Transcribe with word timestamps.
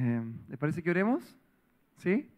Eh, 0.00 0.22
¿Les 0.48 0.56
parece 0.56 0.80
que 0.80 0.90
oremos? 0.90 1.36
¿Sí? 1.96 2.30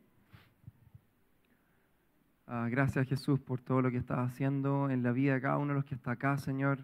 Ah, 2.46 2.68
gracias 2.71 3.06
Jesús 3.06 3.38
por 3.38 3.60
todo 3.60 3.83
lo 3.83 3.90
que 3.90 3.98
estás 3.98 4.18
haciendo 4.21 4.88
en 4.88 5.02
la 5.02 5.13
vida 5.13 5.34
de 5.34 5.42
cada 5.42 5.58
uno 5.58 5.75
de 5.75 5.75
los 5.75 5.84
que 5.84 5.94
está 5.94 6.12
acá, 6.12 6.38
Señor. 6.38 6.78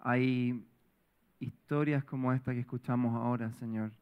Hay 0.00 0.66
historias 1.38 2.02
como 2.02 2.32
esta 2.32 2.52
que 2.52 2.58
escuchamos 2.58 3.14
ahora, 3.14 3.52
Señor. 3.52 3.92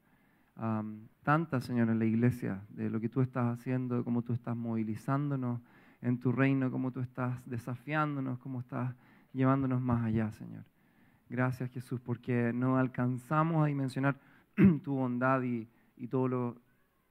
tantas, 1.22 1.64
Señor, 1.64 1.90
en 1.90 1.98
la 1.98 2.06
iglesia, 2.06 2.62
de 2.70 2.88
lo 2.88 3.00
que 3.00 3.10
tú 3.10 3.20
estás 3.20 3.58
haciendo, 3.58 4.02
cómo 4.02 4.22
tú 4.22 4.32
estás 4.32 4.56
movilizándonos 4.56 5.60
en 6.00 6.18
tu 6.18 6.32
reino, 6.32 6.70
cómo 6.70 6.90
tú 6.90 7.00
estás 7.00 7.38
desafiándonos, 7.44 8.38
cómo 8.38 8.60
estás 8.60 8.94
llevándonos 9.34 9.82
más 9.82 10.06
allá, 10.06 10.32
Señor. 10.32 10.64
Gracias, 11.28 11.70
Jesús, 11.70 12.00
porque 12.00 12.50
no 12.54 12.78
alcanzamos 12.78 13.62
a 13.62 13.66
dimensionar 13.66 14.16
tu 14.82 14.94
bondad 14.94 15.42
y, 15.42 15.68
todo 16.06 16.56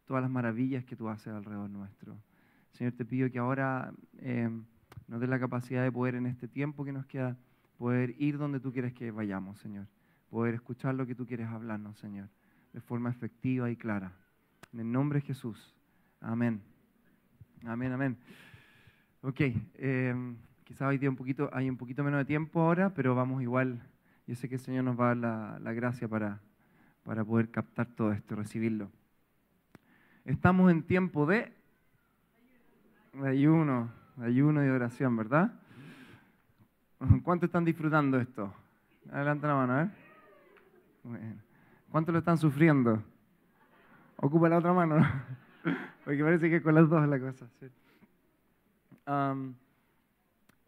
todas 0.05 0.21
las 0.21 0.31
maravillas 0.31 0.85
que 0.85 0.95
tú 0.95 1.09
haces 1.09 1.33
alrededor 1.33 1.69
nuestro. 1.69 2.17
Señor, 2.71 2.93
te 2.93 3.03
pido 3.03 3.29
que 3.29 3.39
ahora 3.39 3.91
eh, 4.19 4.49
nos 5.07 5.19
dé 5.19 5.27
la 5.27 5.39
capacidad 5.39 5.83
de 5.83 5.91
poder 5.91 6.15
en 6.15 6.27
este 6.27 6.47
tiempo 6.47 6.85
que 6.85 6.93
nos 6.93 7.05
queda, 7.05 7.35
poder 7.77 8.15
ir 8.17 8.37
donde 8.37 8.59
tú 8.59 8.71
quieres 8.71 8.93
que 8.93 9.11
vayamos, 9.11 9.59
Señor. 9.59 9.87
Poder 10.29 10.55
escuchar 10.55 10.95
lo 10.95 11.05
que 11.05 11.15
tú 11.15 11.25
quieres 11.25 11.47
hablarnos, 11.47 11.97
Señor, 11.97 12.29
de 12.73 12.79
forma 12.79 13.09
efectiva 13.09 13.69
y 13.69 13.75
clara. 13.75 14.13
En 14.71 14.79
el 14.79 14.91
nombre 14.91 15.19
de 15.19 15.25
Jesús. 15.25 15.75
Amén. 16.21 16.61
Amén, 17.65 17.91
amén. 17.91 18.17
Ok, 19.21 19.41
eh, 19.41 20.35
quizás 20.63 20.87
hoy 20.87 21.07
un 21.07 21.15
poquito, 21.15 21.49
hay 21.51 21.69
un 21.69 21.77
poquito 21.77 22.03
menos 22.03 22.19
de 22.19 22.25
tiempo 22.25 22.61
ahora, 22.61 22.93
pero 22.93 23.15
vamos 23.15 23.41
igual. 23.41 23.81
Yo 24.27 24.35
sé 24.35 24.47
que 24.47 24.55
el 24.55 24.61
Señor 24.61 24.83
nos 24.83 24.99
va 24.99 25.11
a 25.11 25.15
dar 25.15 25.61
la, 25.61 25.73
gracia 25.73 26.07
para, 26.07 26.41
para 27.07 27.23
poder 27.23 27.49
captar 27.49 27.87
todo 27.87 28.11
esto, 28.11 28.35
recibirlo. 28.35 28.91
Estamos 30.25 30.69
en 30.69 30.83
tiempo 30.83 31.25
de 31.25 31.53
ayuno, 33.23 33.89
ayuno 34.19 34.65
y 34.65 34.67
oración, 34.67 35.15
¿verdad? 35.15 35.53
¿Cuántos 37.23 37.47
están 37.47 37.63
disfrutando 37.63 38.19
esto? 38.19 38.53
Adelante 39.09 39.47
la 39.47 39.55
mano, 39.55 39.73
a 39.73 39.77
ver. 39.83 41.35
¿Cuántos 41.89 42.11
lo 42.11 42.19
están 42.19 42.37
sufriendo? 42.37 43.01
Ocupa 44.17 44.49
la 44.49 44.57
otra 44.57 44.73
mano. 44.73 44.97
Porque 46.03 46.21
parece 46.21 46.49
que 46.49 46.61
con 46.61 46.75
las 46.75 46.89
dos 46.89 47.07
la 47.07 47.19
cosa. 47.21 47.47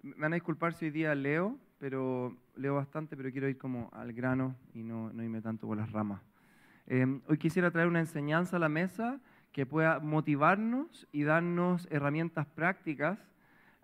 me 0.01 0.13
van 0.15 0.31
a 0.31 0.35
disculpar 0.35 0.73
si 0.73 0.85
hoy 0.85 0.91
día 0.91 1.13
leo, 1.15 1.57
pero 1.79 2.33
leo 2.55 2.75
bastante, 2.75 3.17
pero 3.17 3.29
quiero 3.29 3.49
ir 3.49 3.57
como 3.57 3.89
al 3.91 4.13
grano 4.13 4.55
y 4.73 4.83
no, 4.83 5.11
no 5.11 5.21
irme 5.21 5.41
tanto 5.41 5.67
por 5.67 5.75
las 5.75 5.91
ramas. 5.91 6.28
Em, 6.91 7.21
hoy 7.27 7.37
quisiera 7.37 7.69
traer 7.69 7.87
una 7.87 7.99
enseñanza 7.99 8.57
a 8.57 8.59
la 8.59 8.67
mesa 8.67 9.21
que 9.51 9.67
pueda 9.67 9.99
motivarnos 9.99 11.07
y 11.11 11.21
darnos 11.21 11.87
herramientas 11.91 12.47
prácticas 12.47 13.19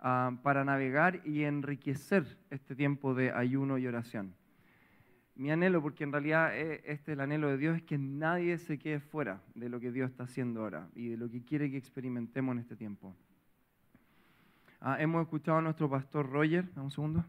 ah, 0.00 0.32
para 0.42 0.64
navegar 0.64 1.20
y 1.24 1.44
enriquecer 1.44 2.36
este 2.50 2.74
tiempo 2.74 3.14
de 3.14 3.30
ayuno 3.30 3.78
y 3.78 3.86
oración. 3.86 4.34
Mi 5.36 5.52
anhelo, 5.52 5.80
porque 5.80 6.02
en 6.02 6.10
realidad 6.10 6.58
eh, 6.58 6.82
este 6.84 7.12
es 7.12 7.16
el 7.16 7.20
anhelo 7.20 7.46
de 7.46 7.58
Dios, 7.58 7.76
es 7.76 7.82
que 7.84 7.96
nadie 7.96 8.58
se 8.58 8.76
quede 8.76 8.98
fuera 8.98 9.40
de 9.54 9.68
lo 9.68 9.78
que 9.78 9.92
Dios 9.92 10.10
está 10.10 10.24
haciendo 10.24 10.62
ahora 10.62 10.88
y 10.96 11.10
de 11.10 11.16
lo 11.16 11.30
que 11.30 11.44
quiere 11.44 11.70
que 11.70 11.76
experimentemos 11.76 12.54
en 12.54 12.58
este 12.58 12.74
tiempo. 12.74 13.14
Ah, 14.80 14.96
hemos 15.00 15.22
escuchado 15.22 15.58
a 15.58 15.62
nuestro 15.62 15.88
pastor 15.88 16.28
Roger, 16.28 16.64
un 16.74 16.90
segundo. 16.90 17.24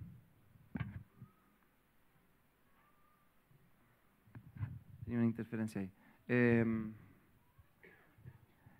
Tenía 5.08 5.20
una 5.20 5.28
interferencia 5.28 5.80
ahí. 5.80 5.90
Eh, 6.28 6.66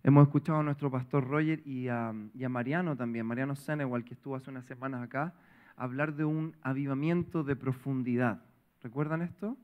Hemos 0.04 0.28
escuchado 0.28 0.60
a 0.60 0.64
nuestro 0.64 0.92
pastor 0.92 1.26
Roger 1.26 1.66
y 1.66 1.88
a, 1.88 2.14
Mariano 2.50 2.98
también, 2.98 3.26
Mariano 3.26 3.56
Senegal, 3.56 4.04
que 4.04 4.14
estuvo 4.14 4.36
hace 4.36 4.50
unas 4.50 4.66
semanas 4.66 5.02
acá, 5.02 5.34
hablar 5.78 6.16
de 6.16 6.26
un 6.26 6.54
avivamiento 6.62 7.46
de 7.46 7.56
profundidad. 7.56 8.42
¿Recuerdan 8.84 9.22
esto? 9.22 9.58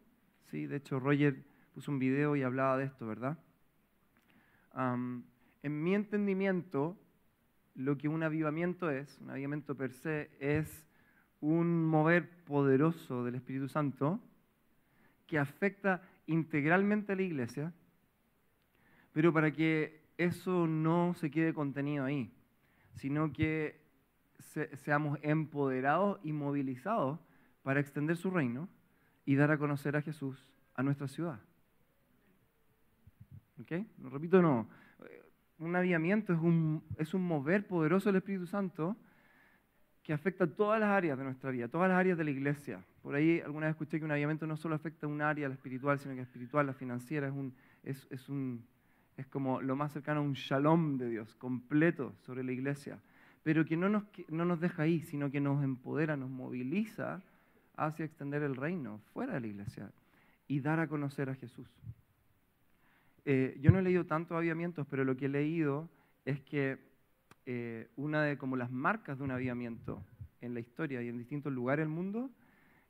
Sí, 0.52 0.66
de 0.66 0.78
hecho 0.78 1.02
Roger 1.02 1.44
puso 1.74 1.92
un 1.92 2.00
video 2.00 2.38
y 2.38 2.44
hablaba 2.44 2.78
de 2.78 2.86
esto, 2.86 3.06
¿verdad? 3.06 3.38
en 4.76 5.84
mi 5.84 5.96
entendimiento, 5.96 6.98
lo 7.76 7.98
que 7.98 8.08
un 8.08 8.24
avivamiento 8.24 8.90
es, 8.90 9.18
un 9.22 9.32
avivamiento 9.32 9.76
per 9.76 9.92
se, 9.92 10.32
es 10.40 10.86
un 11.42 11.86
mover 11.86 12.30
poderoso 12.46 13.26
del 13.26 13.36
Espíritu 13.36 13.68
Santo 13.68 14.22
que 15.28 15.38
afecta 15.38 16.02
integralmente 16.28 17.14
a 17.14 17.16
la 17.16 17.22
iglesia, 17.22 17.74
pero 19.12 19.34
para 19.34 19.52
que 19.52 20.04
eso 20.18 20.68
no 20.68 21.14
se 21.16 21.32
quede 21.32 21.54
contenido 21.54 22.06
ahí, 22.06 22.32
sino 22.96 23.32
que 23.34 23.82
seamos 24.84 25.20
empoderados 25.22 26.20
y 26.24 26.34
movilizados 26.34 27.20
para 27.64 27.80
extender 27.80 28.18
su 28.18 28.30
reino 28.30 28.70
y 29.26 29.36
dar 29.36 29.52
a 29.52 29.58
conocer 29.58 29.96
a 29.96 30.02
Jesús 30.02 30.50
a 30.76 30.84
nuestra 30.84 31.08
ciudad. 31.08 31.40
¿Ok? 33.62 33.72
Repito, 34.12 34.42
no. 34.42 34.68
Un 35.60 35.76
aviamiento 35.76 36.34
es 36.34 36.40
un, 36.40 36.84
es 36.98 37.14
un 37.14 37.26
mover 37.26 37.66
poderoso 37.68 38.10
del 38.10 38.18
Espíritu 38.18 38.48
Santo 38.48 38.98
que 40.04 40.12
afecta 40.12 40.46
todas 40.46 40.80
las 40.82 40.90
áreas 40.90 41.18
de 41.18 41.24
nuestra 41.24 41.50
vida, 41.50 41.70
todas 41.70 41.90
las 41.90 41.98
áreas 41.98 42.18
de 42.18 42.26
la 42.26 42.32
iglesia. 42.32 42.84
Por 43.02 43.16
ahí 43.16 43.40
alguna 43.40 43.68
vez 43.68 43.74
escuché 43.74 44.00
que 44.00 44.06
un 44.06 44.12
aviamiento 44.12 44.46
no 44.46 44.58
solo 44.58 44.76
afecta 44.76 45.08
un 45.08 45.22
área, 45.22 45.48
la 45.48 45.56
espiritual, 45.56 45.98
sino 45.98 46.14
que 46.14 46.18
la 46.18 46.24
espiritual, 46.24 46.68
la 46.68 46.74
financiera, 46.74 47.28
es 47.28 47.34
un, 47.34 47.54
es, 47.84 48.06
es 48.10 48.28
un, 48.28 48.66
es 49.16 49.26
como 49.28 49.62
lo 49.62 49.78
más 49.78 49.94
cercano 49.94 50.20
a 50.20 50.24
un 50.24 50.34
shalom 50.34 50.98
de 50.98 51.10
Dios, 51.10 51.36
completo 51.36 52.14
sobre 52.26 52.44
la 52.44 52.52
iglesia, 52.52 53.00
pero 53.44 53.66
que 53.66 53.78
no 53.78 53.88
nos, 53.88 54.04
no 54.28 54.44
nos 54.44 54.60
deja 54.60 54.84
ahí, 54.84 55.02
sino 55.02 55.32
que 55.32 55.40
nos 55.40 55.64
empodera, 55.64 56.18
nos 56.18 56.30
moviliza 56.30 57.22
hacia 57.78 58.06
extender 58.06 58.44
el 58.44 58.58
reino 58.58 59.00
fuera 59.14 59.34
de 59.36 59.40
la 59.40 59.48
iglesia 59.48 59.92
y 60.48 60.60
dar 60.60 60.82
a 60.82 60.88
conocer 60.88 61.30
a 61.30 61.36
Jesús. 61.36 61.68
Eh, 63.26 63.58
yo 63.62 63.72
no 63.72 63.80
he 63.80 63.82
leído 63.82 64.06
tantos 64.06 64.36
avivamientos, 64.36 64.86
pero 64.90 65.06
lo 65.06 65.16
que 65.16 65.26
he 65.26 65.30
leído 65.30 65.90
es 66.26 66.42
que 66.42 66.78
eh, 67.46 67.90
una 67.96 68.24
de 68.24 68.38
como 68.38 68.56
las 68.56 68.72
marcas 68.72 69.18
de 69.18 69.24
un 69.24 69.32
avivamiento 69.32 70.04
en 70.42 70.54
la 70.54 70.60
historia 70.60 71.02
y 71.02 71.10
en 71.10 71.18
distintos 71.18 71.52
lugares 71.52 71.84
del 71.84 71.94
mundo, 71.94 72.30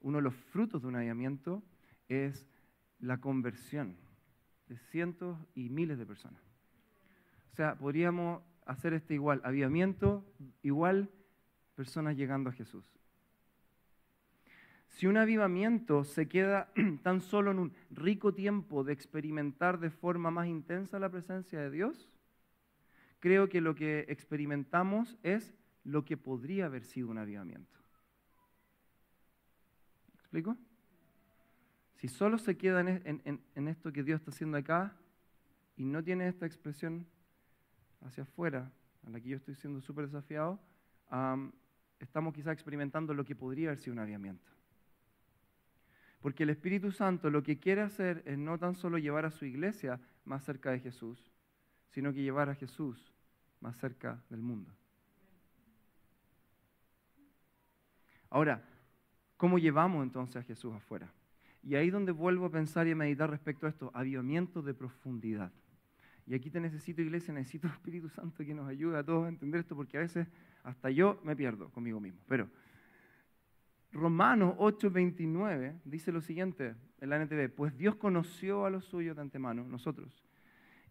uno 0.02 0.18
de 0.18 0.24
los 0.24 0.36
frutos 0.36 0.81
de 0.81 0.88
un 0.88 0.96
avivamiento 0.96 1.64
es 2.08 2.46
la 3.00 3.19
conversión 3.19 3.97
de 4.68 4.78
cientos 4.78 5.38
y 5.56 5.69
miles 5.69 5.97
de 5.97 6.06
personas. 6.06 6.41
O 7.52 7.56
sea, 7.56 7.75
podríamos 7.75 8.41
hacer 8.66 8.94
este 8.94 9.14
igual, 9.14 9.41
avivamiento 9.44 10.25
igual 10.62 11.09
personas 11.75 12.16
llegando 12.16 12.50
a 12.50 12.53
Jesús. 12.53 12.85
Si 14.88 15.08
un 15.08 15.18
avivamiento 15.18 16.03
se 16.03 16.28
queda 16.28 16.72
tan 17.03 17.22
solo 17.22 17.52
en 17.52 17.59
un 17.59 17.74
rico 17.90 18.34
tiempo 18.34 18.84
de 18.84 18.94
experimentar 18.94 19.80
de 19.80 19.90
forma 19.90 20.30
más 20.31 20.47
intensa 20.47 21.00
la 21.00 21.09
presencia 21.09 21.59
de 21.59 21.72
Dios, 21.72 22.12
creo 23.23 23.47
que 23.47 23.61
lo 23.61 23.73
que 23.73 24.00
experimentamos 24.09 25.17
es 25.23 25.53
lo 25.85 26.03
que 26.03 26.17
podría 26.17 26.66
haber 26.66 26.84
sido 26.84 27.07
un 27.07 27.17
avivamiento. 27.17 27.79
¿Me 30.13 30.19
explico? 30.19 30.57
Si 31.95 32.09
solo 32.09 32.38
se 32.38 32.57
queda 32.57 32.81
en, 32.81 33.67
esto 33.69 33.94
que 33.94 34.03
Dios 34.03 34.19
está 34.19 34.31
haciendo 34.31 34.57
acá 34.57 34.94
y 35.78 35.85
no 35.85 36.03
tiene 36.03 36.28
esta 36.28 36.45
expresión 36.45 37.07
hacia 38.01 38.23
afuera, 38.23 38.69
a 39.07 39.09
la 39.09 39.22
que 39.22 39.29
yo 39.29 39.38
estoy 39.38 39.55
siendo 39.55 39.79
súper 39.79 40.07
desafiado, 40.07 40.59
estamos 42.01 42.34
quizás 42.34 42.51
experimentando 42.51 43.13
lo 43.13 43.23
que 43.23 43.38
podría 43.38 43.69
haber 43.69 43.79
sido 43.79 43.94
un 43.94 44.00
aviamiento. 44.00 44.51
Porque 46.19 46.44
el 46.44 46.50
Espíritu 46.50 46.91
Santo 46.91 47.29
lo 47.29 47.41
que 47.41 47.57
quiere 47.57 47.84
hacer 47.84 48.22
es 48.25 48.38
no 48.38 48.59
tan 48.59 48.75
solo 48.75 48.97
llevar 48.97 49.25
a 49.25 49.31
su 49.31 49.45
iglesia 49.45 50.01
más 50.25 50.44
cerca 50.44 50.72
de 50.72 50.81
Jesús, 50.81 51.31
sino 51.87 52.11
que 52.11 52.22
llevar 52.22 52.49
a 52.49 52.55
Jesús 52.55 53.12
más 53.63 53.77
cerca 53.77 54.21
del 54.29 54.41
mundo. 54.41 54.71
Ahora, 58.29 58.61
¿cómo 59.37 59.57
llevamos 59.57 60.03
entonces 60.03 60.35
a 60.35 60.43
Jesús 60.43 60.73
afuera? 60.73 61.11
Y 61.63 61.75
ahí 61.75 61.89
donde 61.89 62.11
vuelvo 62.11 62.45
a 62.45 62.51
pensar 62.51 62.87
y 62.87 62.91
a 62.91 62.95
meditar 62.95 63.29
respecto 63.29 63.65
a 63.65 63.69
esto, 63.69 63.89
avivamiento 63.93 64.61
de 64.61 64.73
profundidad. 64.73 65.51
Y 66.27 66.35
aquí 66.35 66.49
te 66.49 66.59
necesito, 66.59 67.01
iglesia, 67.01 67.33
necesito 67.33 67.67
Espíritu 67.67 68.09
Santo 68.09 68.43
que 68.43 68.53
nos 68.53 68.67
ayude 68.67 68.97
a 68.97 69.03
todos 69.03 69.25
a 69.25 69.29
entender 69.29 69.61
esto, 69.61 69.75
porque 69.75 69.97
a 69.97 70.01
veces 70.01 70.27
hasta 70.63 70.89
yo 70.89 71.21
me 71.23 71.35
pierdo 71.35 71.69
conmigo 71.69 72.01
mismo. 72.01 72.19
Pero 72.27 72.49
Romanos 73.93 74.55
8:29 74.57 75.79
dice 75.85 76.11
lo 76.11 76.21
siguiente 76.21 76.75
en 76.99 77.09
la 77.09 77.17
NTV, 77.17 77.49
pues 77.49 77.77
Dios 77.77 77.95
conoció 77.95 78.65
a 78.65 78.69
los 78.69 78.85
suyos 78.85 79.15
de 79.15 79.21
antemano, 79.21 79.63
nosotros, 79.63 80.23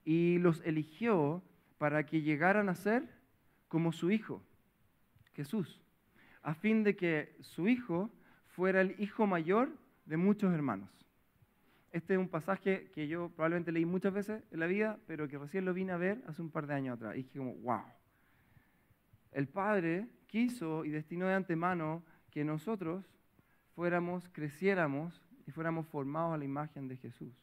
y 0.04 0.38
los 0.38 0.62
eligió 0.64 1.42
para 1.82 2.06
que 2.06 2.22
llegaran 2.22 2.68
a 2.68 2.76
ser 2.76 3.08
como 3.66 3.90
su 3.90 4.12
Hijo, 4.12 4.40
Jesús, 5.32 5.82
a 6.40 6.54
fin 6.54 6.84
de 6.84 6.94
que 6.94 7.34
su 7.40 7.66
Hijo 7.66 8.08
fuera 8.46 8.80
el 8.80 8.94
Hijo 9.00 9.26
mayor 9.26 9.68
de 10.06 10.16
muchos 10.16 10.54
hermanos. 10.54 10.88
Este 11.90 12.14
es 12.14 12.20
un 12.20 12.28
pasaje 12.28 12.92
que 12.94 13.08
yo 13.08 13.30
probablemente 13.30 13.72
leí 13.72 13.84
muchas 13.84 14.12
veces 14.14 14.44
en 14.52 14.60
la 14.60 14.66
vida, 14.66 15.00
pero 15.08 15.26
que 15.26 15.38
recién 15.38 15.64
lo 15.64 15.74
vine 15.74 15.90
a 15.90 15.96
ver 15.96 16.22
hace 16.28 16.40
un 16.40 16.52
par 16.52 16.68
de 16.68 16.74
años 16.74 16.94
atrás. 16.94 17.16
Y 17.16 17.24
dije 17.24 17.38
como, 17.38 17.56
wow. 17.56 17.82
El 19.32 19.48
Padre 19.48 20.06
quiso 20.28 20.84
y 20.84 20.90
destinó 20.90 21.26
de 21.26 21.34
antemano 21.34 22.04
que 22.30 22.44
nosotros 22.44 23.04
fuéramos, 23.74 24.28
creciéramos 24.28 25.20
y 25.48 25.50
fuéramos 25.50 25.88
formados 25.88 26.32
a 26.32 26.38
la 26.38 26.44
imagen 26.44 26.86
de 26.86 26.96
Jesús. 26.96 27.34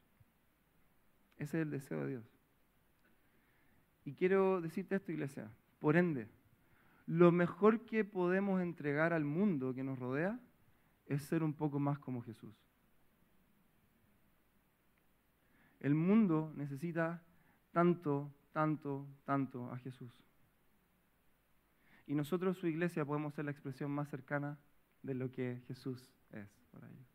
Ese 1.35 1.57
es 1.57 1.63
el 1.63 1.71
deseo 1.71 2.05
de 2.05 2.11
Dios. 2.11 2.38
Y 4.09 4.13
quiero 4.13 4.59
decirte 4.59 4.95
esto, 4.95 5.11
iglesia. 5.11 5.51
Por 5.77 5.95
ende, 5.95 6.27
lo 7.05 7.31
mejor 7.31 7.85
que 7.85 8.03
podemos 8.03 8.59
entregar 8.59 9.13
al 9.13 9.23
mundo 9.23 9.71
que 9.75 9.83
nos 9.83 9.99
rodea 9.99 10.39
es 11.05 11.21
ser 11.21 11.43
un 11.43 11.53
poco 11.53 11.79
más 11.79 11.99
como 11.99 12.23
Jesús. 12.23 12.55
El 15.79 15.93
mundo 15.93 16.51
necesita 16.55 17.21
tanto, 17.71 18.33
tanto, 18.51 19.05
tanto 19.25 19.71
a 19.71 19.77
Jesús. 19.77 20.11
Y 22.07 22.15
nosotros, 22.15 22.57
su 22.57 22.65
iglesia, 22.65 23.05
podemos 23.05 23.35
ser 23.35 23.45
la 23.45 23.51
expresión 23.51 23.91
más 23.91 24.09
cercana 24.09 24.57
de 25.03 25.13
lo 25.13 25.29
que 25.29 25.61
Jesús 25.67 26.15
es 26.31 26.49
para 26.71 26.89
ellos. 26.89 27.07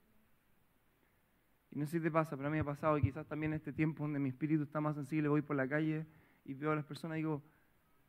Y 1.72 1.78
no 1.80 1.86
sé 1.86 1.98
si 1.98 2.04
te 2.04 2.10
pasa, 2.12 2.36
pero 2.36 2.46
a 2.46 2.50
mí 2.52 2.54
me 2.54 2.60
ha 2.60 2.64
pasado, 2.64 2.96
y 2.98 3.02
quizás 3.02 3.26
también 3.26 3.52
este 3.52 3.72
tiempo 3.72 4.04
donde 4.04 4.20
mi 4.20 4.28
espíritu 4.28 4.62
está 4.62 4.80
más 4.80 4.94
sensible, 4.94 5.26
voy 5.28 5.42
por 5.42 5.56
la 5.56 5.66
calle 5.66 6.06
y 6.44 6.54
veo 6.54 6.72
a 6.72 6.76
las 6.76 6.84
personas 6.84 7.16
y 7.16 7.20
digo, 7.20 7.42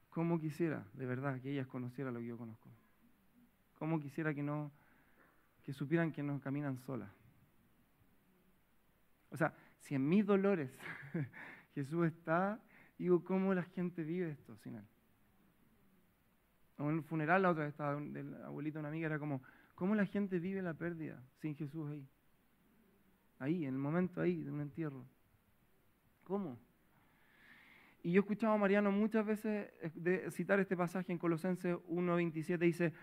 ¿cómo 0.09 0.39
quisiera 0.39 0.85
de 0.93 1.05
verdad 1.05 1.41
que 1.41 1.51
ellas 1.51 1.67
conocieran 1.67 2.13
lo 2.13 2.19
que 2.19 2.27
yo 2.27 2.37
conozco? 2.37 2.69
¿Cómo 3.75 3.99
quisiera 3.99 4.33
que 4.33 4.43
no, 4.43 4.71
que 5.63 5.73
supieran 5.73 6.11
que 6.11 6.23
no 6.23 6.39
caminan 6.39 6.77
solas? 6.79 7.11
O 9.29 9.37
sea, 9.37 9.53
si 9.79 9.95
en 9.95 10.07
mis 10.07 10.25
dolores 10.25 10.71
Jesús 11.75 12.07
está, 12.07 12.59
digo, 12.97 13.23
¿cómo 13.23 13.53
la 13.53 13.63
gente 13.63 14.03
vive 14.03 14.31
esto 14.31 14.55
sin 14.57 14.75
Él? 14.75 14.85
En 16.77 16.87
el 16.87 17.03
funeral 17.03 17.41
la 17.41 17.51
otra 17.51 17.63
vez 17.63 17.73
estaba 17.73 17.99
del 17.99 18.33
abuelito 18.43 18.77
de 18.77 18.79
una 18.81 18.89
amiga, 18.89 19.07
era 19.07 19.19
como, 19.19 19.41
¿cómo 19.75 19.95
la 19.95 20.05
gente 20.05 20.39
vive 20.39 20.61
la 20.61 20.73
pérdida 20.73 21.21
sin 21.39 21.55
Jesús 21.55 21.89
ahí? 21.89 22.07
Ahí, 23.39 23.65
en 23.65 23.73
el 23.73 23.79
momento 23.79 24.21
ahí 24.21 24.43
de 24.43 24.51
un 24.51 24.61
entierro. 24.61 25.05
¿Cómo? 26.23 26.57
Y 28.05 28.11
yo 28.11 28.19
he 28.19 28.21
escuchado 28.21 28.53
a 28.53 28.57
Mariano 28.59 28.91
muchas 28.91 29.25
veces 29.25 29.71
de 29.95 30.29
citar 30.29 30.59
este 30.59 30.77
pasaje 30.77 31.11
en 31.11 31.17
Colosenses 31.17 31.75
1.27, 31.89 32.59
dice, 32.59 32.93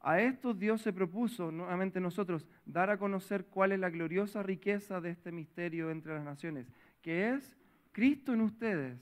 a 0.00 0.20
estos 0.20 0.58
Dios 0.58 0.82
se 0.82 0.92
propuso, 0.92 1.52
nuevamente 1.52 2.00
nosotros, 2.00 2.48
dar 2.66 2.90
a 2.90 2.98
conocer 2.98 3.44
cuál 3.44 3.70
es 3.70 3.78
la 3.78 3.90
gloriosa 3.90 4.42
riqueza 4.42 5.00
de 5.00 5.10
este 5.10 5.30
misterio 5.30 5.88
entre 5.92 6.14
las 6.14 6.24
naciones, 6.24 6.66
que 7.00 7.28
es 7.30 7.56
Cristo 7.92 8.32
en 8.32 8.40
ustedes, 8.40 8.98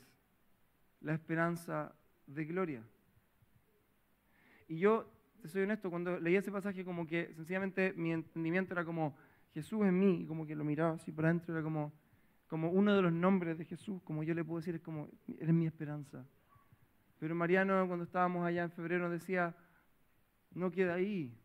la 1.01 1.15
esperanza 1.15 1.95
de 2.27 2.45
gloria. 2.45 2.83
Y 4.69 4.81
yo, 4.81 5.11
te 5.41 5.49
soy 5.49 5.63
honesto, 5.63 5.89
cuando 5.89 6.21
leí 6.21 6.37
ese 6.37 6.53
pasaje 6.53 6.85
como 6.85 7.07
que 7.07 7.33
sencillamente 7.33 7.95
mi 7.97 8.13
entendimiento 8.13 8.75
era 8.75 8.85
como 8.85 9.17
Jesús 9.55 9.87
en 9.87 9.99
mí, 9.99 10.27
como 10.29 10.47
que 10.47 10.55
lo 10.55 10.63
miraba 10.63 10.97
así 10.97 11.11
para 11.11 11.29
adentro, 11.29 11.55
era 11.55 11.65
como, 11.65 11.91
como 12.49 12.71
uno 12.71 12.97
de 12.97 13.03
los 13.03 13.13
nombres 13.13 13.59
de 13.59 13.65
Jesús, 13.65 14.03
como 14.03 14.23
yo 14.23 14.35
le 14.35 14.45
puedo 14.45 14.59
decir, 14.59 14.75
es 14.75 14.81
como, 14.81 15.09
eres 15.39 15.55
mi 15.55 15.67
esperanza. 15.67 16.27
Pero 17.19 17.35
Mariano, 17.35 17.87
cuando 17.87 18.05
estábamos 18.05 18.45
allá 18.45 18.65
en 18.65 18.73
febrero, 18.73 19.11
decía, 19.11 19.55
no 20.53 20.71
queda 20.71 20.95
ahí, 20.95 21.37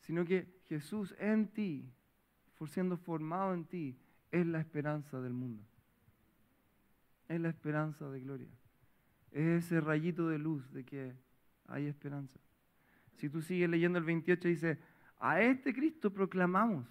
sino 0.00 0.24
que 0.24 0.60
Jesús 0.68 1.14
en 1.18 1.48
ti, 1.48 1.92
siendo 2.66 2.96
formado 2.96 3.54
en 3.54 3.64
ti, 3.66 3.96
es 4.30 4.46
la 4.46 4.60
esperanza 4.60 5.20
del 5.20 5.32
mundo. 5.32 5.62
Es 7.28 7.40
la 7.40 7.48
esperanza 7.48 8.08
de 8.10 8.20
gloria. 8.20 8.50
Es 9.30 9.64
ese 9.64 9.80
rayito 9.80 10.28
de 10.28 10.38
luz 10.38 10.72
de 10.72 10.84
que 10.84 11.14
hay 11.68 11.86
esperanza. 11.86 12.38
Si 13.14 13.28
tú 13.28 13.42
sigues 13.42 13.68
leyendo 13.68 13.98
el 13.98 14.04
28, 14.04 14.48
dice, 14.48 14.78
a 15.18 15.40
este 15.40 15.74
Cristo 15.74 16.12
proclamamos, 16.12 16.86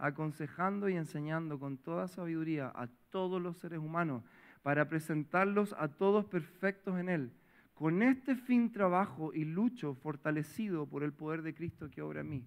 aconsejando 0.00 0.88
y 0.88 0.96
enseñando 0.96 1.58
con 1.58 1.78
toda 1.78 2.08
sabiduría 2.08 2.72
a 2.74 2.88
todos 3.10 3.40
los 3.40 3.58
seres 3.58 3.78
humanos, 3.78 4.22
para 4.62 4.88
presentarlos 4.88 5.74
a 5.78 5.88
todos 5.88 6.26
perfectos 6.26 6.98
en 6.98 7.08
Él 7.08 7.32
con 7.80 8.02
este 8.02 8.36
fin 8.36 8.70
trabajo 8.70 9.32
y 9.32 9.46
lucho 9.46 9.94
fortalecido 9.94 10.86
por 10.86 11.02
el 11.02 11.14
poder 11.14 11.40
de 11.40 11.54
Cristo 11.54 11.88
que 11.90 12.02
obra 12.02 12.20
en 12.20 12.28
mí. 12.28 12.46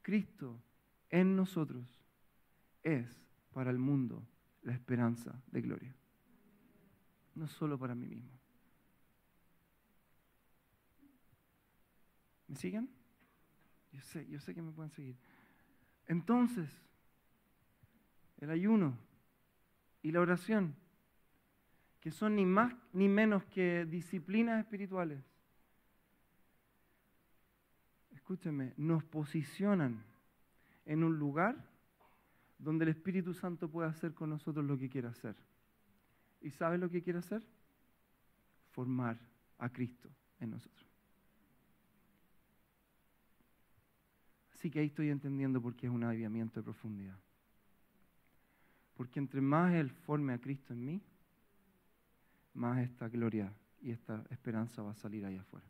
Cristo 0.00 0.58
en 1.10 1.36
nosotros 1.36 2.02
es 2.82 3.22
para 3.52 3.70
el 3.70 3.76
mundo 3.76 4.26
la 4.62 4.72
esperanza 4.72 5.38
de 5.48 5.60
gloria. 5.60 5.94
No 7.34 7.46
solo 7.46 7.78
para 7.78 7.94
mí 7.94 8.06
mismo. 8.06 8.40
¿Me 12.48 12.56
siguen? 12.56 12.88
Yo 13.92 14.00
sé, 14.00 14.26
yo 14.28 14.40
sé 14.40 14.54
que 14.54 14.62
me 14.62 14.72
pueden 14.72 14.90
seguir. 14.92 15.18
Entonces, 16.10 16.68
el 18.38 18.50
ayuno 18.50 18.98
y 20.02 20.10
la 20.10 20.18
oración 20.18 20.74
que 22.00 22.10
son 22.10 22.34
ni 22.34 22.44
más 22.44 22.74
ni 22.92 23.08
menos 23.08 23.44
que 23.44 23.86
disciplinas 23.86 24.58
espirituales, 24.58 25.22
escúchenme, 28.10 28.74
nos 28.76 29.04
posicionan 29.04 30.02
en 30.84 31.04
un 31.04 31.16
lugar 31.16 31.64
donde 32.58 32.86
el 32.86 32.90
Espíritu 32.90 33.32
Santo 33.32 33.70
puede 33.70 33.88
hacer 33.88 34.12
con 34.12 34.30
nosotros 34.30 34.64
lo 34.64 34.76
que 34.76 34.90
quiera 34.90 35.10
hacer. 35.10 35.36
¿Y 36.40 36.50
sabe 36.50 36.76
lo 36.76 36.90
que 36.90 37.04
quiere 37.04 37.20
hacer? 37.20 37.40
Formar 38.72 39.16
a 39.58 39.68
Cristo 39.68 40.10
en 40.40 40.50
nosotros. 40.50 40.89
Así 44.60 44.70
que 44.70 44.78
ahí 44.78 44.88
estoy 44.88 45.08
entendiendo 45.08 45.62
por 45.62 45.74
qué 45.74 45.86
es 45.86 45.92
un 45.92 46.04
avivamiento 46.04 46.60
de 46.60 46.64
profundidad. 46.64 47.18
Porque 48.94 49.18
entre 49.18 49.40
más 49.40 49.72
Él 49.72 49.90
forme 49.90 50.34
a 50.34 50.38
Cristo 50.38 50.74
en 50.74 50.84
mí, 50.84 51.02
más 52.52 52.78
esta 52.80 53.08
gloria 53.08 53.54
y 53.80 53.90
esta 53.90 54.22
esperanza 54.28 54.82
va 54.82 54.90
a 54.90 54.96
salir 54.96 55.24
allá 55.24 55.40
afuera. 55.40 55.66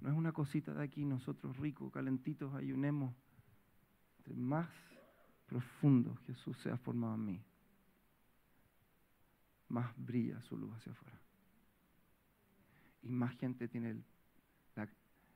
No 0.00 0.10
es 0.10 0.16
una 0.16 0.32
cosita 0.32 0.74
de 0.74 0.82
aquí, 0.82 1.04
nosotros 1.04 1.56
ricos, 1.56 1.92
calentitos, 1.92 2.52
ayunemos. 2.52 3.14
Entre 4.18 4.34
más 4.34 4.68
profundo 5.46 6.16
Jesús 6.26 6.58
sea 6.58 6.76
formado 6.78 7.14
en 7.14 7.24
mí, 7.26 7.44
más 9.68 9.94
brilla 9.96 10.42
su 10.42 10.56
luz 10.56 10.74
hacia 10.74 10.90
afuera. 10.90 11.20
Y 13.02 13.08
más 13.08 13.36
gente 13.36 13.68
tiene 13.68 13.90
el, 13.90 14.04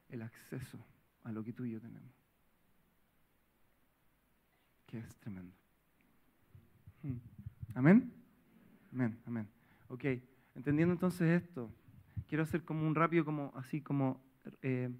el 0.08 0.22
acceso 0.22 0.78
a 1.24 1.32
lo 1.32 1.42
que 1.44 1.52
tú 1.52 1.64
y 1.64 1.72
yo 1.72 1.80
tenemos. 1.80 2.12
Que 4.86 4.98
es 4.98 5.16
tremendo. 5.16 5.52
Hmm. 7.02 7.16
Amén. 7.74 8.12
Amén, 8.92 9.18
amén. 9.26 9.48
Ok, 9.88 10.04
entendiendo 10.54 10.92
entonces 10.92 11.42
esto, 11.42 11.70
quiero 12.28 12.44
hacer 12.44 12.64
como 12.64 12.86
un 12.86 12.94
rápido, 12.94 13.24
como 13.24 13.52
así 13.54 13.80
como 13.80 14.22
eh, 14.62 14.90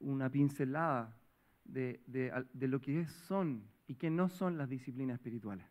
una 0.00 0.30
pincelada 0.30 1.16
de, 1.64 2.00
de, 2.06 2.68
lo 2.68 2.80
que 2.80 3.06
son 3.06 3.64
y 3.86 3.94
que 3.94 4.10
no 4.10 4.28
son 4.28 4.58
las 4.58 4.68
disciplinas 4.68 5.14
espirituales. 5.14 5.66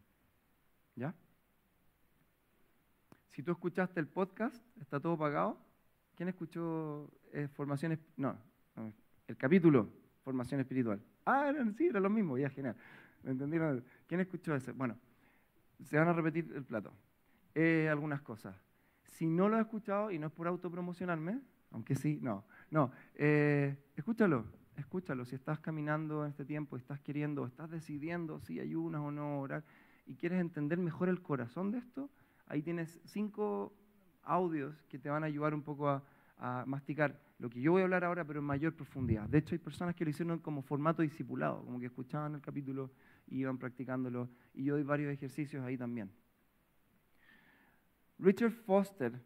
¿Ya? 0.96 1.14
Si 3.30 3.44
tú 3.44 3.52
escuchaste 3.52 4.00
el 4.00 4.08
podcast, 4.08 4.56
¿está 4.80 5.00
todo 5.00 5.18
pagado? 5.18 5.58
¿Quién 6.16 6.30
escuchó 6.30 7.10
eh, 7.32 7.48
formaciones? 7.48 8.00
No, 8.18 8.38
el 9.28 9.38
capítulo, 9.38 9.90
formación 10.24 10.60
espiritual. 10.60 11.02
Ah, 11.26 11.52
sí, 11.78 11.88
era 11.88 12.00
lo 12.00 12.10
mismo, 12.10 12.38
ya, 12.38 12.50
genial. 12.50 12.76
¿Me 13.24 13.32
entendieron? 13.32 13.84
¿Quién 14.08 14.20
escuchó 14.22 14.54
ese? 14.56 14.74
Bueno, 14.74 14.98
se 15.82 15.98
van 15.98 16.08
a 16.08 16.14
repetir 16.14 16.52
el 16.56 16.64
plato. 16.64 16.94
Eh, 17.56 17.88
algunas 17.90 18.22
cosas. 18.22 18.56
Si 19.08 19.28
no 19.28 19.50
lo 19.50 19.56
has 19.56 19.62
escuchado, 19.62 20.12
y 20.12 20.20
no 20.20 20.28
es 20.28 20.34
por 20.34 20.48
autopromocionarme, 20.48 21.40
aunque 21.72 21.96
sí, 21.96 22.20
no, 22.22 22.46
no, 22.70 22.92
eh, 23.16 23.78
escúchalo, 23.96 24.46
escúchalo. 24.78 25.26
Si 25.26 25.36
estás 25.36 25.60
caminando 25.60 26.26
en 26.26 26.32
este 26.32 26.46
tiempo, 26.46 26.78
estás 26.78 27.00
queriendo, 27.00 27.46
estás 27.46 27.70
decidiendo 27.70 28.40
si 28.40 28.60
ayunas 28.60 29.02
o 29.02 29.12
no 29.12 29.40
orar, 29.40 29.64
y 30.06 30.16
quieres 30.16 30.40
entender 30.40 30.78
mejor 30.78 31.10
el 31.10 31.22
corazón 31.22 31.72
de 31.72 31.80
esto, 31.80 32.10
ahí 32.48 32.62
tienes 32.62 33.00
cinco 33.06 33.74
audios 34.24 34.76
que 34.90 35.00
te 35.00 35.10
van 35.10 35.24
a 35.24 35.28
ayudar 35.28 35.54
un 35.54 35.62
poco 35.62 35.90
a, 35.90 36.04
masticar 36.66 37.18
lo 37.40 37.50
que 37.50 37.62
yo 37.62 37.72
voy 37.72 37.82
a 37.82 37.86
hablar 37.86 38.04
ahora, 38.04 38.26
pero 38.26 38.40
en 38.40 38.46
mayor 38.46 38.74
profundidad. 38.74 39.30
De 39.30 39.38
hecho, 39.38 39.56
hay 39.56 39.60
personas 39.60 39.96
que 39.96 40.04
lo 40.04 40.10
hicieron 40.10 40.40
como 40.40 40.62
formato 40.62 41.02
discipulado, 41.02 41.64
como 41.64 41.80
que 41.80 41.86
escuchaban 41.86 42.36
el 42.36 42.42
capítulo 42.42 42.92
y 43.28 43.40
iban 43.40 43.58
practicándolo. 43.58 44.30
Y 44.54 44.66
yo 44.66 44.74
doy 44.74 44.84
varios 44.84 45.14
ejercicios 45.14 45.64
ahí 45.64 45.78
también. 45.78 46.12
Richard 48.20 48.52
Foster 48.52 49.22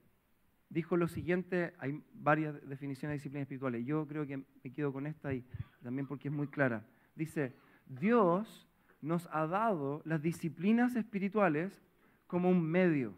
dijo 0.69 0.97
lo 0.97 1.07
siguiente, 1.07 1.73
hay 1.79 2.03
varias 2.13 2.53
definiciones 2.67 3.13
de 3.13 3.17
disciplinas 3.17 3.43
espirituales, 3.43 3.85
yo 3.85 4.07
creo 4.07 4.25
que 4.27 4.37
me 4.37 4.71
quedo 4.71 4.91
con 4.91 5.07
esta 5.07 5.33
y 5.33 5.43
también 5.81 6.07
porque 6.07 6.27
es 6.27 6.33
muy 6.33 6.47
clara. 6.47 6.85
Dice, 7.15 7.55
Dios 7.85 8.67
nos 9.01 9.27
ha 9.31 9.47
dado 9.47 10.01
las 10.05 10.21
disciplinas 10.21 10.95
espirituales 10.95 11.81
como 12.27 12.49
un 12.49 12.63
medio. 12.63 13.13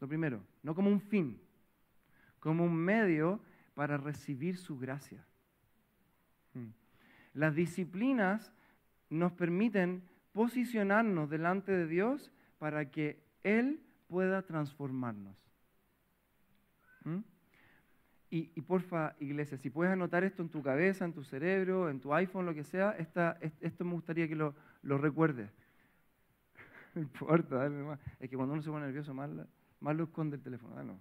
Lo 0.00 0.08
primero, 0.08 0.42
no 0.62 0.74
como 0.74 0.90
un 0.90 1.00
fin, 1.00 1.40
como 2.38 2.64
un 2.64 2.76
medio 2.76 3.40
para 3.74 3.96
recibir 3.96 4.56
su 4.56 4.78
gracia. 4.78 5.24
Hmm. 6.54 6.70
Las 7.34 7.54
disciplinas 7.54 8.52
nos 9.10 9.32
permiten 9.32 10.02
posicionarnos 10.32 11.30
delante 11.30 11.72
de 11.72 11.86
Dios 11.86 12.30
para 12.58 12.90
que 12.90 13.22
Él 13.42 13.80
pueda 14.08 14.42
transformarnos. 14.42 15.36
¿Mm? 17.04 17.20
Y, 18.28 18.60
porfa, 18.62 19.14
iglesia, 19.18 19.56
si 19.56 19.70
puedes 19.70 19.92
anotar 19.92 20.22
esto 20.24 20.42
en 20.42 20.50
tu 20.50 20.62
cabeza, 20.62 21.06
en 21.06 21.14
tu 21.14 21.24
cerebro, 21.24 21.88
en 21.88 22.00
tu 22.00 22.12
iPhone, 22.12 22.44
lo 22.44 22.52
que 22.52 22.64
sea, 22.64 22.90
esto 22.90 23.84
me 23.84 23.92
gustaría 23.92 24.28
que 24.28 24.34
lo, 24.34 24.54
lo 24.82 24.98
recuerdes. 24.98 25.50
no 26.94 27.00
importa, 27.00 27.56
dale 27.56 27.82
más. 27.82 28.00
Es 28.20 28.28
que 28.28 28.36
cuando 28.36 28.52
uno 28.52 28.62
se 28.62 28.68
pone 28.68 28.84
nervioso, 28.84 29.14
más, 29.14 29.30
lo 29.80 30.04
esconde 30.04 30.36
el 30.36 30.42
teléfono. 30.42 30.76
Ah, 30.76 30.82
no, 30.82 30.98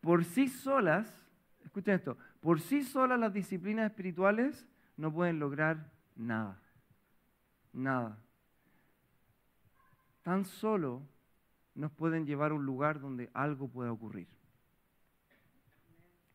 Por 0.00 0.24
sí 0.24 0.48
solas, 0.48 1.12
escuchen 1.64 1.94
esto, 1.94 2.16
por 2.40 2.60
sí 2.60 2.82
solas 2.82 3.18
las 3.18 3.32
disciplinas 3.32 3.90
espirituales 3.90 4.66
no 4.96 5.12
pueden 5.12 5.38
lograr 5.38 5.92
nada. 6.16 6.60
Nada. 7.72 8.18
Tan 10.22 10.44
solo 10.44 11.02
nos 11.74 11.90
pueden 11.92 12.26
llevar 12.26 12.50
a 12.50 12.54
un 12.54 12.66
lugar 12.66 13.00
donde 13.00 13.30
algo 13.32 13.68
pueda 13.68 13.92
ocurrir. 13.92 14.28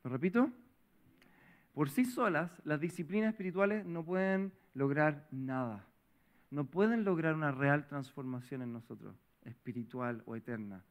¿Lo 0.03 0.09
repito? 0.09 0.51
Por 1.73 1.89
sí 1.89 2.05
solas, 2.05 2.51
las 2.63 2.79
disciplinas 2.79 3.33
espirituales 3.33 3.85
no 3.85 4.03
pueden 4.03 4.51
lograr 4.73 5.27
nada. 5.31 5.85
No 6.49 6.65
pueden 6.65 7.03
lograr 7.03 7.35
una 7.35 7.51
real 7.51 7.87
transformación 7.87 8.61
en 8.61 8.73
nosotros, 8.73 9.15
espiritual 9.47 10.21
o 10.25 10.35
eterna. 10.35 10.83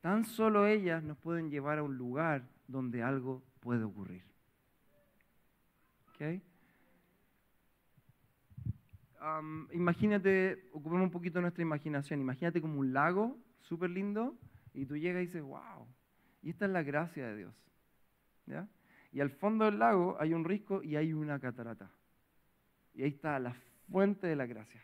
Tan 0.00 0.24
solo 0.24 0.66
ellas 0.66 1.02
nos 1.02 1.18
pueden 1.18 1.50
llevar 1.50 1.78
a 1.78 1.82
un 1.82 1.96
lugar 1.96 2.48
donde 2.68 3.02
algo 3.02 3.42
puede 3.60 3.84
ocurrir. 3.84 4.22
¿Okay? 6.14 6.42
imagínate, 9.72 10.68
ocupemos 10.72 11.04
un 11.04 11.10
poquito 11.10 11.40
nuestra 11.40 11.62
imaginación, 11.62 12.20
imagínate 12.20 12.60
como 12.60 12.78
un 12.80 12.92
lago 12.92 13.38
súper 13.62 13.88
lindo 13.88 14.36
y 14.74 14.84
tú 14.84 14.98
llegas 14.98 15.22
y 15.22 15.26
dices, 15.26 15.42
wow, 15.42 15.86
y 16.42 16.50
esta 16.50 16.66
es 16.66 16.70
la 16.70 16.82
gracia 16.82 17.28
de 17.28 17.36
Dios. 17.36 17.54
¿ya? 18.44 18.68
Y 19.12 19.20
al 19.20 19.30
fondo 19.30 19.64
del 19.64 19.78
lago 19.78 20.18
hay 20.20 20.34
un 20.34 20.44
risco 20.44 20.82
y 20.82 20.96
hay 20.96 21.14
una 21.14 21.38
catarata. 21.40 21.90
Y 22.92 23.02
ahí 23.02 23.08
está 23.08 23.38
la 23.38 23.56
fuente 23.90 24.26
de 24.26 24.36
la 24.36 24.44
gracia. 24.44 24.82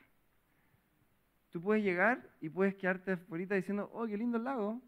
Tú 1.50 1.61
puedes 1.61 1.83
llegar 1.83 2.30
y 2.40 2.49
puedes 2.49 2.75
quedarte 2.76 3.12
afuera 3.12 3.57
diciendo, 3.57 3.90
oh, 3.92 4.07
qué 4.07 4.16
lindo 4.16 4.38
el 4.38 4.45
lago. 4.45 4.80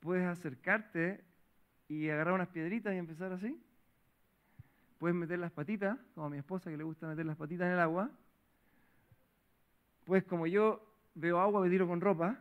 Puedes 0.00 0.26
acercarte 0.26 1.24
y 1.88 2.08
agarrar 2.10 2.34
unas 2.34 2.48
piedritas 2.48 2.94
y 2.94 2.98
empezar 2.98 3.32
así. 3.32 3.58
Puedes 4.98 5.16
meter 5.16 5.38
las 5.38 5.52
patitas, 5.52 5.98
como 6.14 6.26
a 6.26 6.30
mi 6.30 6.38
esposa 6.38 6.70
que 6.70 6.76
le 6.76 6.84
gusta 6.84 7.06
meter 7.06 7.24
las 7.24 7.36
patitas 7.36 7.66
en 7.66 7.72
el 7.72 7.80
agua. 7.80 8.10
Puedes, 10.04 10.24
como 10.24 10.46
yo 10.46 10.86
veo 11.14 11.40
agua, 11.40 11.60
me 11.60 11.70
tiro 11.70 11.88
con 11.88 12.00
ropa. 12.00 12.38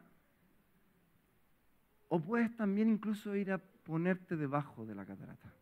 O 2.09 2.19
puedes 2.19 2.55
también 2.55 2.89
incluso 2.89 3.35
ir 3.35 3.51
a 3.51 3.57
ponerte 3.57 4.35
debajo 4.35 4.85
de 4.85 4.95
la 4.95 5.05
catarata. 5.05 5.53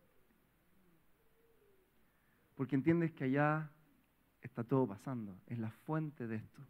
Porque 2.56 2.76
entiendes 2.76 3.12
que 3.12 3.24
allá 3.24 3.70
está 4.44 4.62
todo 4.62 4.86
pasando, 4.86 5.36
es 5.48 5.58
la 5.58 5.70
fuente 5.70 6.28
de 6.28 6.36
esto. 6.36 6.62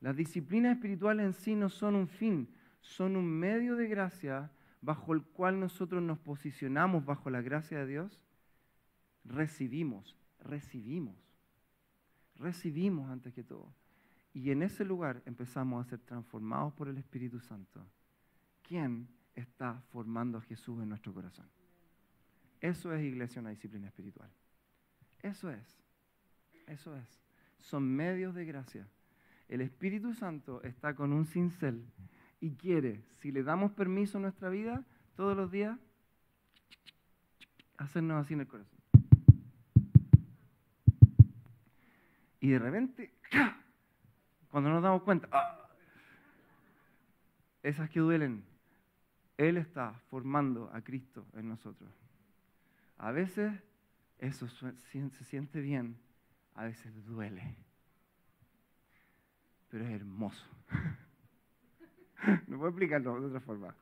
Las 0.00 0.14
disciplinas 0.14 0.76
espirituales 0.76 1.26
en 1.26 1.32
sí 1.32 1.54
no 1.56 1.68
son 1.68 1.96
un 1.96 2.06
fin, 2.06 2.48
son 2.80 3.16
un 3.16 3.26
medio 3.26 3.74
de 3.74 3.88
gracia 3.88 4.50
bajo 4.82 5.14
el 5.14 5.22
cual 5.22 5.58
nosotros 5.58 6.02
nos 6.02 6.18
posicionamos 6.18 7.04
bajo 7.04 7.30
la 7.30 7.40
gracia 7.40 7.78
de 7.78 7.86
Dios 7.86 8.20
recibimos, 9.24 10.14
recibimos, 10.40 11.16
recibimos 12.36 13.10
antes 13.10 13.32
que 13.32 13.42
todo. 13.42 13.72
Y 14.34 14.50
en 14.50 14.62
ese 14.62 14.84
lugar 14.84 15.22
empezamos 15.24 15.84
a 15.84 15.88
ser 15.88 16.00
transformados 16.00 16.74
por 16.74 16.88
el 16.88 16.98
Espíritu 16.98 17.40
Santo. 17.40 17.86
¿Quién 18.62 19.08
está 19.34 19.80
formando 19.90 20.38
a 20.38 20.42
Jesús 20.42 20.82
en 20.82 20.90
nuestro 20.90 21.14
corazón? 21.14 21.48
Eso 22.60 22.92
es 22.92 23.02
iglesia, 23.02 23.40
una 23.40 23.50
disciplina 23.50 23.86
espiritual. 23.86 24.30
Eso 25.22 25.50
es. 25.50 25.83
Eso 26.66 26.96
es. 26.96 27.20
Son 27.58 27.84
medios 27.84 28.34
de 28.34 28.44
gracia. 28.44 28.86
El 29.48 29.60
Espíritu 29.60 30.14
Santo 30.14 30.62
está 30.62 30.94
con 30.94 31.12
un 31.12 31.26
cincel 31.26 31.84
y 32.40 32.54
quiere, 32.56 33.02
si 33.20 33.32
le 33.32 33.42
damos 33.42 33.72
permiso 33.72 34.18
a 34.18 34.20
nuestra 34.20 34.48
vida, 34.48 34.84
todos 35.16 35.36
los 35.36 35.50
días, 35.50 35.78
hacernos 37.76 38.24
así 38.24 38.34
en 38.34 38.40
el 38.40 38.46
corazón. 38.46 38.78
Y 42.40 42.48
de 42.48 42.58
repente, 42.58 43.14
cuando 44.50 44.70
nos 44.70 44.82
damos 44.82 45.02
cuenta, 45.02 45.28
¡ah! 45.32 45.70
esas 47.62 47.88
que 47.88 48.00
duelen, 48.00 48.44
Él 49.38 49.56
está 49.56 49.94
formando 50.10 50.70
a 50.74 50.82
Cristo 50.82 51.26
en 51.34 51.48
nosotros. 51.48 51.90
A 52.98 53.10
veces 53.10 53.52
eso 54.18 54.48
se 54.48 55.24
siente 55.24 55.60
bien, 55.60 55.96
a 56.54 56.64
veces 56.64 57.04
duele, 57.04 57.56
pero 59.70 59.84
es 59.84 59.90
hermoso. 59.90 60.44
No 62.46 62.56
puedo 62.56 62.70
explicarlo 62.70 63.20
de 63.20 63.26
otra 63.26 63.40
forma. 63.40 63.74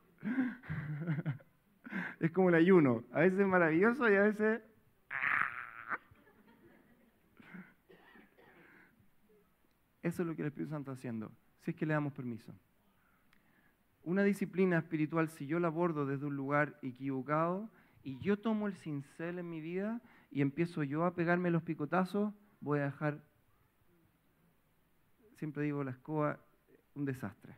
Es 2.19 2.31
como 2.31 2.49
el 2.49 2.55
ayuno, 2.55 3.05
a 3.13 3.21
veces 3.21 3.39
es 3.39 3.47
maravilloso 3.47 4.09
y 4.09 4.15
a 4.15 4.23
veces 4.23 4.61
Eso 10.03 10.21
es 10.21 10.27
lo 10.27 10.35
que 10.35 10.41
el 10.41 10.49
Espíritu 10.49 10.71
Santo 10.71 10.91
está 10.91 10.99
haciendo, 10.99 11.31
si 11.61 11.71
es 11.71 11.77
que 11.77 11.85
le 11.85 11.93
damos 11.93 12.11
permiso. 12.11 12.53
Una 14.03 14.23
disciplina 14.23 14.77
espiritual, 14.77 15.29
si 15.29 15.47
yo 15.47 15.59
la 15.59 15.69
abordo 15.69 16.05
desde 16.05 16.25
un 16.25 16.35
lugar 16.35 16.77
equivocado 16.81 17.69
y 18.03 18.19
yo 18.19 18.37
tomo 18.37 18.67
el 18.67 18.73
cincel 18.73 19.39
en 19.39 19.49
mi 19.49 19.61
vida 19.61 20.01
y 20.29 20.41
empiezo 20.41 20.83
yo 20.83 21.05
a 21.05 21.15
pegarme 21.15 21.51
los 21.51 21.63
picotazos, 21.63 22.33
voy 22.63 22.79
a 22.79 22.85
dejar, 22.85 23.21
siempre 25.35 25.63
digo 25.63 25.83
la 25.83 25.91
escoba, 25.91 26.39
un 26.95 27.05
desastre. 27.05 27.55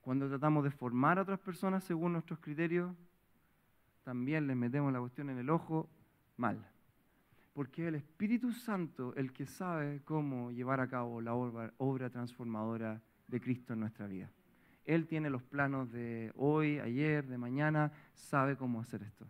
Cuando 0.00 0.28
tratamos 0.28 0.64
de 0.64 0.70
formar 0.70 1.18
a 1.18 1.22
otras 1.22 1.40
personas 1.40 1.84
según 1.84 2.12
nuestros 2.12 2.38
criterios, 2.38 2.94
también 4.04 4.46
les 4.46 4.56
metemos 4.56 4.92
la 4.92 5.00
cuestión 5.00 5.30
en 5.30 5.38
el 5.38 5.50
ojo, 5.50 5.88
mal 6.36 6.72
porque 7.52 7.82
es 7.82 7.88
el 7.88 7.94
Espíritu 7.96 8.52
Santo 8.52 9.14
el 9.16 9.32
que 9.32 9.46
sabe 9.46 10.00
cómo 10.04 10.50
llevar 10.52 10.80
a 10.80 10.88
cabo 10.88 11.20
la 11.20 11.34
obra, 11.34 12.10
transformadora 12.10 13.02
de 13.28 13.40
Cristo 13.40 13.74
en 13.74 13.80
nuestra 13.80 14.06
vida. 14.06 14.30
Él 14.84 15.06
tiene 15.06 15.30
los 15.30 15.42
planos 15.42 15.92
de 15.92 16.32
hoy, 16.34 16.78
ayer, 16.78 17.26
de 17.26 17.38
mañana, 17.38 17.92
sabe 18.14 18.56
cómo 18.56 18.80
hacer 18.80 19.02
esto. 19.02 19.26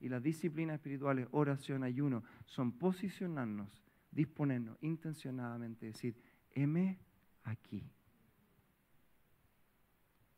Y 0.00 0.08
las 0.08 0.22
disciplinas 0.22 0.74
espirituales, 0.74 1.28
oración, 1.30 1.84
ayuno, 1.84 2.24
son 2.46 2.72
posicionarnos, 2.72 3.81
disponernos 4.12 4.78
intencionadamente, 4.82 5.86
decir, 5.86 6.14
heme 6.52 6.98
aquí. 7.42 7.84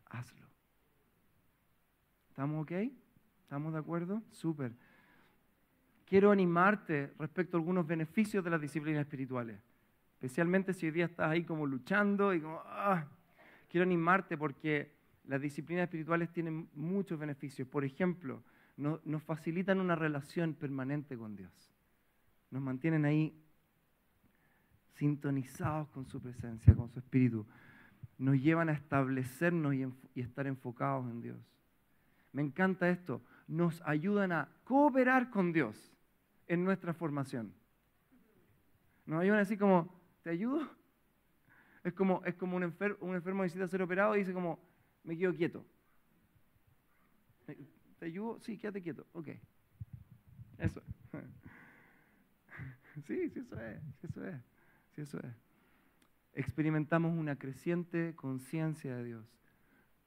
Hazlo. 0.06 0.46
¿Estamos 2.30 2.62
ok? 2.62 2.72
¿Estamos 3.42 3.72
de 3.74 3.78
acuerdo? 3.78 4.22
Súper 4.30 4.72
quiero 6.14 6.30
animarte 6.30 7.12
respecto 7.18 7.56
a 7.56 7.60
algunos 7.60 7.86
beneficios 7.86 8.44
de 8.44 8.50
las 8.50 8.60
disciplinas 8.60 9.00
espirituales. 9.00 9.60
Especialmente 10.14 10.72
si 10.72 10.86
hoy 10.86 10.92
día 10.92 11.06
estás 11.06 11.30
ahí 11.30 11.44
como 11.44 11.66
luchando 11.66 12.32
y 12.32 12.40
como, 12.40 12.60
ah, 12.64 13.04
quiero 13.68 13.84
animarte 13.84 14.38
porque 14.38 14.92
las 15.24 15.40
disciplinas 15.40 15.84
espirituales 15.84 16.30
tienen 16.32 16.68
muchos 16.74 17.18
beneficios. 17.18 17.66
Por 17.68 17.84
ejemplo, 17.84 18.42
nos 18.76 19.22
facilitan 19.22 19.80
una 19.80 19.96
relación 19.96 20.54
permanente 20.54 21.16
con 21.16 21.36
Dios. 21.36 21.52
Nos 22.50 22.62
mantienen 22.62 23.04
ahí 23.04 23.36
sintonizados 24.94 25.88
con 25.88 26.06
su 26.06 26.20
presencia, 26.20 26.74
con 26.74 26.90
su 26.90 26.98
espíritu. 26.98 27.46
Nos 28.18 28.40
llevan 28.40 28.68
a 28.68 28.72
establecernos 28.72 29.74
y, 29.74 30.20
estar 30.20 30.46
enfocados 30.46 31.10
en 31.10 31.20
Dios. 31.20 31.38
Me 32.32 32.42
encanta 32.42 32.88
esto. 32.88 33.22
Nos 33.46 33.82
ayudan 33.82 34.32
a 34.32 34.48
cooperar 34.64 35.30
con 35.30 35.52
Dios 35.52 35.92
en 36.46 36.64
nuestra 36.64 36.94
formación. 36.94 37.52
Nos 39.06 39.20
ayudan 39.20 39.40
así 39.40 39.56
como, 39.56 40.00
¿te 40.22 40.30
ayudo? 40.30 40.68
Es 41.82 41.92
como, 41.92 42.24
es 42.24 42.34
como 42.36 42.56
un, 42.56 42.62
enfermo, 42.62 42.96
un 43.00 43.14
enfermo 43.14 43.42
necesita 43.42 43.68
ser 43.68 43.82
operado 43.82 44.16
y 44.16 44.20
dice 44.20 44.32
como, 44.32 44.58
me 45.02 45.18
quedo 45.18 45.34
quieto. 45.34 45.64
¿Te 47.98 48.06
ayudo? 48.06 48.40
Sí, 48.40 48.56
quédate 48.56 48.82
quieto. 48.82 49.06
Ok. 49.12 49.28
Eso. 50.58 50.82
Sí, 53.08 53.28
sí, 53.28 53.40
eso 53.40 53.58
es. 53.58 53.82
Eso 54.04 54.24
es. 54.24 54.53
Sí, 54.94 55.00
eso 55.00 55.18
es. 55.18 55.34
Experimentamos 56.34 57.16
una 57.16 57.36
creciente 57.36 58.14
conciencia 58.14 58.96
de 58.96 59.04
Dios. 59.04 59.26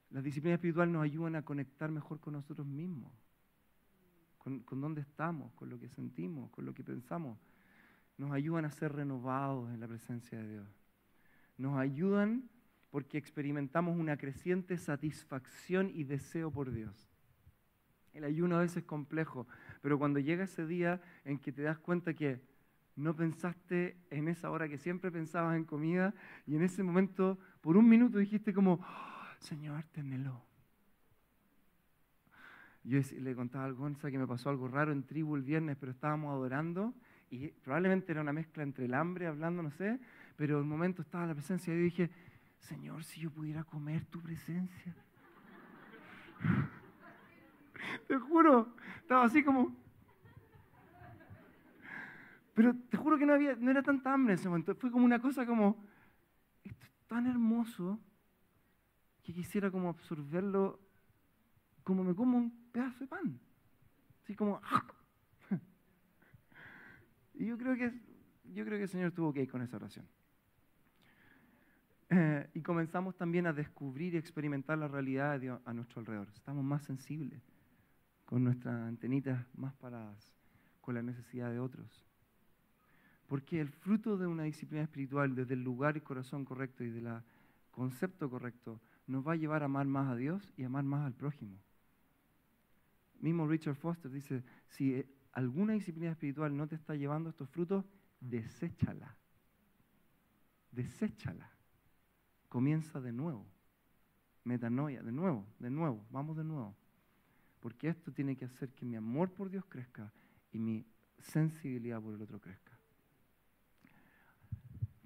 Las 0.09 0.23
disciplinas 0.23 0.57
espirituales 0.57 0.93
nos 0.93 1.03
ayudan 1.03 1.35
a 1.35 1.43
conectar 1.43 1.91
mejor 1.91 2.19
con 2.19 2.33
nosotros 2.33 2.65
mismos, 2.65 3.11
con, 4.37 4.61
con 4.61 4.79
dónde 4.79 5.01
estamos, 5.01 5.51
con 5.53 5.69
lo 5.69 5.77
que 5.79 5.89
sentimos, 5.89 6.49
con 6.51 6.65
lo 6.65 6.73
que 6.73 6.83
pensamos. 6.83 7.37
Nos 8.17 8.31
ayudan 8.31 8.65
a 8.65 8.71
ser 8.71 8.93
renovados 8.93 9.69
en 9.73 9.79
la 9.79 9.87
presencia 9.87 10.39
de 10.39 10.49
Dios. 10.49 10.67
Nos 11.57 11.77
ayudan 11.77 12.49
porque 12.89 13.17
experimentamos 13.17 13.97
una 13.97 14.17
creciente 14.17 14.77
satisfacción 14.77 15.91
y 15.93 16.03
deseo 16.05 16.49
por 16.49 16.71
Dios. 16.71 17.09
El 18.13 18.23
ayuno 18.23 18.55
a 18.55 18.61
veces 18.61 18.77
es 18.77 18.83
complejo, 18.85 19.47
pero 19.81 19.99
cuando 19.99 20.19
llega 20.19 20.45
ese 20.45 20.65
día 20.65 21.01
en 21.25 21.37
que 21.37 21.51
te 21.51 21.61
das 21.61 21.77
cuenta 21.77 22.13
que 22.13 22.41
no 22.97 23.15
pensaste 23.15 23.95
en 24.09 24.27
esa 24.27 24.49
hora 24.49 24.67
que 24.67 24.77
siempre 24.77 25.11
pensabas 25.11 25.55
en 25.55 25.63
comida 25.63 26.13
y 26.45 26.55
en 26.55 26.63
ese 26.63 26.83
momento, 26.83 27.39
por 27.61 27.77
un 27.77 27.87
minuto 27.87 28.17
dijiste 28.17 28.53
como, 28.53 28.73
oh, 28.73 29.35
Señor, 29.39 29.83
tenelo. 29.91 30.43
Yo 32.83 32.99
le 33.19 33.35
contaba 33.35 33.65
a 33.65 33.71
Gonza 33.71 34.09
que 34.09 34.17
me 34.17 34.25
pasó 34.25 34.49
algo 34.49 34.67
raro 34.67 34.91
en 34.91 35.03
tribu 35.03 35.35
el 35.35 35.43
viernes, 35.43 35.77
pero 35.79 35.91
estábamos 35.91 36.31
adorando 36.31 36.93
y 37.29 37.49
probablemente 37.49 38.11
era 38.11 38.21
una 38.21 38.33
mezcla 38.33 38.63
entre 38.63 38.85
el 38.85 38.93
hambre, 38.93 39.27
hablando, 39.27 39.61
no 39.61 39.71
sé, 39.71 39.99
pero 40.35 40.57
en 40.57 40.63
un 40.63 40.69
momento 40.69 41.01
estaba 41.01 41.27
la 41.27 41.33
presencia 41.33 41.73
y 41.73 41.77
dije, 41.77 42.09
Señor, 42.59 43.03
si 43.03 43.21
yo 43.21 43.29
pudiera 43.29 43.63
comer 43.63 44.05
tu 44.05 44.21
presencia. 44.21 44.95
Te 48.07 48.17
juro, 48.17 48.73
estaba 49.01 49.25
así 49.25 49.43
como... 49.43 49.86
Pero 52.57 52.75
te 52.89 52.97
juro 52.97 53.19
que 53.19 53.25
no, 53.27 53.33
había, 53.33 53.55
no 53.55 53.69
era 53.69 53.83
tanta 53.83 54.11
hambre 54.11 54.33
en 54.33 54.39
ese 54.39 54.49
momento. 54.49 54.73
Fue 54.73 54.89
como 54.89 55.05
una 55.05 55.21
cosa 55.21 55.45
como, 55.45 55.77
esto 56.63 56.87
es 56.87 56.91
tan 57.05 57.27
hermoso 57.27 57.99
que 59.21 59.31
quisiera 59.31 59.69
como 59.69 59.89
absorberlo 59.89 60.79
como 61.83 62.03
me 62.03 62.15
como 62.15 62.35
un 62.39 62.71
pedazo 62.71 63.01
de 63.01 63.07
pan. 63.07 63.39
Así 64.23 64.35
como... 64.35 64.59
Y 67.35 67.45
yo 67.45 67.59
creo 67.59 67.75
que, 67.75 67.93
yo 68.55 68.65
creo 68.65 68.79
que 68.79 68.83
el 68.85 68.89
Señor 68.89 69.11
tuvo 69.11 69.31
que 69.31 69.43
ir 69.43 69.51
con 69.51 69.61
esa 69.61 69.77
oración. 69.77 70.07
Eh, 72.09 72.49
y 72.55 72.63
comenzamos 72.63 73.15
también 73.15 73.45
a 73.45 73.53
descubrir 73.53 74.15
y 74.15 74.17
experimentar 74.17 74.79
la 74.79 74.87
realidad 74.87 75.39
de 75.39 75.55
a 75.63 75.73
nuestro 75.75 75.99
alrededor. 75.99 76.29
Estamos 76.33 76.63
más 76.63 76.81
sensibles, 76.81 77.43
con 78.25 78.43
nuestras 78.43 78.81
antenitas 78.87 79.45
más 79.55 79.75
paradas, 79.75 80.33
con 80.81 80.95
la 80.95 81.03
necesidad 81.03 81.51
de 81.51 81.59
otros. 81.59 82.06
Porque 83.27 83.59
el 83.59 83.69
fruto 83.69 84.17
de 84.17 84.25
una 84.25 84.43
disciplina 84.43 84.83
espiritual, 84.83 85.35
desde 85.35 85.53
el 85.53 85.63
lugar 85.63 85.97
y 85.97 86.01
corazón 86.01 86.45
correcto 86.45 86.83
y 86.83 86.89
del 86.89 87.21
concepto 87.71 88.29
correcto, 88.29 88.79
nos 89.05 89.25
va 89.25 89.33
a 89.33 89.35
llevar 89.35 89.61
a 89.61 89.65
amar 89.65 89.85
más 89.85 90.09
a 90.09 90.15
Dios 90.15 90.53
y 90.57 90.63
amar 90.63 90.83
más 90.83 91.05
al 91.05 91.13
prójimo. 91.13 91.57
Mismo 93.19 93.47
Richard 93.47 93.75
Foster 93.75 94.11
dice, 94.11 94.43
si 94.67 94.93
eh, 94.93 95.09
alguna 95.33 95.73
disciplina 95.73 96.11
espiritual 96.11 96.55
no 96.55 96.67
te 96.67 96.75
está 96.75 96.95
llevando 96.95 97.29
estos 97.29 97.49
frutos, 97.49 97.85
deséchala. 98.19 99.15
Deséchala. 100.71 101.51
Comienza 102.49 103.01
de 103.01 103.11
nuevo. 103.11 103.45
Metanoia, 104.43 105.03
de 105.03 105.11
nuevo, 105.11 105.45
de 105.59 105.69
nuevo, 105.69 106.05
vamos 106.09 106.37
de 106.37 106.43
nuevo. 106.43 106.75
Porque 107.59 107.89
esto 107.89 108.13
tiene 108.13 108.37
que 108.37 108.45
hacer 108.45 108.69
que 108.69 108.85
mi 108.85 108.95
amor 108.95 109.31
por 109.31 109.49
Dios 109.49 109.65
crezca 109.65 110.13
y 110.53 110.59
mi 110.59 110.85
sensibilidad 111.19 112.01
por 112.01 112.13
el 112.13 112.21
otro 112.21 112.39
crezca. 112.39 112.76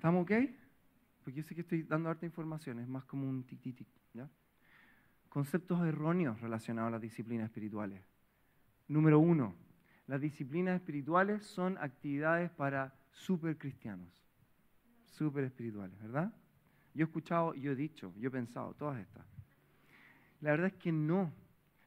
¿Estamos 0.02 0.24
ok? 0.24 0.32
Porque 1.24 1.38
yo 1.38 1.44
sé 1.44 1.54
que 1.54 1.62
estoy 1.62 1.84
dando 1.84 2.10
harta 2.10 2.26
información, 2.26 2.80
es 2.80 2.88
más 2.88 3.06
como 3.06 3.30
un 3.30 3.44
tic, 3.44 3.62
tic. 3.62 3.86
Conceptos 5.30 5.86
erróneos 5.86 6.42
relacionados 6.42 6.88
a 6.88 6.92
las 6.94 7.02
disciplinas 7.02 7.46
espirituales. 7.46 8.02
Número 8.88 9.20
uno, 9.20 9.54
las 10.08 10.20
disciplinas 10.20 10.78
espirituales 10.78 11.46
son 11.46 11.78
actividades 11.78 12.50
para 12.50 12.96
super 13.12 13.56
cristianos, 13.60 14.10
super 15.06 15.44
espirituales, 15.44 15.96
¿verdad? 16.02 16.34
Yo 16.96 17.04
he 17.04 17.08
escuchado, 17.08 17.54
yo 17.54 17.74
he 17.74 17.76
dicho, 17.76 18.12
yo 18.18 18.30
he 18.30 18.32
pensado, 18.32 18.74
todas 18.74 19.00
estas. 19.00 19.24
La 20.40 20.50
verdad 20.50 20.70
es 20.70 20.82
que 20.82 20.92
no. 20.92 21.32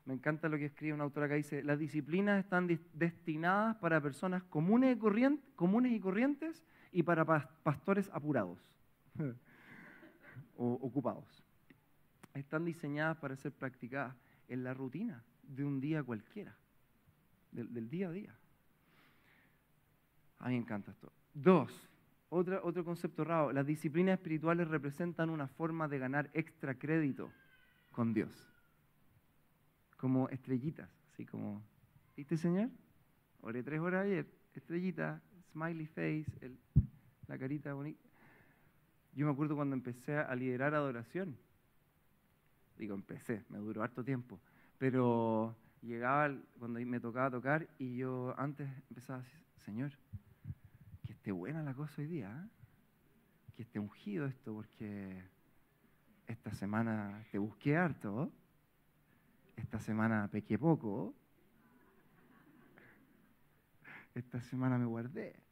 Me 0.07 0.13
encanta 0.13 0.49
lo 0.49 0.59
que 0.59 0.67
escribe 0.67 0.93
una 0.93 1.05
autora 1.05 1.29
que 1.29 1.37
dice, 1.37 1.63
las 1.63 1.79
disciplinas 1.79 2.45
están 2.45 2.69
destinadas 2.93 3.77
para 3.77 4.01
personas 4.03 4.43
comunes 4.45 4.95
y, 4.95 4.99
corrientes, 4.99 5.49
comunes 5.57 5.93
y 5.93 6.01
corrientes 6.01 6.63
y 6.93 7.03
para 7.03 7.25
pastores 7.63 8.11
apurados 8.13 8.59
o 10.57 10.75
ocupados. 10.75 11.43
Están 12.35 12.65
diseñadas 12.65 13.17
para 13.17 13.37
ser 13.37 13.53
practicadas 13.53 14.15
en 14.49 14.63
la 14.63 14.75
rutina 14.75 15.25
de 15.43 15.65
un 15.65 15.81
día 15.81 16.03
cualquiera, 16.03 16.55
del, 17.51 17.89
día 17.89 18.09
a 18.09 18.13
día. 18.13 18.35
A 20.41 20.49
mí 20.49 20.55
me 20.55 20.61
encanta 20.61 20.91
esto. 20.91 21.11
Dos, 21.33 21.89
otro 22.29 22.85
concepto 22.85 23.25
raro, 23.25 23.53
las 23.53 23.67
disciplinas 23.67 24.19
espirituales 24.19 24.69
representan 24.69 25.31
una 25.31 25.49
forma 25.49 25.89
de 25.89 25.99
ganar 25.99 26.31
extra 26.35 26.75
crédito 26.75 27.31
con 27.93 28.13
Dios. 28.13 28.54
Como 29.97 30.29
estrellitas, 30.29 30.91
así 31.13 31.25
como, 31.25 31.63
¿viste 32.17 32.37
señor? 32.37 32.71
Oré 33.41 33.63
tres 33.63 33.81
horas 33.81 34.05
ayer, 34.05 34.27
estrellita, 34.55 35.21
smiley 35.53 35.87
face, 35.87 36.27
la 37.27 37.39
carita 37.39 37.73
bonita. 37.75 38.01
Yo 39.15 39.27
me 39.27 39.33
acuerdo 39.33 39.55
cuando 39.55 39.77
empecé 39.77 40.17
a 40.17 40.35
liderar 40.35 40.75
adoración. 40.75 41.37
Digo, 42.77 42.95
empecé, 42.95 43.45
me 43.49 43.59
duró 43.59 43.83
harto 43.83 44.03
tiempo. 44.03 44.41
Pero 44.79 45.55
llegaba 45.83 46.35
cuando 46.59 46.81
me 46.81 46.99
tocaba 46.99 47.31
tocar 47.31 47.69
y 47.79 47.97
yo 47.97 48.35
antes 48.37 48.69
empezaba 48.89 49.21
a 49.21 49.23
decir, 49.23 49.41
Señor, 49.65 49.93
que 51.07 51.13
esté 51.13 51.31
buena 51.31 51.63
la 51.63 51.75
cosa 51.75 52.03
hoy 52.03 52.09
día, 52.09 52.31
¿eh? 52.31 52.49
que 53.55 53.63
esté 53.63 53.79
ungido 53.79 54.27
esto, 54.27 54.53
porque 54.55 55.23
esta 56.27 56.53
semana 56.55 57.25
te 57.31 57.39
busqué 57.39 57.77
harto, 57.77 58.33
esta 59.57 59.79
semana 59.79 60.29
pequé 60.29 60.59
poco, 60.59 61.15
esta 64.15 64.41
semana 64.41 64.79
me 64.79 64.87
guardé 64.87 65.45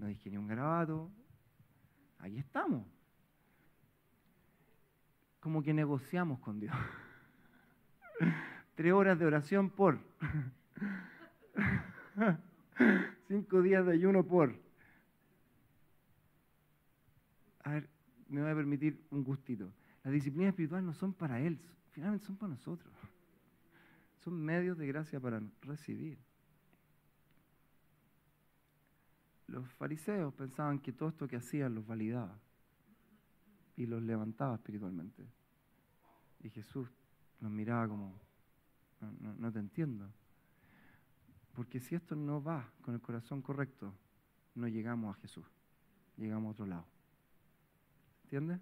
no 0.00 0.06
dije 0.06 0.30
ni 0.30 0.38
un 0.38 0.48
grabado, 0.48 1.10
ahí 2.18 2.38
estamos. 2.38 2.86
Como 5.40 5.62
que 5.62 5.74
negociamos 5.74 6.40
con 6.40 6.58
Dios. 6.58 6.74
Tres 8.74 8.92
horas 8.92 9.18
de 9.18 9.26
oración 9.26 9.68
por. 9.68 9.98
Cinco 13.28 13.60
días 13.62 13.84
de 13.84 13.92
ayuno 13.92 14.24
por. 14.24 14.54
A 17.62 17.72
ver, 17.72 17.88
me 18.28 18.40
voy 18.40 18.50
a 18.50 18.54
permitir 18.54 19.04
un 19.10 19.22
gustito. 19.22 19.70
Las 20.02 20.14
disciplinas 20.14 20.48
espirituales 20.50 20.86
no 20.86 20.94
son 20.94 21.12
para 21.12 21.40
Él, 21.40 21.60
finalmente 21.90 22.26
son 22.26 22.36
para 22.36 22.50
nosotros. 22.50 22.92
Son 24.24 24.34
medios 24.34 24.76
de 24.76 24.86
gracia 24.86 25.18
para 25.18 25.40
recibir. 25.62 26.18
los 29.50 29.68
fariseos 29.74 30.32
pensaban 30.34 30.78
que 30.78 30.92
todo 30.92 31.08
esto 31.08 31.26
que 31.26 31.36
hacían 31.36 31.74
los 31.74 31.86
validaba 31.86 32.38
y 33.76 33.86
los 33.86 34.02
levantaba 34.02 34.54
espiritualmente. 34.54 35.26
Y 36.40 36.50
Jesús 36.50 36.88
los 37.40 37.50
miraba 37.50 37.88
como, 37.88 38.14
no, 39.38 39.52
te 39.52 39.58
entiendo. 39.58 40.08
Porque 41.54 41.80
si 41.80 41.94
esto 41.94 42.14
no 42.14 42.42
va 42.42 42.70
con 42.82 42.94
el 42.94 43.00
corazón 43.00 43.42
correcto, 43.42 43.92
no 44.54 44.68
llegamos 44.68 45.16
a 45.16 45.20
Jesús, 45.20 45.46
llegamos 46.16 46.48
a 46.48 46.52
otro 46.52 46.66
lado. 46.66 46.86
¿Entiendes? 48.24 48.60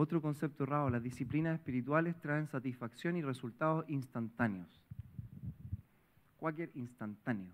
Otro 0.00 0.22
concepto 0.22 0.64
raro, 0.64 0.90
las 0.90 1.02
disciplinas 1.02 1.54
espirituales 1.54 2.20
traen 2.20 2.46
satisfacción 2.46 3.16
y 3.16 3.22
resultados 3.22 3.84
instantáneos. 3.88 4.80
Cualquier 6.38 6.70
instantáneo 6.74 7.52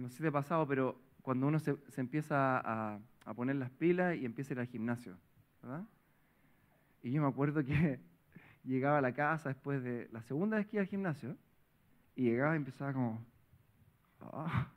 no 0.00 0.08
sé 0.08 0.16
si 0.16 0.22
te 0.22 0.28
ha 0.28 0.32
pasado, 0.32 0.66
pero 0.66 0.98
cuando 1.22 1.46
uno 1.46 1.58
se, 1.58 1.76
empieza 1.96 2.60
a, 2.64 2.98
poner 3.36 3.56
las 3.56 3.70
pilas 3.70 4.16
y 4.16 4.24
empieza 4.24 4.52
a 4.52 4.54
ir 4.54 4.60
al 4.60 4.66
gimnasio, 4.66 5.16
¿verdad? 5.62 5.84
Y 7.02 7.12
yo 7.12 7.22
me 7.22 7.28
acuerdo 7.28 7.64
que 7.64 8.00
llegaba 8.64 8.98
a 8.98 9.00
la 9.00 9.12
casa 9.12 9.50
después 9.50 9.82
de 9.82 10.08
la 10.12 10.22
segunda 10.22 10.56
vez 10.56 10.66
que 10.66 10.76
iba 10.76 10.82
al 10.82 10.88
gimnasio 10.88 11.36
y 12.16 12.24
llegaba 12.24 12.54
y 12.54 12.56
empezaba 12.56 12.92
como... 12.92 13.24
Ah". 14.20 14.68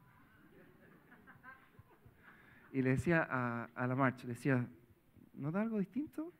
Y 2.71 2.81
le 2.81 2.89
decía 2.89 3.27
a, 3.29 3.85
la 3.85 3.95
marcha, 3.95 4.25
le 4.25 4.33
decía, 4.33 4.67
¿no 5.33 5.51
da 5.51 5.61
algo 5.61 5.79
distinto? 5.79 6.31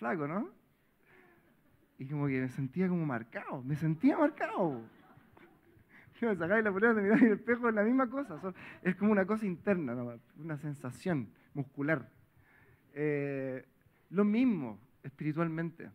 flaco, 0.00 0.26
¿no? 0.26 0.48
Y 1.98 2.06
como 2.06 2.26
que 2.26 2.40
me 2.40 2.48
sentía 2.48 2.88
como 2.88 3.04
marcado, 3.04 3.62
me 3.62 3.76
sentía 3.76 4.16
marcado. 4.16 4.80
Yo 6.20 6.28
me 6.28 6.36
sacaba 6.36 6.58
y 6.58 6.62
la 6.62 6.72
ponía 6.72 6.94
de 6.94 7.02
mirar 7.02 7.18
en 7.18 7.26
el 7.26 7.32
espejo, 7.34 7.68
es 7.68 7.74
la 7.74 7.82
misma 7.82 8.08
cosa. 8.08 8.40
es 8.82 8.96
como 8.96 9.12
una 9.12 9.26
cosa 9.26 9.46
interna, 9.46 9.94
una 10.36 10.56
sensación 10.56 11.28
muscular. 11.54 12.08
Eh, 12.94 13.66
lo 14.10 14.24
mismo 14.24 14.78
espiritualmente. 15.02 15.90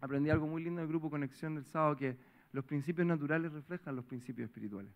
Aprendí 0.00 0.30
algo 0.30 0.46
muy 0.46 0.62
lindo 0.62 0.80
del 0.80 0.88
grupo 0.88 1.08
Conexión 1.08 1.54
del 1.54 1.64
sábado, 1.64 1.96
que 1.96 2.16
los 2.52 2.64
principios 2.64 3.06
naturales 3.06 3.52
reflejan 3.52 3.96
los 3.96 4.04
principios 4.04 4.48
espirituales. 4.48 4.92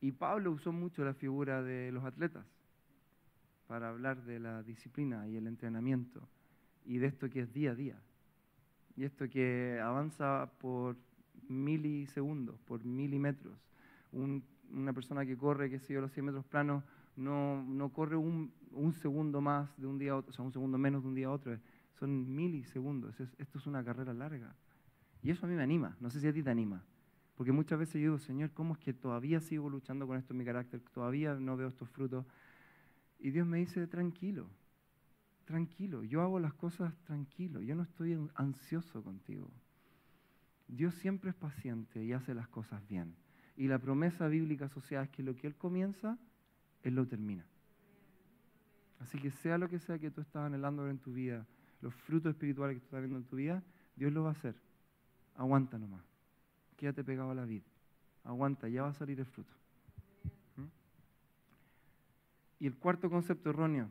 Y 0.00 0.12
Pablo 0.12 0.52
usó 0.52 0.72
mucho 0.72 1.04
la 1.04 1.14
figura 1.14 1.62
de 1.62 1.90
los 1.92 2.04
atletas 2.04 2.44
para 3.68 3.90
hablar 3.90 4.24
de 4.24 4.40
la 4.40 4.62
disciplina 4.64 5.28
y 5.28 5.36
el 5.36 5.46
entrenamiento 5.46 6.26
y 6.84 6.98
de 6.98 7.06
esto 7.06 7.28
que 7.30 7.40
es 7.40 7.52
día 7.52 7.72
a 7.72 7.74
día. 7.74 7.96
Y 8.96 9.04
esto 9.04 9.28
que 9.28 9.78
avanza 9.80 10.50
por 10.58 10.96
milisegundos, 11.48 12.58
por 12.62 12.84
milímetros. 12.84 13.56
una 14.10 14.92
persona 14.92 15.24
que 15.24 15.36
corre, 15.36 15.70
que 15.70 15.78
sé 15.78 15.94
yo, 15.94 16.00
los 16.00 16.12
100 16.12 16.26
metros 16.26 16.44
planos, 16.46 16.82
no, 17.14 17.62
no 17.62 17.90
corre 17.90 18.16
un, 18.16 18.52
un, 18.72 18.92
segundo 18.94 19.40
más 19.40 19.70
de 19.76 19.86
un 19.86 19.98
día 19.98 20.12
a 20.12 20.16
otro, 20.16 20.30
o 20.30 20.32
sea, 20.32 20.44
un 20.44 20.52
segundo 20.52 20.78
menos 20.78 21.02
de 21.02 21.08
un 21.08 21.14
día 21.14 21.26
a 21.26 21.30
otro. 21.30 21.56
Son 21.98 22.34
milisegundos. 22.34 23.20
esto 23.20 23.58
es 23.58 23.66
una 23.66 23.84
carrera 23.84 24.14
larga. 24.14 24.54
Y 25.22 25.30
eso 25.30 25.46
a 25.46 25.48
mí 25.48 25.54
me 25.54 25.62
anima. 25.62 25.96
No 26.00 26.10
sé 26.10 26.20
si 26.20 26.28
a 26.28 26.32
ti 26.32 26.42
te 26.42 26.50
anima. 26.50 26.82
Porque 27.36 27.52
muchas 27.52 27.78
veces 27.78 27.94
yo 27.94 28.00
digo, 28.00 28.18
Señor, 28.18 28.50
¿cómo 28.52 28.74
es 28.74 28.80
que 28.80 28.92
todavía 28.92 29.40
sigo 29.40 29.68
luchando 29.68 30.06
con 30.06 30.16
esto 30.16 30.32
en 30.32 30.38
mi 30.38 30.44
carácter? 30.44 30.80
Todavía 30.92 31.34
no 31.34 31.56
veo 31.56 31.68
estos 31.68 31.88
frutos. 31.90 32.24
Y 33.18 33.30
Dios 33.30 33.46
me 33.46 33.58
dice, 33.58 33.86
tranquilo, 33.86 34.48
tranquilo. 35.44 36.04
Yo 36.04 36.22
hago 36.22 36.38
las 36.38 36.54
cosas 36.54 36.94
tranquilo. 37.04 37.60
Yo 37.60 37.74
no 37.74 37.82
estoy 37.82 38.18
ansioso 38.34 39.02
contigo. 39.02 39.50
Dios 40.68 40.94
siempre 40.96 41.30
es 41.30 41.36
paciente 41.36 42.04
y 42.04 42.12
hace 42.12 42.34
las 42.34 42.48
cosas 42.48 42.86
bien. 42.86 43.14
Y 43.56 43.66
la 43.66 43.78
promesa 43.78 44.28
bíblica 44.28 44.66
asociada 44.66 45.04
es 45.04 45.10
que 45.10 45.22
lo 45.22 45.34
que 45.34 45.46
Él 45.46 45.56
comienza, 45.56 46.18
Él 46.82 46.94
lo 46.94 47.06
termina. 47.06 47.44
Así 49.00 49.18
que 49.18 49.30
sea 49.30 49.58
lo 49.58 49.68
que 49.68 49.78
sea 49.78 49.98
que 49.98 50.10
tú 50.10 50.20
estás 50.20 50.46
anhelando 50.46 50.88
en 50.88 50.98
tu 50.98 51.12
vida, 51.12 51.46
los 51.80 51.94
frutos 51.94 52.30
espirituales 52.30 52.76
que 52.76 52.80
tú 52.80 52.86
estás 52.86 53.00
viendo 53.00 53.18
en 53.18 53.24
tu 53.24 53.36
vida, 53.36 53.62
Dios 53.96 54.12
lo 54.12 54.22
va 54.24 54.30
a 54.30 54.32
hacer. 54.32 54.54
Aguanta 55.36 55.78
nomás. 55.78 56.04
Quédate 56.76 57.02
pegado 57.02 57.30
a 57.30 57.34
la 57.34 57.44
vida. 57.44 57.64
Aguanta, 58.24 58.68
ya 58.68 58.82
va 58.82 58.88
a 58.90 58.94
salir 58.94 59.18
el 59.18 59.26
fruto. 59.26 59.52
Y 62.60 62.66
el 62.66 62.76
cuarto 62.76 63.08
concepto 63.08 63.50
erróneo, 63.50 63.88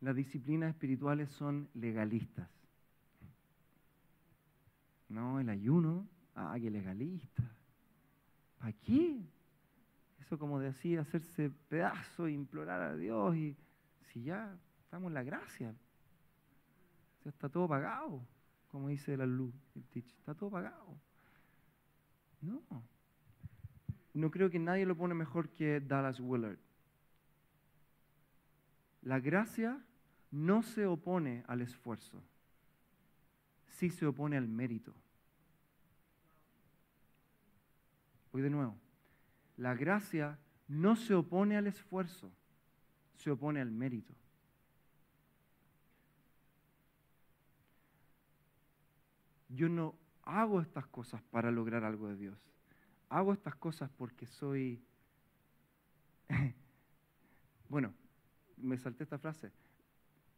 las 0.00 0.16
disciplinas 0.16 0.70
espirituales 0.70 1.30
son 1.30 1.68
legalistas. 1.74 2.48
No, 5.08 5.40
el 5.40 5.48
ayuno, 5.48 6.06
ah, 6.34 6.56
qué 6.60 6.70
legalista. 6.70 7.42
¿Para 8.58 8.72
qué? 8.72 9.20
Eso 10.20 10.38
como 10.38 10.58
decía, 10.58 11.02
hacerse 11.02 11.50
pedazo, 11.68 12.28
implorar 12.28 12.80
a 12.80 12.96
Dios 12.96 13.36
y 13.36 13.56
si 14.12 14.22
ya 14.22 14.56
estamos 14.84 15.08
en 15.08 15.14
la 15.14 15.22
gracia, 15.22 15.74
ya 17.24 17.30
está 17.30 17.48
todo 17.48 17.68
pagado 17.68 18.22
como 18.72 18.88
dice 18.88 19.18
la 19.18 19.26
luz, 19.26 19.54
el 19.76 19.84
teach. 19.84 20.10
Está 20.18 20.34
todo 20.34 20.50
pagado. 20.50 20.98
No. 22.40 22.62
No 24.14 24.30
creo 24.30 24.48
que 24.48 24.58
nadie 24.58 24.86
lo 24.86 24.96
pone 24.96 25.14
mejor 25.14 25.50
que 25.50 25.78
Dallas 25.78 26.18
Willard. 26.18 26.58
La 29.02 29.20
gracia 29.20 29.84
no 30.30 30.62
se 30.62 30.86
opone 30.86 31.44
al 31.46 31.60
esfuerzo, 31.60 32.22
sí 33.68 33.90
se 33.90 34.06
opone 34.06 34.36
al 34.36 34.48
mérito. 34.48 34.94
Voy 38.32 38.42
de 38.42 38.50
nuevo. 38.50 38.76
La 39.56 39.74
gracia 39.74 40.38
no 40.68 40.96
se 40.96 41.14
opone 41.14 41.56
al 41.56 41.66
esfuerzo, 41.66 42.32
se 43.16 43.30
opone 43.30 43.60
al 43.60 43.70
mérito. 43.70 44.14
yo 49.54 49.68
no 49.68 49.94
hago 50.22 50.60
estas 50.60 50.86
cosas 50.86 51.22
para 51.30 51.50
lograr 51.50 51.84
algo 51.84 52.08
de 52.08 52.16
Dios. 52.16 52.38
Hago 53.08 53.32
estas 53.32 53.54
cosas 53.56 53.90
porque 53.90 54.26
soy... 54.26 54.82
bueno, 57.68 57.92
me 58.62 58.78
salté 58.78 59.04
esta 59.04 59.18
frase. 59.18 59.52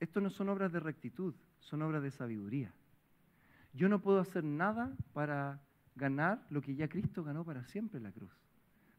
Esto 0.01 0.21
no 0.21 0.31
son 0.31 0.49
obras 0.49 0.73
de 0.73 0.81
rectitud, 0.81 1.35
son 1.61 1.83
obras 1.83 2.03
de 2.03 2.11
sabiduría. 2.11 2.73
Yo 3.73 3.89
no 3.89 4.01
puedo 4.01 4.21
hacer 4.21 4.45
nada 4.45 4.93
para 5.13 5.61
ganar 5.97 6.45
lo 6.51 6.61
que 6.61 6.75
ya 6.75 6.89
Cristo 6.89 7.25
ganó 7.25 7.45
para 7.45 7.65
siempre 7.65 7.99
en 7.99 8.05
la 8.05 8.13
cruz. 8.13 8.33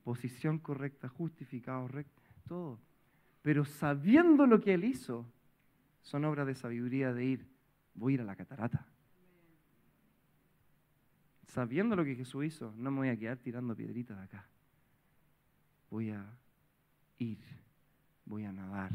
Posición 0.03 0.59
correcta, 0.59 1.07
justificado, 1.07 1.88
recto, 1.88 2.21
todo. 2.47 2.79
Pero 3.41 3.65
sabiendo 3.65 4.47
lo 4.47 4.59
que 4.59 4.73
Él 4.73 4.83
hizo, 4.83 5.25
son 6.01 6.25
obras 6.25 6.47
de 6.47 6.55
sabiduría 6.55 7.13
de 7.13 7.25
ir, 7.25 7.47
voy 7.93 8.13
a 8.13 8.15
ir 8.15 8.21
a 8.21 8.25
la 8.25 8.35
catarata 8.35 8.85
sabiendo 11.55 11.95
lo 11.95 12.03
que 12.03 12.15
Jesús 12.15 12.43
hizo, 12.43 12.73
no 12.75 12.91
me 12.91 12.97
voy 12.97 13.07
a 13.07 13.17
quedar 13.17 13.38
tirando 13.38 13.73
piedritas 13.73 14.17
de 14.17 14.23
acá. 14.25 14.45
Voy 15.89 16.09
a 16.09 16.25
ir, 17.17 17.39
voy 18.25 18.43
a 18.43 18.51
nadar, 18.51 18.91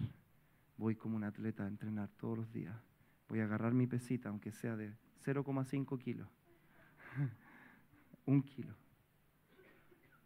voy 0.80 0.96
como 0.96 1.14
un 1.16 1.24
atleta 1.24 1.64
a 1.64 1.68
entrenar 1.68 2.08
todos 2.16 2.38
los 2.38 2.52
días. 2.52 2.74
Voy 3.28 3.40
a 3.40 3.44
agarrar 3.44 3.74
mi 3.74 3.86
pesita, 3.86 4.30
aunque 4.30 4.50
sea 4.50 4.76
de 4.76 4.96
0,5 5.26 5.98
kilos, 5.98 6.26
un 8.26 8.42
kilo. 8.42 8.74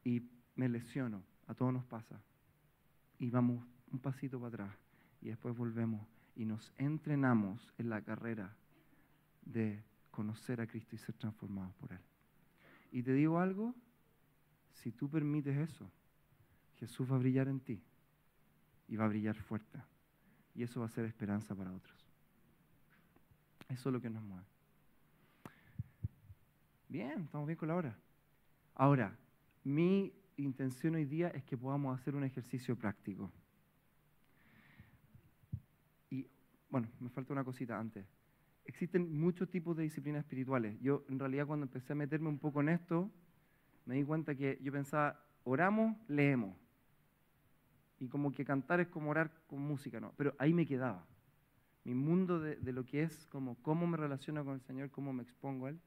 Y 0.05 0.23
me 0.55 0.69
lesiono, 0.69 1.25
a 1.49 1.55
todos 1.55 1.73
nos 1.73 1.85
pasa. 1.85 2.23
Y 3.19 3.31
vamos 3.31 3.67
un 3.91 3.99
pasito 3.99 4.39
para 4.39 4.49
atrás 4.49 4.77
y 5.21 5.29
después 5.29 5.57
volvemos 5.57 6.07
y 6.37 6.45
nos 6.45 6.73
entrenamos 6.77 7.73
en 7.77 7.91
la 7.91 8.03
carrera 8.03 8.55
de 9.45 9.83
conocer 10.13 10.61
a 10.61 10.69
Cristo 10.69 10.95
y 10.95 10.99
ser 10.99 11.17
transformados 11.17 11.75
por 11.75 11.93
Él. 11.93 12.01
Y 12.93 13.03
te 13.03 13.13
digo 13.13 13.41
algo, 13.41 13.75
si 14.73 14.93
tú 14.93 15.11
permites 15.11 15.57
eso, 15.57 15.91
Jesús 16.77 17.11
va 17.11 17.17
a 17.17 17.19
brillar 17.19 17.49
en 17.49 17.59
ti 17.59 17.83
y 18.87 18.95
va 18.95 19.07
a 19.07 19.09
brillar 19.09 19.35
fuerte. 19.35 19.81
Y 20.55 20.63
eso 20.63 20.81
va 20.81 20.87
a 20.87 20.91
ser 20.91 21.05
esperanza 21.05 21.55
para 21.55 21.73
otros. 21.73 21.97
Eso 23.69 23.89
es 23.89 23.93
lo 23.93 24.01
que 24.01 24.11
nos 24.11 24.23
mueve. 24.23 24.47
Bien, 26.89 27.23
estamos 27.23 27.47
bien 27.47 27.57
con 27.57 27.69
la 27.69 27.75
hora. 27.75 27.99
Ahora, 28.75 29.17
mi 29.65 30.13
intención 30.37 30.95
hoy 30.95 31.05
día 31.05 31.29
es 31.29 31.45
que 31.45 31.57
podamos 31.57 31.99
hacer 31.99 32.15
un 32.15 32.25
ejercicio 32.25 32.77
práctico. 32.77 33.33
Y 36.11 36.27
bueno, 36.71 36.89
me 37.01 37.09
falta 37.09 37.33
una 37.33 37.45
cosita 37.45 37.79
antes 37.79 38.07
existen 38.65 39.19
muchos 39.19 39.49
tipos 39.51 39.77
de 39.77 39.83
disciplinas 39.83 40.25
espirituales. 40.25 40.79
Yo 40.81 41.05
en 41.09 41.19
realidad 41.19 41.47
cuando 41.47 41.67
empecé 41.67 41.93
a 41.93 41.97
meterme 41.97 42.29
un 42.29 42.39
poco 42.39 42.61
en 42.61 42.71
esto, 42.71 43.11
me 43.87 43.97
di 43.97 44.05
cuenta 44.05 44.35
que 44.35 44.59
yo 44.63 44.73
pensaba, 44.73 45.21
oramos, 45.45 45.97
leemos. 46.09 46.57
Y 47.99 48.09
como 48.09 48.33
que 48.33 48.45
cantar 48.45 48.81
es 48.81 48.89
como 48.89 49.11
orar 49.11 49.31
con 49.47 49.61
música, 49.61 50.01
¿no? 50.01 50.13
Pero 50.17 50.35
ahí 50.39 50.53
me 50.53 50.67
quedaba. 50.67 51.07
Mi 51.85 51.95
mundo 51.95 52.41
de, 52.41 52.73
lo 52.73 52.85
que 52.85 53.03
es 53.03 53.27
como 53.27 53.57
cómo 53.63 53.87
me 53.87 53.97
relaciono 53.97 54.45
con 54.45 54.55
el 54.55 54.61
Señor, 54.63 54.91
cómo 54.91 55.13
me 55.13 55.23
expongo 55.23 55.67
a 55.67 55.71
Él. 55.71 55.81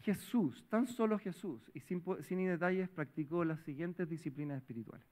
Jesús, 0.00 0.66
tan 0.68 0.86
solo 0.86 1.18
Jesús, 1.18 1.70
y 1.72 1.80
sin, 1.80 2.02
sin 2.22 2.46
detalles, 2.46 2.88
practicó 2.90 3.44
las 3.44 3.60
siguientes 3.60 4.08
disciplinas 4.08 4.58
espirituales. 4.58 5.06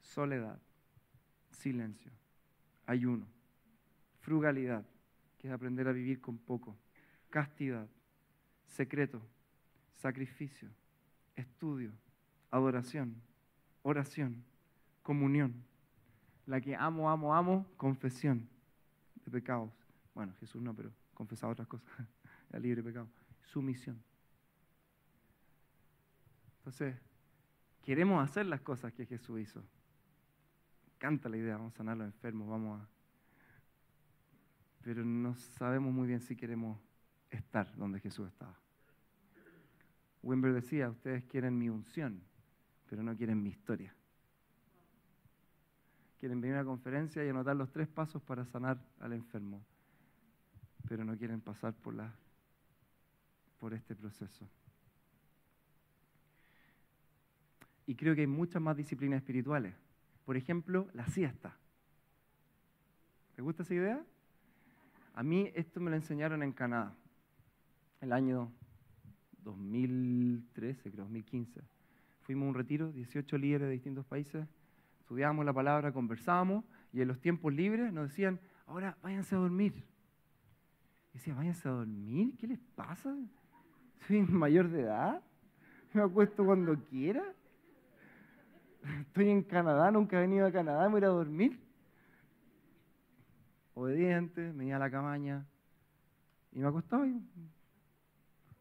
Soledad, 0.00 0.60
silencio, 1.50 2.10
ayuno, 2.86 3.26
frugalidad, 4.20 4.84
que 5.38 5.48
es 5.48 5.54
aprender 5.54 5.86
a 5.86 5.92
vivir 5.92 6.20
con 6.20 6.38
poco, 6.38 6.76
castidad, 7.30 7.88
secreto, 8.66 9.22
sacrificio, 9.94 10.68
estudio, 11.36 11.92
adoración, 12.50 13.20
oración, 13.82 14.44
comunión, 15.02 15.64
la 16.46 16.60
que 16.60 16.74
amo, 16.74 17.10
amo, 17.10 17.34
amo, 17.34 17.66
confesión 17.76 18.48
de 19.24 19.30
pecados. 19.30 19.70
Bueno, 20.14 20.34
Jesús 20.40 20.60
no, 20.62 20.74
pero 20.74 20.92
confesaba 21.14 21.52
otras 21.52 21.68
cosas, 21.68 21.88
era 22.50 22.58
libre 22.58 22.82
de 22.82 22.88
pecado. 22.88 23.08
Sumisión. 23.44 24.02
Entonces, 26.58 26.96
queremos 27.82 28.22
hacer 28.22 28.46
las 28.46 28.60
cosas 28.60 28.92
que 28.92 29.06
Jesús 29.06 29.40
hizo. 29.40 29.62
Canta 30.98 31.28
la 31.28 31.36
idea, 31.36 31.56
vamos 31.56 31.74
a 31.74 31.76
sanar 31.78 31.94
a 31.94 31.96
los 31.96 32.06
enfermos, 32.06 32.48
vamos 32.48 32.80
a 32.80 32.88
pero 34.88 35.04
no 35.04 35.34
sabemos 35.34 35.92
muy 35.92 36.06
bien 36.08 36.20
si 36.20 36.34
queremos 36.34 36.78
estar 37.28 37.76
donde 37.76 38.00
Jesús 38.00 38.26
estaba. 38.28 38.58
Wimber 40.22 40.54
decía, 40.54 40.88
ustedes 40.88 41.24
quieren 41.24 41.58
mi 41.58 41.68
unción, 41.68 42.22
pero 42.88 43.02
no 43.02 43.16
quieren 43.16 43.42
mi 43.42 43.50
historia. 43.50 43.94
quieren 46.18 46.40
venir 46.40 46.56
a 46.56 46.60
una 46.60 46.68
conferencia 46.68 47.24
y 47.24 47.28
anotar 47.28 47.54
los 47.54 47.70
tres 47.70 47.86
pasos 47.86 48.20
para 48.22 48.44
sanar 48.44 48.76
al 48.98 49.12
enfermo, 49.12 49.64
pero 50.88 51.04
no 51.04 51.16
quieren 51.16 51.40
pasar 51.40 51.72
por, 51.74 51.94
la, 51.94 52.12
por 53.60 53.72
este 53.72 53.94
proceso. 53.94 54.48
Y 57.86 57.94
creo 57.94 58.16
que 58.16 58.22
hay 58.22 58.26
muchas 58.26 58.60
más 58.60 58.76
disciplinas 58.76 59.18
espirituales. 59.18 59.74
Por 60.24 60.36
ejemplo, 60.36 60.88
la 60.92 61.06
siesta. 61.06 61.56
¿Te 63.36 63.42
gusta 63.42 63.62
esa 63.62 63.74
idea? 63.74 64.04
A 65.14 65.22
mí 65.22 65.50
esto 65.54 65.80
me 65.80 65.90
lo 65.90 65.96
enseñaron 65.96 66.42
en 66.42 66.52
Canadá, 66.52 66.94
el 68.00 68.12
año 68.12 68.52
2013, 69.44 70.90
creo, 70.90 71.04
2015. 71.04 71.77
Fuimos 72.28 72.44
a 72.44 72.48
un 72.50 72.54
retiro, 72.54 72.92
18 72.92 73.38
líderes 73.38 73.68
de 73.68 73.72
distintos 73.72 74.04
países, 74.04 74.46
estudiábamos 75.00 75.46
la 75.46 75.54
palabra, 75.54 75.92
conversábamos 75.92 76.62
y 76.92 77.00
en 77.00 77.08
los 77.08 77.18
tiempos 77.22 77.54
libres 77.54 77.90
nos 77.90 78.10
decían, 78.10 78.38
ahora 78.66 78.98
váyanse 79.02 79.34
a 79.34 79.38
dormir. 79.38 79.82
Y 81.08 81.14
decía, 81.14 81.34
váyanse 81.34 81.66
a 81.70 81.72
dormir, 81.72 82.36
¿qué 82.36 82.46
les 82.46 82.58
pasa? 82.74 83.16
Soy 84.06 84.20
mayor 84.24 84.68
de 84.68 84.82
edad, 84.82 85.22
me 85.94 86.02
acuesto 86.02 86.44
cuando 86.44 86.78
quiera. 86.84 87.24
Estoy 89.00 89.30
en 89.30 89.42
Canadá, 89.42 89.90
nunca 89.90 90.18
he 90.18 90.20
venido 90.20 90.46
a 90.46 90.52
Canadá, 90.52 90.82
me 90.82 90.90
voy 90.90 90.96
a 90.96 90.98
ir 90.98 91.04
a 91.06 91.08
dormir. 91.08 91.60
Obediente, 93.72 94.52
me 94.52 94.66
iba 94.66 94.76
a 94.76 94.80
la 94.80 94.90
cabaña 94.90 95.46
y 96.52 96.58
me 96.58 96.66
acostaba. 96.66 97.06
Y 97.06 97.22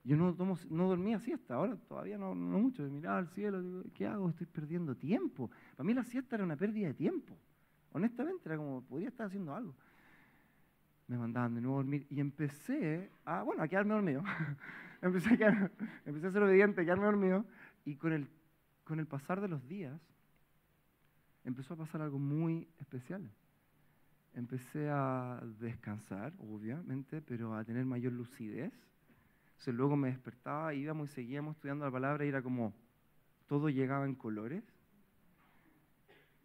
yo 0.08 0.16
no, 0.16 0.34
no 0.70 0.88
dormía 0.88 1.20
siesta, 1.20 1.56
ahora 1.56 1.76
todavía 1.76 2.18
no, 2.18 2.34
no 2.34 2.60
mucho. 2.60 2.82
Miraba 2.84 3.18
al 3.18 3.28
cielo, 3.28 3.62
digo, 3.62 3.84
¿qué 3.94 4.08
hago? 4.08 4.30
Estoy 4.30 4.48
perdiendo 4.48 4.96
tiempo. 4.96 5.52
Para 5.76 5.86
mí 5.86 5.94
la 5.94 6.06
siesta 6.06 6.38
era 6.38 6.46
una 6.46 6.56
pérdida 6.56 6.88
de 6.88 6.94
tiempo. 6.94 7.38
Honestamente, 7.92 8.48
era 8.48 8.56
como, 8.56 8.82
podría 8.84 9.10
estar 9.10 9.28
haciendo 9.28 9.54
algo. 9.54 9.76
Me 11.08 11.18
mandaban 11.18 11.56
de 11.56 11.60
nuevo 11.60 11.76
a 11.76 11.84
dormir 11.84 12.08
y 12.10 12.22
empecé 12.22 13.12
a, 13.26 13.44
bueno, 13.44 13.62
a 13.64 13.68
quedarme 13.68 13.96
dormido. 13.96 14.24
empecé, 15.02 15.44
a 15.44 15.72
empecé 16.06 16.28
a 16.28 16.32
ser 16.32 16.42
obediente, 16.42 16.82
a 16.82 16.86
quedarme 16.86 17.06
dormido. 17.06 17.46
Y 17.84 17.96
con 17.96 18.14
el, 18.14 18.30
con 18.86 19.02
el 19.02 19.08
pasar 19.08 19.42
de 19.42 19.50
los 19.50 19.68
días, 19.68 20.00
empezó 21.44 21.74
a 21.74 21.78
pasar 21.78 22.02
algo 22.02 22.18
muy 22.18 22.66
especial. 22.80 23.30
Empecé 24.36 24.90
a 24.90 25.44
descansar, 25.60 26.32
obviamente, 26.40 27.22
pero 27.22 27.54
a 27.54 27.66
tener 27.66 27.84
mayor 27.84 28.14
lucidez. 28.14 28.72
Entonces 29.58 29.74
luego 29.74 29.98
me 29.98 30.10
despertaba, 30.10 30.74
íbamos 30.74 31.10
y 31.10 31.14
seguíamos 31.14 31.56
estudiando 31.56 31.84
la 31.86 31.92
palabra 31.92 32.24
y 32.26 32.30
era 32.30 32.42
como, 32.42 32.74
todo 33.48 33.70
llegaba 33.70 34.06
en 34.06 34.16
colores. 34.16 34.64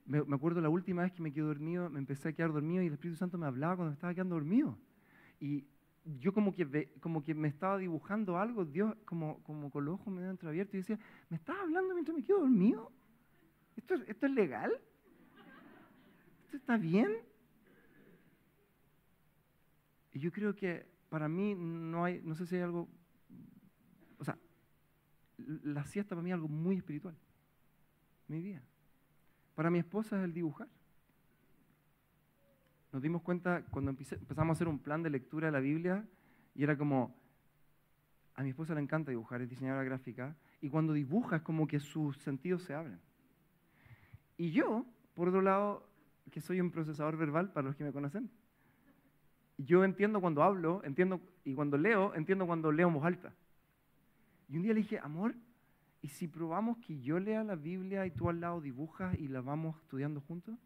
Me, 0.07 0.25
me, 0.25 0.35
acuerdo 0.35 0.61
la 0.61 0.69
última 0.69 1.03
vez 1.03 1.13
que 1.13 1.23
me 1.23 1.33
quedé 1.33 1.45
dormido, 1.45 1.89
me 1.91 1.99
empecé 1.99 2.31
a 2.31 2.33
quedar 2.33 2.53
dormido 2.53 2.83
y 2.83 2.87
el 2.87 2.95
Espíritu 2.95 3.19
Santo 3.19 3.39
me 3.39 3.47
hablaba 3.47 3.77
cuando 3.77 3.91
me 3.91 3.95
estaba 3.95 4.15
quedando 4.15 4.35
dormido. 4.35 4.79
Y 5.39 5.67
yo 6.21 6.33
como 6.33 6.55
que, 6.55 6.93
como 7.01 7.23
que 7.23 7.35
me 7.35 7.49
estaba 7.49 7.79
dibujando 7.79 8.39
algo, 8.39 8.65
Dios 8.65 8.97
como, 9.05 9.43
como 9.45 9.71
con 9.71 9.85
los 9.85 9.95
ojos 9.95 10.13
medio 10.13 10.31
entreabiertos 10.31 10.75
y 10.75 10.79
decía, 10.79 10.99
¿me 11.29 11.37
estás 11.37 11.57
hablando 11.61 11.95
mientras 11.95 12.17
me 12.17 12.25
quedo 12.25 12.41
dormido? 12.41 12.91
¿Esto, 13.77 13.95
¿Esto 14.07 14.27
es 14.27 14.33
legal? 14.33 14.73
está 16.53 16.77
bien? 16.77 17.17
Y 20.13 20.19
yo 20.19 20.33
creo 20.33 20.55
que 20.55 20.87
para 21.09 21.29
mí 21.29 21.55
no 21.55 22.05
hay, 22.05 22.21
no 22.23 22.35
sé 22.35 22.47
si 22.47 22.57
hay 22.57 22.63
algo, 22.63 22.89
la 25.63 25.85
siesta 25.85 26.11
para 26.11 26.23
mí 26.23 26.31
es 26.31 26.35
algo 26.35 26.49
muy 26.49 26.77
espiritual, 26.77 27.17
mi 28.29 28.41
vida. 28.41 28.63
Para 29.55 29.71
mi 29.71 29.79
esposa 29.79 30.19
es 30.19 30.25
el 30.25 30.33
dibujar. 30.33 30.69
Nos 32.93 33.03
dimos 33.03 33.23
cuenta 33.23 33.65
cuando 33.71 33.91
empezamos 33.91 34.51
a 34.51 34.53
hacer 34.53 34.69
un 34.69 34.79
plan 34.79 35.03
de 35.03 35.11
lectura 35.11 35.47
de 35.47 35.53
la 35.53 35.61
Biblia 35.61 36.07
y 36.55 36.63
era 36.63 36.77
como, 36.77 37.17
a 38.35 38.43
mi 38.43 38.51
esposa 38.51 38.75
le 38.75 38.81
encanta 38.81 39.11
dibujar, 39.11 39.41
es 39.43 39.49
diseñadora 39.49 39.85
gráfica, 39.85 40.37
y 40.61 40.69
cuando 40.69 40.93
dibuja 40.93 41.37
es 41.37 41.43
como 41.43 41.67
que 41.67 41.81
sus 41.81 42.17
sentidos 42.19 42.63
se 42.63 42.75
abren. 42.75 43.01
Y 44.37 44.51
yo, 44.51 44.87
por 45.15 45.29
otro 45.29 45.41
lado, 45.41 45.89
que 46.31 46.41
soy 46.41 46.61
un 46.61 46.71
procesador 46.71 47.17
verbal 47.17 47.53
para 47.53 47.67
los 47.67 47.77
que 47.77 47.85
me 47.85 47.93
conocen. 47.93 48.31
Yo 49.59 49.85
entiendo 49.85 50.21
cuando 50.21 50.43
hablo, 50.43 50.83
entiendo, 50.85 51.21
y 51.45 51.55
cuando 51.55 51.77
leo, 51.77 52.15
entiendo 52.15 52.47
cuando 52.47 52.73
leo 52.73 52.89
en 52.89 52.95
voz 52.95 53.05
alta. 53.05 53.33
Y 54.53 54.59
un 54.59 54.65
día 54.65 54.75
le 54.75 54.81
dije, 54.81 54.99
amor, 54.99 55.35
¿y 56.03 56.09
si 56.09 56.29
probamos 56.29 56.77
que 56.77 57.01
yo 57.01 57.19
lea 57.19 57.43
la 57.43 57.55
Biblia 57.55 58.05
y 58.05 58.11
tú 58.11 58.29
al 58.29 58.39
lado 58.39 58.61
dibujas 58.61 59.19
y 59.19 59.27
la 59.29 59.41
vamos 59.41 59.81
estudiando 59.81 60.21
juntos? 60.21 60.59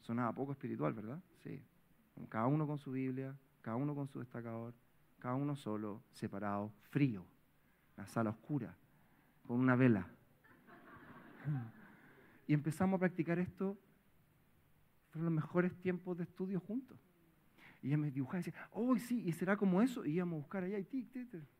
Sonaba 0.00 0.32
poco 0.32 0.52
espiritual, 0.52 0.94
¿verdad? 0.94 1.22
Sí. 1.42 1.62
Cada 2.30 2.46
uno 2.46 2.66
con 2.66 2.78
su 2.78 2.92
Biblia, 2.92 3.36
cada 3.60 3.76
uno 3.76 3.94
con 3.94 4.08
su 4.08 4.20
destacador, 4.20 4.72
cada 5.18 5.34
uno 5.34 5.54
solo, 5.54 6.02
separado, 6.12 6.72
frío, 6.88 7.26
la 7.98 8.06
sala 8.06 8.30
oscura, 8.30 8.74
con 9.46 9.60
una 9.60 9.76
vela. 9.76 10.08
Y 12.46 12.54
empezamos 12.54 12.96
a 12.96 13.00
practicar 13.00 13.38
esto. 13.38 13.76
Fueron 15.10 15.26
los 15.26 15.34
mejores 15.34 15.78
tiempos 15.82 16.16
de 16.16 16.24
estudio 16.24 16.58
juntos. 16.58 16.98
Y 17.82 17.88
ella 17.88 17.98
me 17.98 18.10
dibujaba 18.10 18.38
y 18.38 18.44
decía, 18.44 18.68
oh, 18.72 18.96
sí, 18.96 19.24
y 19.26 19.32
será 19.32 19.58
como 19.58 19.82
eso. 19.82 20.06
Y 20.06 20.12
íbamos 20.12 20.38
a 20.38 20.40
buscar 20.40 20.64
allá 20.64 20.78
y 20.78 20.84
tic, 20.84 21.12
tic, 21.12 21.30
tic. 21.30 21.57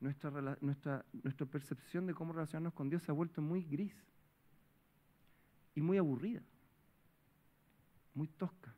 Nuestra, 0.00 0.30
nuestra, 0.60 1.04
nuestra 1.22 1.46
percepción 1.46 2.06
de 2.06 2.14
cómo 2.14 2.32
relacionarnos 2.32 2.74
con 2.74 2.90
Dios 2.90 3.02
se 3.02 3.10
ha 3.10 3.14
vuelto 3.14 3.40
muy 3.40 3.62
gris 3.62 3.94
y 5.74 5.80
muy 5.80 5.98
aburrida, 5.98 6.42
muy 8.14 8.28
tosca. 8.28 8.74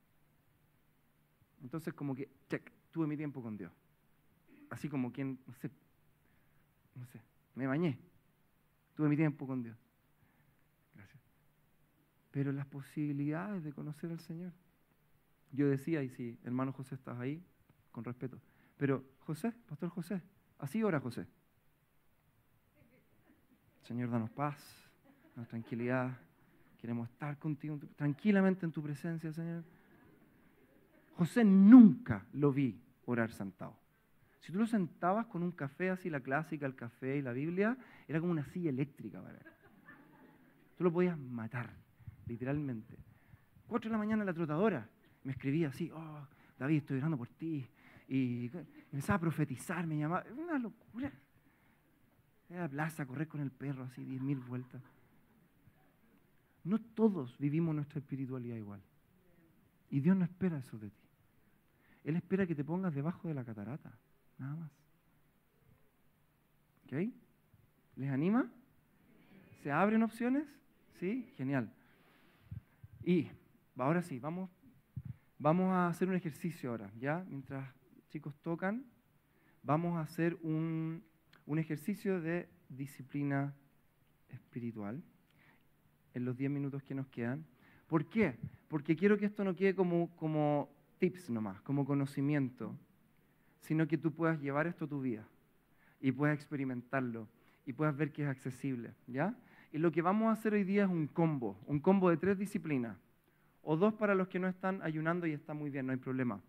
Entonces, 1.62 1.94
como 1.94 2.14
que, 2.14 2.30
check, 2.48 2.70
tuve 2.90 3.06
mi 3.06 3.16
tiempo 3.16 3.42
con 3.42 3.56
Dios. 3.56 3.72
Así 4.70 4.88
como 4.88 5.12
quien, 5.12 5.38
no 5.46 5.54
sé, 5.54 5.70
no 6.94 7.06
sé, 7.06 7.20
me 7.54 7.66
bañé, 7.66 7.98
tuve 8.94 9.08
mi 9.08 9.16
tiempo 9.16 9.46
con 9.46 9.62
Dios 9.62 9.76
pero 12.36 12.52
las 12.52 12.66
posibilidades 12.66 13.64
de 13.64 13.72
conocer 13.72 14.10
al 14.10 14.20
Señor. 14.20 14.52
Yo 15.52 15.70
decía, 15.70 16.02
y 16.02 16.10
si 16.10 16.38
hermano 16.44 16.70
José 16.70 16.94
estás 16.94 17.18
ahí, 17.18 17.42
con 17.90 18.04
respeto, 18.04 18.38
pero 18.76 19.02
José, 19.20 19.52
Pastor 19.66 19.88
José, 19.88 20.20
así 20.58 20.82
ora 20.82 21.00
José. 21.00 21.26
Señor, 23.82 24.10
danos 24.10 24.30
paz, 24.30 24.58
danos 25.34 25.48
tranquilidad. 25.48 26.18
Queremos 26.78 27.08
estar 27.08 27.38
contigo 27.38 27.78
tranquilamente 27.96 28.66
en 28.66 28.72
tu 28.72 28.82
presencia, 28.82 29.32
Señor. 29.32 29.64
José 31.16 31.44
nunca 31.44 32.26
lo 32.32 32.52
vi 32.52 32.78
orar 33.06 33.30
sentado. 33.30 33.76
Si 34.40 34.52
tú 34.52 34.58
lo 34.58 34.66
sentabas 34.66 35.26
con 35.26 35.42
un 35.42 35.50
café 35.52 35.90
así, 35.90 36.10
la 36.10 36.20
clásica, 36.20 36.66
el 36.66 36.76
café 36.76 37.16
y 37.16 37.22
la 37.22 37.32
Biblia, 37.32 37.76
era 38.06 38.20
como 38.20 38.32
una 38.32 38.44
silla 38.44 38.70
eléctrica 38.70 39.20
para 39.20 39.38
Tú 40.76 40.84
lo 40.84 40.92
podías 40.92 41.18
matar 41.18 41.70
literalmente. 42.26 42.96
Cuatro 43.66 43.88
de 43.88 43.92
la 43.92 43.98
mañana 43.98 44.24
la 44.24 44.34
trotadora 44.34 44.88
me 45.24 45.32
escribía 45.32 45.68
así, 45.68 45.90
oh, 45.90 46.26
David, 46.58 46.76
estoy 46.78 46.98
orando 46.98 47.16
por 47.16 47.28
ti. 47.28 47.66
Y, 48.08 48.50
empezaba 48.92 49.16
a 49.16 49.20
profetizar, 49.20 49.86
me 49.86 49.98
llamaba, 49.98 50.24
una 50.36 50.58
locura. 50.58 51.12
Era 52.48 52.62
la 52.62 52.68
plaza, 52.68 53.06
correr 53.06 53.26
con 53.26 53.40
el 53.40 53.50
perro 53.50 53.84
así, 53.84 54.04
diez 54.04 54.20
mil 54.20 54.38
vueltas. 54.38 54.82
No 56.64 56.80
todos 56.80 57.36
vivimos 57.38 57.74
nuestra 57.74 57.98
espiritualidad 57.98 58.56
igual. 58.56 58.82
Y 59.90 60.00
Dios 60.00 60.16
no 60.16 60.24
espera 60.24 60.58
eso 60.58 60.78
de 60.78 60.90
ti. 60.90 61.06
Él 62.04 62.16
espera 62.16 62.46
que 62.46 62.54
te 62.54 62.64
pongas 62.64 62.94
debajo 62.94 63.28
de 63.28 63.34
la 63.34 63.44
catarata, 63.44 63.92
nada 64.38 64.54
más. 64.54 64.70
¿Ok? 66.84 67.12
¿Les 67.96 68.10
anima? 68.10 68.48
¿Se 69.62 69.72
abren 69.72 70.02
opciones? 70.02 70.46
¿Sí? 71.00 71.32
Genial. 71.36 71.72
Y 73.02 73.28
ahora 73.76 74.02
sí, 74.02 74.18
vamos, 74.18 74.50
vamos 75.38 75.72
a 75.72 75.88
hacer 75.88 76.08
un 76.08 76.14
ejercicio 76.14 76.70
ahora, 76.70 76.90
¿ya? 76.98 77.24
Mientras 77.28 77.75
chicos 78.16 78.34
tocan, 78.40 78.82
vamos 79.62 79.98
a 79.98 80.00
hacer 80.00 80.38
un, 80.40 81.04
un 81.44 81.58
ejercicio 81.58 82.18
de 82.18 82.48
disciplina 82.70 83.54
espiritual 84.30 85.02
en 86.14 86.24
los 86.24 86.34
10 86.34 86.50
minutos 86.50 86.82
que 86.82 86.94
nos 86.94 87.06
quedan. 87.08 87.44
¿Por 87.86 88.06
qué? 88.08 88.38
Porque 88.68 88.96
quiero 88.96 89.18
que 89.18 89.26
esto 89.26 89.44
no 89.44 89.54
quede 89.54 89.74
como, 89.74 90.08
como 90.16 90.70
tips 90.96 91.28
nomás, 91.28 91.60
como 91.60 91.84
conocimiento, 91.84 92.74
sino 93.60 93.86
que 93.86 93.98
tú 93.98 94.14
puedas 94.14 94.40
llevar 94.40 94.66
esto 94.66 94.86
a 94.86 94.88
tu 94.88 95.02
vida 95.02 95.28
y 96.00 96.10
puedas 96.10 96.34
experimentarlo 96.34 97.28
y 97.66 97.74
puedas 97.74 97.94
ver 97.94 98.12
que 98.12 98.22
es 98.22 98.28
accesible, 98.30 98.94
¿ya? 99.06 99.36
Y 99.72 99.76
lo 99.76 99.92
que 99.92 100.00
vamos 100.00 100.28
a 100.28 100.32
hacer 100.32 100.54
hoy 100.54 100.64
día 100.64 100.84
es 100.84 100.90
un 100.90 101.06
combo, 101.06 101.58
un 101.66 101.80
combo 101.80 102.08
de 102.08 102.16
tres 102.16 102.38
disciplinas, 102.38 102.96
o 103.60 103.76
dos 103.76 103.92
para 103.92 104.14
los 104.14 104.28
que 104.28 104.38
no 104.38 104.48
están 104.48 104.80
ayunando 104.80 105.26
y 105.26 105.32
está 105.32 105.52
muy 105.52 105.68
bien, 105.68 105.84
no 105.84 105.92
hay 105.92 105.98
problema. 105.98 106.40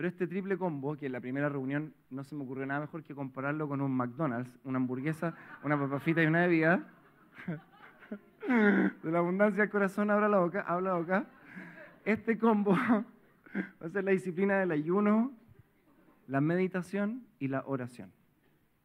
Pero 0.00 0.08
este 0.08 0.26
triple 0.26 0.56
combo, 0.56 0.96
que 0.96 1.04
en 1.04 1.12
la 1.12 1.20
primera 1.20 1.50
reunión 1.50 1.92
no 2.08 2.24
se 2.24 2.34
me 2.34 2.44
ocurrió 2.44 2.64
nada 2.64 2.80
mejor 2.80 3.02
que 3.02 3.14
compararlo 3.14 3.68
con 3.68 3.82
un 3.82 3.94
McDonald's, 3.94 4.50
una 4.64 4.78
hamburguesa, 4.78 5.36
una 5.62 5.78
papafita 5.78 6.22
y 6.22 6.26
una 6.26 6.46
bebida. 6.46 6.88
De 9.02 9.10
la 9.12 9.18
abundancia 9.18 9.60
del 9.60 9.70
corazón 9.70 10.10
habla 10.10 10.26
la 10.26 10.38
boca, 10.38 10.62
habla 10.62 10.92
la 10.92 10.96
boca. 10.96 11.26
Este 12.06 12.38
combo 12.38 12.72
va 12.74 13.04
a 13.78 13.90
ser 13.90 14.02
la 14.02 14.12
disciplina 14.12 14.58
del 14.60 14.70
ayuno, 14.70 15.34
la 16.28 16.40
meditación 16.40 17.26
y 17.38 17.48
la 17.48 17.62
oración. 17.66 18.10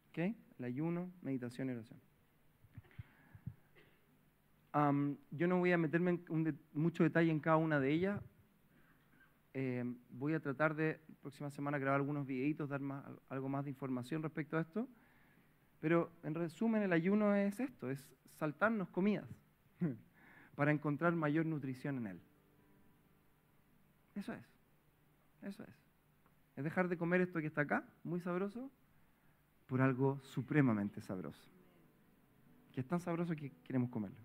¿Ok? 0.09 0.17
El 0.59 0.65
ayuno, 0.65 1.09
meditación 1.21 1.69
y 1.69 1.71
oración. 1.71 2.01
yo 5.31 5.47
no 5.47 5.59
voy 5.59 5.71
a 5.71 5.77
meterme 5.77 6.19
en 6.27 6.59
mucho 6.73 7.03
detalle 7.03 7.31
en 7.31 7.39
cada 7.39 7.55
una 7.55 7.79
de 7.79 7.93
ellas. 7.93 8.21
Eh, 9.57 9.85
voy 10.09 10.33
a 10.33 10.41
tratar 10.41 10.75
de, 10.75 10.99
próxima 11.21 11.49
semana, 11.49 11.77
grabar 11.77 12.01
algunos 12.01 12.27
videitos, 12.27 12.67
dar 12.67 12.81
más, 12.81 13.05
algo 13.29 13.47
más 13.47 13.63
de 13.63 13.69
información 13.69 14.21
respecto 14.21 14.57
a 14.57 14.61
esto. 14.61 14.85
Pero 15.79 16.11
en 16.23 16.35
resumen, 16.35 16.83
el 16.83 16.91
ayuno 16.91 17.33
es 17.33 17.57
esto, 17.61 17.89
es 17.89 18.05
saltarnos 18.37 18.89
comidas 18.89 19.29
para 20.55 20.71
encontrar 20.71 21.15
mayor 21.15 21.45
nutrición 21.45 21.99
en 21.99 22.07
él. 22.07 22.21
Eso 24.15 24.33
es, 24.33 24.45
eso 25.41 25.63
es. 25.63 25.75
Es 26.57 26.63
dejar 26.65 26.89
de 26.89 26.97
comer 26.97 27.21
esto 27.21 27.39
que 27.39 27.47
está 27.47 27.61
acá, 27.61 27.87
muy 28.03 28.19
sabroso, 28.19 28.69
por 29.67 29.81
algo 29.81 30.19
supremamente 30.19 30.99
sabroso. 30.99 31.49
Que 32.73 32.81
es 32.81 32.87
tan 32.87 32.99
sabroso 32.99 33.33
que 33.37 33.53
queremos 33.63 33.89
comerlo. 33.89 34.19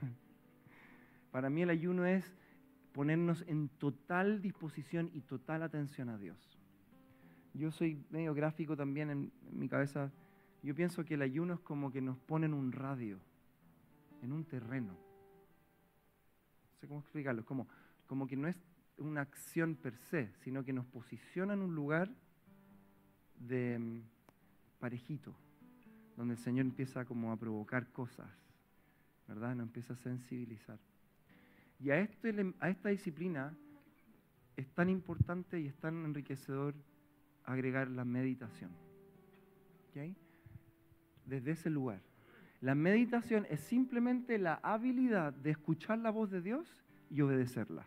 Para 1.32 1.50
mí 1.50 1.62
el 1.62 1.70
ayuno 1.70 2.06
es 2.06 2.32
ponernos 2.98 3.44
en 3.46 3.68
total 3.68 4.42
disposición 4.42 5.08
y 5.14 5.20
total 5.20 5.62
atención 5.62 6.08
a 6.08 6.18
Dios. 6.18 6.58
Yo 7.54 7.70
soy 7.70 8.04
medio 8.10 8.34
gráfico 8.34 8.76
también 8.76 9.08
en, 9.08 9.32
mi 9.52 9.68
cabeza. 9.68 10.10
Yo 10.64 10.74
pienso 10.74 11.04
que 11.04 11.14
el 11.14 11.22
ayuno 11.22 11.54
es 11.54 11.60
como 11.60 11.92
que 11.92 12.00
nos 12.00 12.18
pone 12.18 12.46
en 12.46 12.54
un 12.54 12.72
radio, 12.72 13.20
en 14.20 14.32
un 14.32 14.44
terreno. 14.44 14.94
No 14.94 16.76
sé 16.80 16.88
cómo 16.88 16.98
explicarlo. 16.98 17.44
Como, 17.44 17.68
como 18.08 18.26
que 18.26 18.36
no 18.36 18.48
es 18.48 18.56
una 18.96 19.20
acción 19.20 19.76
per 19.76 19.96
se, 20.10 20.34
sino 20.42 20.64
que 20.64 20.72
nos 20.72 20.84
posiciona 20.86 21.52
en 21.52 21.60
un 21.60 21.76
lugar 21.76 22.10
de 23.38 23.78
mm, 23.78 24.02
parejito, 24.80 25.36
donde 26.16 26.34
el 26.34 26.40
Señor 26.40 26.66
empieza 26.66 27.04
como 27.04 27.30
a 27.30 27.36
provocar 27.36 27.92
cosas, 27.92 28.28
¿verdad? 29.28 29.54
Nos 29.54 29.68
empieza 29.68 29.92
a 29.92 29.96
sensibilizar. 29.98 30.80
Y 31.80 31.90
a, 31.90 31.94
a 32.60 32.70
esta 32.70 32.88
disciplina 32.88 33.56
es 34.56 34.68
tan 34.74 34.88
importante 34.88 35.60
y 35.60 35.66
es 35.66 35.76
tan 35.76 36.04
enriquecedor 36.04 36.74
agregar 37.44 37.88
la 37.88 38.04
meditación. 38.04 38.70
Desde 41.26 41.50
ese 41.52 41.70
lugar. 41.70 42.00
La 42.60 42.74
meditación 42.74 43.46
es 43.50 43.60
simplemente 43.60 44.38
la 44.38 44.54
habilidad 44.62 45.32
de 45.32 45.50
escuchar 45.50 45.98
la 45.98 46.10
voz 46.10 46.30
de 46.30 46.40
Dios 46.40 46.84
y 47.10 47.20
obedecerla. 47.20 47.86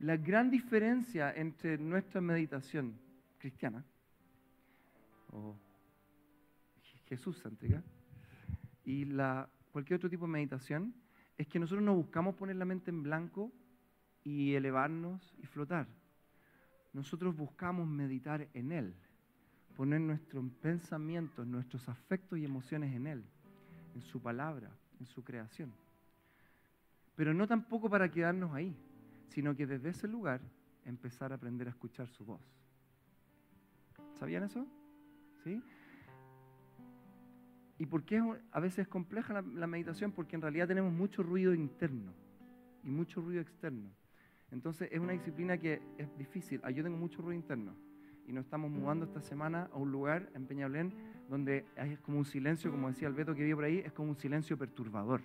La 0.00 0.16
gran 0.16 0.50
diferencia 0.50 1.32
entre 1.32 1.78
nuestra 1.78 2.20
meditación 2.20 2.98
cristiana 3.38 3.84
o 5.30 5.56
Jesús 7.06 7.40
céntrica 7.42 7.82
y 8.84 9.04
la, 9.04 9.48
cualquier 9.72 9.98
otro 9.98 10.10
tipo 10.10 10.26
de 10.26 10.32
meditación 10.32 10.94
es 11.36 11.46
que 11.48 11.58
nosotros 11.58 11.84
no 11.84 11.94
buscamos 11.94 12.34
poner 12.34 12.56
la 12.56 12.64
mente 12.64 12.90
en 12.90 13.02
blanco 13.02 13.52
y 14.22 14.54
elevarnos 14.54 15.34
y 15.42 15.46
flotar. 15.46 15.86
Nosotros 16.92 17.36
buscamos 17.36 17.88
meditar 17.88 18.48
en 18.54 18.72
Él, 18.72 18.94
poner 19.76 20.00
nuestros 20.00 20.44
pensamientos, 20.62 21.46
nuestros 21.46 21.88
afectos 21.88 22.38
y 22.38 22.44
emociones 22.44 22.94
en 22.94 23.06
Él, 23.06 23.24
en 23.94 24.00
su 24.02 24.22
palabra, 24.22 24.70
en 25.00 25.06
su 25.06 25.24
creación. 25.24 25.72
Pero 27.16 27.34
no 27.34 27.46
tampoco 27.46 27.90
para 27.90 28.10
quedarnos 28.10 28.52
ahí, 28.52 28.76
sino 29.28 29.54
que 29.56 29.66
desde 29.66 29.90
ese 29.90 30.06
lugar 30.06 30.40
empezar 30.84 31.32
a 31.32 31.36
aprender 31.36 31.66
a 31.66 31.70
escuchar 31.70 32.08
su 32.08 32.24
voz. 32.24 32.40
¿Sabían 34.18 34.44
eso? 34.44 34.66
¿Sí? 35.42 35.60
¿Y 37.78 37.86
por 37.86 38.04
qué 38.04 38.22
a 38.52 38.60
veces 38.60 38.80
es 38.80 38.88
compleja 38.88 39.42
la, 39.42 39.66
meditación? 39.66 40.12
Porque 40.12 40.36
en 40.36 40.42
realidad 40.42 40.68
tenemos 40.68 40.92
mucho 40.92 41.22
ruido 41.22 41.54
interno 41.54 42.12
y 42.84 42.90
mucho 42.90 43.20
ruido 43.20 43.40
externo. 43.40 43.90
Entonces 44.50 44.88
es 44.92 45.00
una 45.00 45.12
disciplina 45.12 45.58
que 45.58 45.82
es 45.98 46.16
difícil. 46.16 46.60
Ah, 46.62 46.70
yo 46.70 46.84
tengo 46.84 46.96
mucho 46.96 47.20
ruido 47.20 47.34
interno 47.34 47.74
y 48.26 48.32
nos 48.32 48.44
estamos 48.44 48.70
mudando 48.70 49.04
esta 49.04 49.20
semana 49.20 49.68
a 49.72 49.76
un 49.76 49.90
lugar 49.90 50.30
en 50.34 50.46
Peñablén 50.46 50.94
donde 51.28 51.66
es 51.76 51.98
como 52.00 52.18
un 52.18 52.24
silencio, 52.24 52.70
como 52.70 52.88
decía 52.88 53.08
el 53.08 53.14
Beto 53.14 53.34
que 53.34 53.42
vive 53.42 53.56
por 53.56 53.64
ahí, 53.64 53.78
es 53.78 53.92
como 53.92 54.10
un 54.10 54.16
silencio 54.16 54.56
perturbador. 54.56 55.20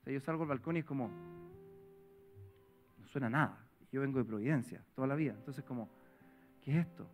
O 0.00 0.04
sea, 0.04 0.12
yo 0.12 0.20
salgo 0.20 0.42
al 0.42 0.48
balcón 0.48 0.76
y 0.76 0.80
es 0.80 0.84
como, 0.84 1.10
no 2.98 3.06
suena 3.06 3.28
nada. 3.28 3.60
Yo 3.92 4.00
vengo 4.00 4.18
de 4.18 4.24
Providencia 4.24 4.82
toda 4.94 5.06
la 5.06 5.14
vida. 5.14 5.34
Entonces 5.36 5.62
como, 5.64 5.88
¿qué 6.62 6.72
es 6.72 6.86
esto? 6.86 7.06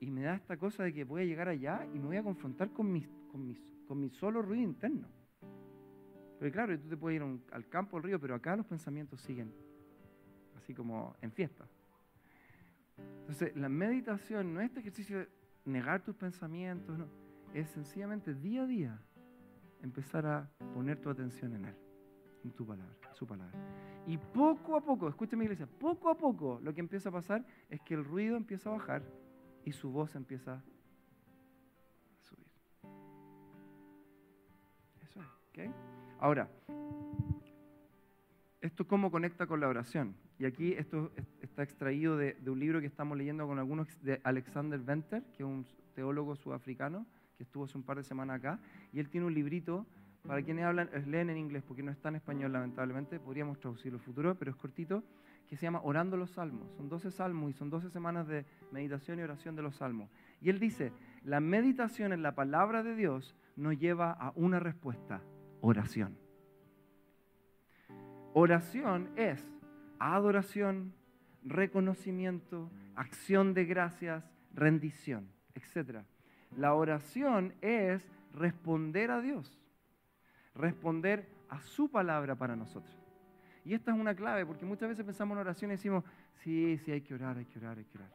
Y 0.00 0.10
me 0.10 0.22
da 0.22 0.34
esta 0.34 0.56
cosa 0.56 0.84
de 0.84 0.92
que 0.92 1.04
voy 1.04 1.22
a 1.22 1.24
llegar 1.24 1.48
allá 1.48 1.86
y 1.92 1.98
me 1.98 2.06
voy 2.06 2.16
a 2.16 2.22
confrontar 2.22 2.70
con 2.70 2.92
mis, 2.92 3.08
con 3.32 3.44
mis 3.44 3.58
con 3.88 3.98
mi 3.98 4.10
solo 4.10 4.42
ruido 4.42 4.62
interno. 4.62 5.08
Porque 6.38 6.52
claro, 6.52 6.78
tú 6.78 6.88
te 6.88 6.96
puedes 6.96 7.20
ir 7.20 7.40
al 7.50 7.68
campo, 7.68 7.96
al 7.96 8.04
río, 8.04 8.20
pero 8.20 8.34
acá 8.34 8.54
los 8.54 8.66
pensamientos 8.66 9.20
siguen 9.22 9.52
así 10.56 10.74
como 10.74 11.16
en 11.20 11.32
fiesta. 11.32 11.66
Entonces, 13.20 13.56
la 13.56 13.68
meditación 13.68 14.54
no 14.54 14.60
es 14.60 14.66
este 14.66 14.80
ejercicio 14.80 15.18
de 15.18 15.28
negar 15.64 16.02
tus 16.02 16.14
pensamientos, 16.14 16.98
no. 16.98 17.08
es 17.54 17.68
sencillamente 17.70 18.34
día 18.34 18.62
a 18.62 18.66
día 18.66 19.02
empezar 19.82 20.26
a 20.26 20.50
poner 20.74 21.00
tu 21.00 21.10
atención 21.10 21.54
en 21.54 21.64
Él, 21.66 21.76
en 22.44 22.50
tu 22.52 22.66
palabra, 22.66 22.94
su 23.12 23.26
palabra. 23.26 23.58
Y 24.06 24.16
poco 24.16 24.76
a 24.76 24.80
poco, 24.80 25.08
escúchame 25.08 25.44
iglesia, 25.44 25.66
poco 25.66 26.10
a 26.10 26.16
poco 26.16 26.60
lo 26.62 26.74
que 26.74 26.80
empieza 26.80 27.08
a 27.08 27.12
pasar 27.12 27.44
es 27.68 27.80
que 27.80 27.94
el 27.94 28.04
ruido 28.04 28.36
empieza 28.36 28.70
a 28.70 28.72
bajar 28.74 29.02
y 29.64 29.72
su 29.72 29.90
voz 29.90 30.14
empieza 30.14 30.62
a 35.66 36.24
Ahora, 36.24 36.48
¿esto 38.60 38.86
cómo 38.86 39.10
conecta 39.10 39.46
con 39.46 39.60
la 39.60 39.68
oración? 39.68 40.16
Y 40.38 40.44
aquí 40.44 40.72
esto 40.72 41.12
está 41.40 41.62
extraído 41.62 42.16
de, 42.16 42.36
un 42.46 42.58
libro 42.58 42.80
que 42.80 42.86
estamos 42.86 43.16
leyendo 43.16 43.46
con 43.46 43.58
algunos 43.58 43.88
de 44.02 44.20
Alexander 44.24 44.78
Venter, 44.78 45.22
que 45.36 45.42
es 45.42 45.48
un 45.48 45.66
teólogo 45.94 46.36
sudafricano 46.36 47.06
que 47.36 47.44
estuvo 47.44 47.64
hace 47.64 47.78
un 47.78 47.84
par 47.84 47.96
de 47.96 48.02
semanas 48.02 48.38
acá, 48.38 48.58
y 48.92 48.98
él 48.98 49.08
tiene 49.08 49.26
un 49.26 49.34
librito, 49.34 49.86
para 50.26 50.42
quienes 50.42 50.64
hablan, 50.64 50.90
leen 51.06 51.30
en 51.30 51.38
inglés, 51.38 51.62
porque 51.66 51.82
no 51.84 51.92
está 51.92 52.08
en 52.08 52.16
español 52.16 52.52
lamentablemente, 52.52 53.20
podríamos 53.20 53.60
traducirlo 53.60 53.98
el 53.98 54.04
futuro, 54.04 54.34
pero 54.34 54.50
es 54.50 54.56
cortito, 54.56 55.04
que 55.48 55.56
se 55.56 55.62
llama 55.62 55.80
Orando 55.82 56.16
los 56.16 56.32
Salmos. 56.32 56.70
Son 56.76 56.88
12 56.88 57.10
salmos 57.10 57.50
y 57.50 57.54
son 57.54 57.70
12 57.70 57.90
semanas 57.90 58.26
de 58.26 58.44
meditación 58.70 59.18
y 59.18 59.22
oración 59.22 59.56
de 59.56 59.62
los 59.62 59.76
salmos. 59.76 60.10
Y 60.40 60.50
él 60.50 60.58
dice, 60.58 60.92
la 61.24 61.40
meditación 61.40 62.12
en 62.12 62.22
la 62.22 62.34
palabra 62.34 62.82
de 62.82 62.94
Dios 62.94 63.34
nos 63.56 63.78
lleva 63.78 64.12
a 64.12 64.32
una 64.36 64.60
respuesta, 64.60 65.22
oración. 65.60 66.16
Oración 68.34 69.10
es 69.16 69.44
adoración, 69.98 70.94
reconocimiento, 71.44 72.70
acción 72.94 73.54
de 73.54 73.64
gracias, 73.64 74.24
rendición, 74.54 75.28
etc. 75.54 76.02
La 76.56 76.74
oración 76.74 77.54
es 77.60 78.06
responder 78.32 79.10
a 79.10 79.20
Dios, 79.20 79.58
responder 80.54 81.28
a 81.48 81.60
su 81.60 81.90
palabra 81.90 82.36
para 82.36 82.56
nosotros. 82.56 82.96
Y 83.64 83.74
esta 83.74 83.92
es 83.92 83.98
una 83.98 84.14
clave, 84.14 84.46
porque 84.46 84.64
muchas 84.64 84.88
veces 84.88 85.04
pensamos 85.04 85.34
en 85.34 85.40
oración 85.40 85.70
y 85.70 85.74
decimos, 85.74 86.04
sí, 86.42 86.78
sí, 86.78 86.92
hay 86.92 87.02
que 87.02 87.14
orar, 87.14 87.36
hay 87.36 87.44
que 87.44 87.58
orar, 87.58 87.78
hay 87.78 87.84
que 87.84 87.98
orar. 87.98 88.10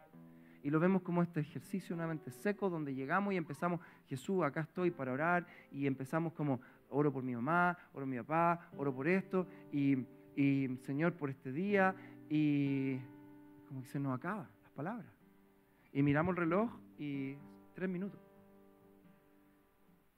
Y 0.63 0.69
lo 0.69 0.79
vemos 0.79 1.01
como 1.01 1.21
este 1.21 1.41
ejercicio 1.41 1.95
nuevamente 1.95 2.31
seco, 2.31 2.69
donde 2.69 2.95
llegamos 2.95 3.33
y 3.33 3.37
empezamos, 3.37 3.81
Jesús, 4.07 4.43
acá 4.43 4.61
estoy 4.61 4.91
para 4.91 5.11
orar, 5.11 5.45
y 5.71 5.85
empezamos 5.85 6.33
como, 6.33 6.61
oro 6.93 7.11
por 7.11 7.23
mi 7.23 7.35
mamá, 7.35 7.77
oro 7.93 8.05
por 8.05 8.05
mi 8.05 8.17
papá, 8.17 8.69
oro 8.77 8.93
por 8.93 9.07
esto, 9.07 9.47
y, 9.71 10.05
Señor 10.81 11.13
por 11.13 11.29
este 11.29 11.51
día, 11.51 11.95
y 12.29 12.97
como 13.67 13.81
que 13.81 13.87
se 13.87 13.99
nos 13.99 14.15
acaba 14.15 14.49
las 14.61 14.71
palabras. 14.71 15.11
Y 15.91 16.01
miramos 16.01 16.31
el 16.31 16.37
reloj 16.37 16.71
y 16.97 17.35
tres 17.73 17.89
minutos. 17.89 18.19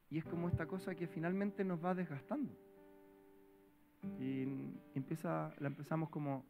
Y 0.09 0.19
es 0.19 0.25
como 0.25 0.47
esta 0.47 0.65
cosa 0.65 0.95
que 0.95 1.07
finalmente 1.07 1.63
nos 1.63 1.83
va 1.83 1.93
desgastando. 1.93 2.53
Y 4.19 4.43
empieza, 4.93 5.53
la 5.59 5.67
empezamos 5.67 6.09
como 6.09 6.45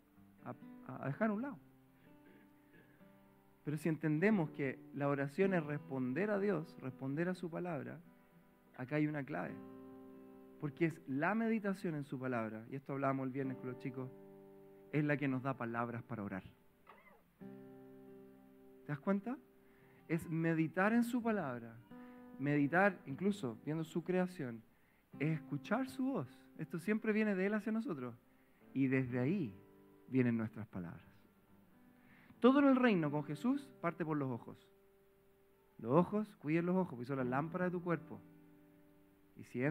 a 0.88 1.08
dejar 1.08 1.30
a 1.30 1.34
un 1.34 1.42
lado. 1.42 1.60
Pero 3.64 3.78
si 3.78 3.90
entendemos 3.90 4.52
que 4.52 4.80
la 4.94 5.08
oración 5.08 5.56
es 5.56 5.64
responder 5.64 6.30
a 6.30 6.40
Dios, 6.40 6.76
responder 6.82 7.30
a 7.30 7.34
su 7.34 7.50
palabra, 7.50 8.00
acá 8.78 8.98
hay 8.98 9.08
una 9.08 9.24
clave. 9.24 9.56
Porque 10.60 10.86
es 10.86 11.02
la 11.08 11.36
meditación 11.36 11.96
en 11.96 12.06
su 12.06 12.20
palabra, 12.20 12.66
y 12.70 12.76
esto 12.76 12.94
hablábamos 12.94 13.28
el 13.28 13.34
viernes 13.34 13.58
con 13.58 13.68
los 13.68 13.80
chicos, 13.80 14.10
es 14.92 15.04
la 15.04 15.18
que 15.18 15.28
nos 15.28 15.44
da 15.44 15.58
palabras 15.58 16.04
para 16.04 16.24
orar. 16.24 16.44
¿Te 18.86 18.92
das 18.92 19.00
cuenta? 19.00 19.38
Es 20.08 20.30
meditar 20.30 20.94
en 20.94 21.04
su 21.04 21.22
palabra, 21.22 21.76
meditar 22.40 23.00
incluso 23.06 23.58
viendo 23.66 23.84
su 23.84 24.04
creación, 24.04 24.62
es 25.20 25.40
escuchar 25.40 25.88
su 25.90 26.06
voz 26.06 26.28
Esto 26.58 26.78
siempre 26.80 27.14
viene 27.14 27.36
de 27.36 27.46
Él 27.48 27.54
hacia 27.54 27.72
nosotros. 27.72 28.16
Y 28.74 28.88
desde 28.88 29.20
ahí 29.20 29.54
vienen 30.10 30.38
nuestras 30.38 30.68
palabras. 30.68 31.04
Todo 32.40 32.60
el 32.60 32.76
reino 32.76 33.10
con 33.10 33.24
Jesús 33.24 33.70
parte 33.82 34.06
por 34.06 34.18
los 34.18 34.30
ojos. 34.30 34.70
Los 35.78 35.92
ojos, 35.94 36.36
cuiden 36.38 36.66
los 36.66 36.76
ojos, 36.76 36.92
porque 36.92 37.06
son 37.06 37.18
la 37.18 37.24
lámpara 37.24 37.66
de 37.66 37.72
tu 37.72 37.82
cuerpo. 37.82 38.22
Y 39.36 39.44
si, 39.46 39.62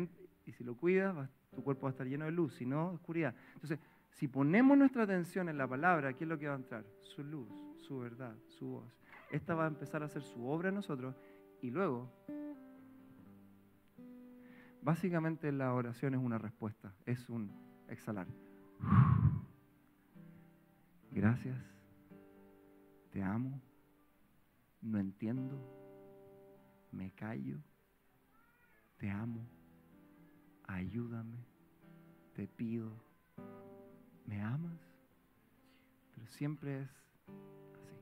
y 0.46 0.52
si 0.52 0.64
lo 0.64 0.76
cuidas, 0.76 1.28
tu 1.54 1.62
cuerpo 1.62 1.84
va 1.84 1.90
a 1.90 1.92
estar 1.92 2.06
lleno 2.06 2.24
de 2.24 2.32
luz, 2.32 2.54
si 2.54 2.66
no, 2.66 2.88
oscuridad. 2.88 3.34
Entonces, 3.54 3.78
si 4.10 4.28
ponemos 4.28 4.76
nuestra 4.78 5.04
atención 5.04 5.48
en 5.48 5.58
la 5.58 5.66
palabra, 5.66 6.12
¿qué 6.12 6.24
es 6.24 6.28
lo 6.28 6.38
que 6.38 6.46
va 6.46 6.54
a 6.54 6.58
entrar? 6.58 6.84
Su 7.02 7.22
luz, 7.24 7.48
su 7.78 7.98
verdad, 7.98 8.36
su 8.48 8.66
voz. 8.66 8.92
Esta 9.30 9.54
va 9.54 9.64
a 9.64 9.68
empezar 9.68 10.02
a 10.02 10.06
hacer 10.06 10.22
su 10.22 10.46
obra 10.46 10.68
en 10.68 10.76
nosotros 10.76 11.16
y 11.60 11.70
luego, 11.70 12.12
básicamente 14.82 15.50
la 15.50 15.72
oración 15.74 16.14
es 16.14 16.20
una 16.20 16.38
respuesta, 16.38 16.94
es 17.06 17.28
un 17.28 17.50
exhalar. 17.88 18.26
Gracias, 21.10 21.56
te 23.10 23.22
amo, 23.22 23.60
no 24.82 24.98
entiendo, 24.98 25.58
me 26.92 27.10
callo, 27.12 27.58
te 28.98 29.10
amo, 29.10 29.46
ayúdame, 30.74 31.38
te 32.34 32.48
pido, 32.48 32.90
¿me 34.26 34.40
amas? 34.40 34.80
Pero 36.14 36.26
siempre 36.26 36.82
es 36.82 36.90
así. 36.90 37.94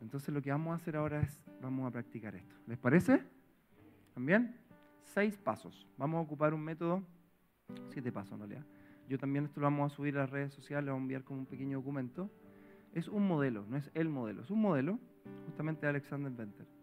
Entonces 0.00 0.32
lo 0.32 0.42
que 0.42 0.50
vamos 0.50 0.72
a 0.72 0.76
hacer 0.76 0.96
ahora 0.96 1.22
es, 1.22 1.42
vamos 1.60 1.88
a 1.88 1.90
practicar 1.90 2.34
esto. 2.34 2.54
¿Les 2.66 2.78
parece? 2.78 3.22
¿También? 4.14 4.54
Seis 5.02 5.36
pasos. 5.38 5.86
Vamos 5.96 6.18
a 6.18 6.20
ocupar 6.20 6.52
un 6.52 6.62
método, 6.62 7.02
siete 7.88 8.12
pasos 8.12 8.32
en 8.32 8.38
realidad. 8.40 8.66
Yo 9.08 9.18
también 9.18 9.46
esto 9.46 9.60
lo 9.60 9.66
vamos 9.66 9.92
a 9.92 9.96
subir 9.96 10.16
a 10.16 10.20
las 10.22 10.30
redes 10.30 10.52
sociales, 10.52 10.84
lo 10.86 10.92
vamos 10.92 11.02
a 11.02 11.04
enviar 11.04 11.24
como 11.24 11.40
un 11.40 11.46
pequeño 11.46 11.78
documento. 11.78 12.30
Es 12.92 13.08
un 13.08 13.26
modelo, 13.26 13.64
no 13.68 13.76
es 13.76 13.90
el 13.94 14.08
modelo, 14.08 14.42
es 14.42 14.50
un 14.50 14.60
modelo 14.60 14.98
justamente 15.46 15.86
de 15.86 15.90
Alexander 15.90 16.32
Venter. 16.32 16.75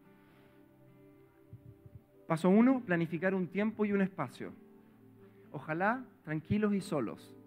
Paso 2.34 2.50
uno, 2.50 2.82
planificar 2.84 3.36
un 3.36 3.46
tiempo 3.46 3.86
y 3.86 3.92
un 3.92 4.02
espacio. 4.02 4.54
Ojalá 5.52 6.04
tranquilos 6.24 6.74
y 6.74 6.82
solos. 6.82 7.38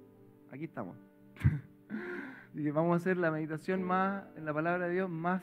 Aquí 0.53 0.63
estamos. 0.63 0.97
y 2.55 2.71
vamos 2.71 2.93
a 2.93 2.97
hacer 2.99 3.17
la 3.17 3.33
meditación 3.33 3.83
más, 3.83 4.23
en 4.37 4.45
la 4.45 4.55
palabra 4.55 4.87
de 4.87 4.95
Dios, 4.95 5.11
más 5.11 5.43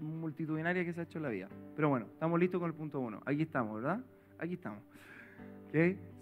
multitudinaria 0.00 0.82
que 0.82 0.94
se 0.94 1.00
ha 1.00 1.02
hecho 1.02 1.18
en 1.18 1.24
la 1.24 1.28
vida. 1.28 1.50
Pero 1.76 1.90
bueno, 1.90 2.06
estamos 2.06 2.40
listos 2.40 2.58
con 2.58 2.70
el 2.70 2.74
punto 2.74 3.00
uno. 3.00 3.20
Aquí 3.26 3.42
estamos, 3.42 3.82
¿verdad? 3.82 4.00
Aquí 4.38 4.54
estamos. 4.54 4.82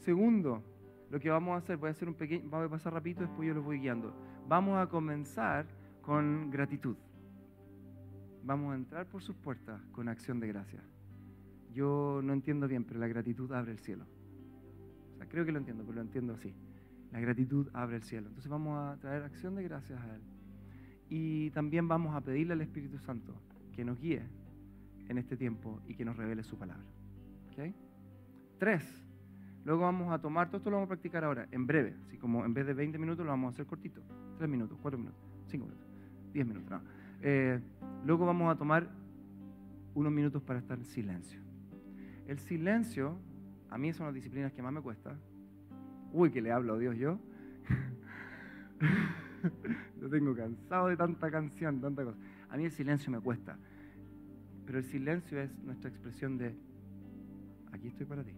Segundo, 0.00 0.60
lo 1.12 1.20
que 1.20 1.30
vamos 1.30 1.54
a 1.54 1.58
hacer, 1.58 1.76
voy 1.76 1.90
a 1.90 1.92
hacer 1.92 2.08
un 2.08 2.14
pequeño, 2.14 2.50
vamos 2.50 2.66
a 2.66 2.70
pasar 2.70 2.92
rapidito, 2.92 3.20
después 3.20 3.46
yo 3.46 3.54
los 3.54 3.64
voy 3.64 3.78
guiando. 3.78 4.12
Vamos 4.48 4.84
a 4.84 4.88
comenzar 4.88 5.64
con 6.02 6.50
gratitud. 6.50 6.96
Vamos 8.42 8.72
a 8.72 8.74
entrar 8.74 9.06
por 9.06 9.22
sus 9.22 9.36
puertas 9.36 9.80
con 9.92 10.08
acción 10.08 10.40
de 10.40 10.48
gracia. 10.48 10.82
Yo 11.72 12.20
no 12.22 12.32
entiendo 12.32 12.68
bien, 12.68 12.84
pero 12.84 13.00
la 13.00 13.08
gratitud 13.08 13.50
abre 13.52 13.72
el 13.72 13.78
cielo. 13.78 14.04
O 15.14 15.16
sea, 15.16 15.28
creo 15.28 15.44
que 15.44 15.52
lo 15.52 15.58
entiendo, 15.58 15.84
pero 15.84 15.96
lo 15.96 16.02
entiendo 16.02 16.34
así. 16.34 16.54
La 17.12 17.20
gratitud 17.20 17.68
abre 17.72 17.96
el 17.96 18.02
cielo. 18.02 18.28
Entonces 18.28 18.50
vamos 18.50 18.78
a 18.78 18.98
traer 19.00 19.22
acción 19.22 19.54
de 19.54 19.62
gracias 19.62 20.00
a 20.00 20.14
Él. 20.14 20.20
Y 21.08 21.50
también 21.50 21.88
vamos 21.88 22.14
a 22.14 22.20
pedirle 22.20 22.52
al 22.52 22.60
Espíritu 22.60 22.98
Santo 22.98 23.34
que 23.72 23.84
nos 23.84 23.98
guíe 23.98 24.22
en 25.08 25.18
este 25.18 25.36
tiempo 25.36 25.80
y 25.86 25.94
que 25.94 26.04
nos 26.04 26.16
revele 26.16 26.42
su 26.42 26.58
palabra. 26.58 26.84
¿Okay? 27.52 27.74
Tres. 28.58 29.04
Luego 29.64 29.82
vamos 29.82 30.12
a 30.12 30.18
tomar, 30.18 30.48
todo 30.48 30.58
esto 30.58 30.70
lo 30.70 30.76
vamos 30.76 30.86
a 30.86 30.90
practicar 30.90 31.24
ahora, 31.24 31.48
en 31.50 31.66
breve. 31.66 31.94
Así 32.06 32.16
como 32.16 32.44
en 32.44 32.54
vez 32.54 32.66
de 32.66 32.74
20 32.74 32.98
minutos 32.98 33.24
lo 33.24 33.30
vamos 33.30 33.48
a 33.48 33.54
hacer 33.54 33.66
cortito. 33.66 34.02
Tres 34.36 34.48
minutos, 34.48 34.78
cuatro 34.80 34.98
minutos, 34.98 35.20
cinco 35.46 35.66
minutos, 35.66 35.86
diez 36.32 36.46
minutos. 36.46 36.70
No. 36.70 36.80
Eh, 37.22 37.60
luego 38.04 38.26
vamos 38.26 38.54
a 38.54 38.56
tomar 38.56 38.88
unos 39.94 40.12
minutos 40.12 40.42
para 40.42 40.58
estar 40.58 40.78
en 40.78 40.84
silencio. 40.84 41.47
El 42.28 42.38
silencio, 42.38 43.18
a 43.70 43.78
mí 43.78 43.92
son 43.94 44.04
las 44.06 44.14
disciplinas 44.14 44.52
que 44.52 44.62
más 44.62 44.70
me 44.70 44.82
cuesta. 44.82 45.16
Uy, 46.12 46.30
que 46.30 46.42
le 46.42 46.52
hablo 46.52 46.74
a 46.74 46.78
Dios 46.78 46.94
yo. 46.98 47.18
Lo 50.00 50.10
tengo 50.10 50.36
cansado 50.36 50.88
de 50.88 50.96
tanta 50.98 51.30
canción, 51.30 51.80
tanta 51.80 52.04
cosa. 52.04 52.18
A 52.50 52.58
mí 52.58 52.66
el 52.66 52.70
silencio 52.70 53.10
me 53.10 53.18
cuesta. 53.18 53.56
Pero 54.66 54.78
el 54.78 54.84
silencio 54.84 55.40
es 55.40 55.58
nuestra 55.60 55.88
expresión 55.88 56.36
de, 56.36 56.54
aquí 57.72 57.88
estoy 57.88 58.04
para 58.04 58.22
ti. 58.22 58.34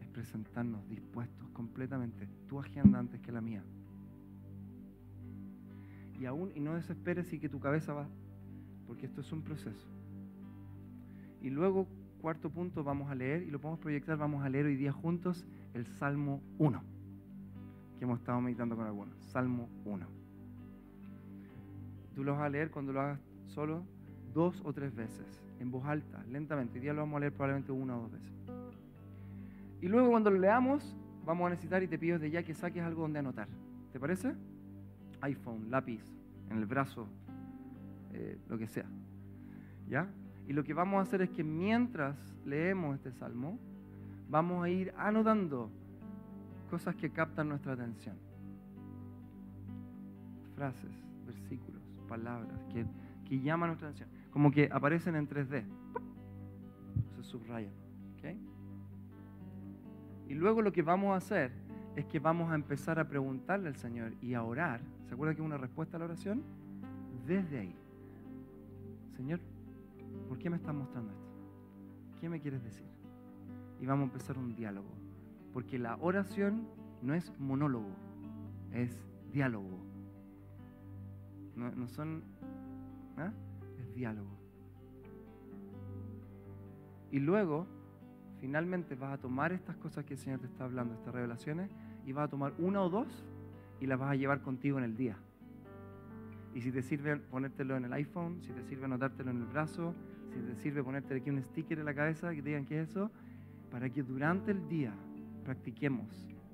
Es 0.00 0.06
presentarnos 0.06 0.88
dispuestos 0.88 1.50
completamente. 1.50 2.28
Tu 2.48 2.60
agenda 2.60 3.00
antes 3.00 3.20
que 3.20 3.32
la 3.32 3.40
mía. 3.40 3.64
Y 6.20 6.26
aún, 6.26 6.52
y 6.54 6.60
no 6.60 6.76
desesperes 6.76 7.32
y 7.32 7.40
que 7.40 7.48
tu 7.48 7.58
cabeza 7.58 7.92
va, 7.92 8.08
porque 8.86 9.06
esto 9.06 9.20
es 9.20 9.32
un 9.32 9.42
proceso. 9.42 9.93
Y 11.44 11.50
luego, 11.50 11.86
cuarto 12.22 12.48
punto, 12.48 12.82
vamos 12.82 13.10
a 13.10 13.14
leer 13.14 13.42
y 13.42 13.50
lo 13.50 13.60
podemos 13.60 13.78
proyectar, 13.78 14.16
vamos 14.16 14.42
a 14.42 14.48
leer 14.48 14.64
hoy 14.64 14.76
día 14.76 14.92
juntos 14.92 15.44
el 15.74 15.86
Salmo 15.86 16.40
1, 16.56 16.82
que 17.98 18.04
hemos 18.06 18.18
estado 18.18 18.40
meditando 18.40 18.74
con 18.74 18.86
algunos. 18.86 19.14
Salmo 19.26 19.68
1. 19.84 20.06
Tú 22.14 22.24
lo 22.24 22.32
vas 22.32 22.40
a 22.40 22.48
leer 22.48 22.70
cuando 22.70 22.94
lo 22.94 23.02
hagas 23.02 23.20
solo 23.44 23.84
dos 24.32 24.62
o 24.64 24.72
tres 24.72 24.94
veces, 24.94 25.44
en 25.60 25.70
voz 25.70 25.84
alta, 25.84 26.24
lentamente. 26.30 26.78
Hoy 26.78 26.80
día 26.80 26.94
lo 26.94 27.02
vamos 27.02 27.18
a 27.18 27.20
leer 27.20 27.32
probablemente 27.34 27.72
una 27.72 27.98
o 27.98 28.00
dos 28.00 28.12
veces. 28.12 28.32
Y 29.82 29.88
luego 29.88 30.08
cuando 30.08 30.30
lo 30.30 30.38
leamos, 30.38 30.96
vamos 31.26 31.48
a 31.48 31.50
necesitar 31.50 31.82
y 31.82 31.88
te 31.88 31.98
pido 31.98 32.18
desde 32.18 32.30
ya 32.32 32.42
que 32.42 32.54
saques 32.54 32.82
algo 32.82 33.02
donde 33.02 33.18
anotar. 33.18 33.48
¿Te 33.92 34.00
parece? 34.00 34.34
iPhone, 35.20 35.70
lápiz, 35.70 36.00
en 36.48 36.56
el 36.56 36.64
brazo, 36.64 37.06
eh, 38.14 38.38
lo 38.48 38.56
que 38.56 38.66
sea. 38.66 38.86
¿Ya? 39.90 40.08
Y 40.46 40.52
lo 40.52 40.64
que 40.64 40.74
vamos 40.74 40.98
a 40.98 41.02
hacer 41.02 41.22
es 41.22 41.30
que 41.30 41.42
mientras 41.42 42.16
leemos 42.44 42.96
este 42.96 43.12
salmo, 43.12 43.58
vamos 44.28 44.64
a 44.64 44.68
ir 44.68 44.92
anotando 44.96 45.70
cosas 46.70 46.94
que 46.96 47.10
captan 47.10 47.48
nuestra 47.48 47.72
atención. 47.72 48.16
Frases, 50.54 50.90
versículos, 51.26 51.82
palabras 52.08 52.58
que, 52.72 52.84
que 53.28 53.40
llaman 53.40 53.70
nuestra 53.70 53.88
atención. 53.88 54.08
Como 54.30 54.50
que 54.50 54.68
aparecen 54.70 55.16
en 55.16 55.28
3D. 55.28 55.64
Se 57.16 57.22
subrayan. 57.22 57.84
Y 60.28 60.34
luego 60.34 60.62
lo 60.62 60.72
que 60.72 60.82
vamos 60.82 61.12
a 61.12 61.16
hacer 61.16 61.52
es 61.96 62.06
que 62.06 62.18
vamos 62.18 62.50
a 62.50 62.54
empezar 62.54 62.98
a 62.98 63.08
preguntarle 63.08 63.68
al 63.68 63.76
Señor 63.76 64.14
y 64.20 64.34
a 64.34 64.42
orar. 64.42 64.80
¿Se 65.06 65.14
acuerda 65.14 65.34
que 65.34 65.40
es 65.40 65.46
una 65.46 65.58
respuesta 65.58 65.96
a 65.96 66.00
la 66.00 66.06
oración? 66.06 66.42
Desde 67.26 67.60
ahí. 67.60 67.74
Señor, 69.16 69.40
¿Por 70.28 70.38
qué 70.38 70.50
me 70.50 70.56
estás 70.56 70.74
mostrando 70.74 71.12
esto? 71.12 71.24
¿Qué 72.20 72.28
me 72.28 72.40
quieres 72.40 72.62
decir? 72.62 72.86
Y 73.80 73.86
vamos 73.86 74.04
a 74.04 74.12
empezar 74.12 74.38
un 74.38 74.54
diálogo. 74.54 74.88
Porque 75.52 75.78
la 75.78 75.96
oración 76.00 76.66
no 77.02 77.14
es 77.14 77.32
monólogo, 77.38 77.90
es 78.72 78.98
diálogo. 79.32 79.78
No, 81.54 81.86
son... 81.88 82.24
¿ah? 83.16 83.32
Es 83.78 83.94
diálogo. 83.94 84.30
Y 87.10 87.20
luego, 87.20 87.66
finalmente 88.40 88.96
vas 88.96 89.12
a 89.12 89.18
tomar 89.18 89.52
estas 89.52 89.76
cosas 89.76 90.04
que 90.04 90.14
el 90.14 90.18
Señor 90.18 90.40
te 90.40 90.46
está 90.46 90.64
hablando, 90.64 90.94
estas 90.94 91.14
revelaciones, 91.14 91.70
y 92.04 92.12
vas 92.12 92.24
a 92.24 92.28
tomar 92.28 92.54
una 92.58 92.82
o 92.82 92.88
dos 92.88 93.24
y 93.80 93.86
las 93.86 93.98
vas 93.98 94.10
a 94.10 94.14
llevar 94.16 94.40
contigo 94.40 94.78
en 94.78 94.84
el 94.84 94.96
día. 94.96 95.16
Y 96.54 96.60
si 96.60 96.72
te 96.72 96.82
sirve 96.82 97.16
ponértelo 97.16 97.76
en 97.76 97.84
el 97.84 97.92
iPhone, 97.92 98.40
si 98.42 98.52
te 98.52 98.62
sirve 98.64 98.86
anotártelo 98.86 99.30
en 99.30 99.38
el 99.38 99.46
brazo, 99.46 99.94
si 100.34 100.40
te 100.40 100.54
sirve 100.56 100.82
ponerte 100.82 101.14
aquí 101.14 101.30
un 101.30 101.42
sticker 101.42 101.78
en 101.78 101.84
la 101.84 101.94
cabeza 101.94 102.30
que 102.34 102.42
te 102.42 102.48
digan 102.48 102.66
qué 102.66 102.80
es 102.80 102.90
eso, 102.90 103.10
para 103.70 103.88
que 103.88 104.02
durante 104.02 104.50
el 104.50 104.68
día 104.68 104.92
practiquemos, 105.44 106.06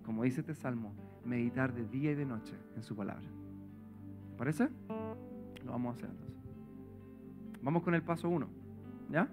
como 0.05 0.25
dice 0.25 0.41
este 0.41 0.55
salmo, 0.55 0.93
meditar 1.25 1.73
de 1.73 1.87
día 1.87 2.13
y 2.13 2.15
de 2.15 2.25
noche 2.25 2.55
en 2.77 2.83
su 2.83 2.95
palabra. 2.95 3.27
¿Te 4.31 4.37
parece? 4.37 4.69
Lo 5.65 5.73
vamos 5.73 5.95
a 5.95 5.97
hacer 5.97 6.11
entonces. 6.11 6.41
Vamos 7.63 7.83
con 7.83 7.95
el 7.95 8.03
paso 8.03 8.29
uno. 8.29 8.49
¿Ya? 9.11 9.29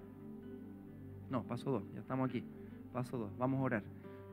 No, 1.30 1.42
paso 1.44 1.70
dos. 1.70 1.84
Ya 1.94 2.00
estamos 2.00 2.28
aquí. 2.28 2.44
Paso 2.92 3.16
dos. 3.16 3.36
Vamos 3.38 3.60
a 3.60 3.62
orar. 3.62 3.82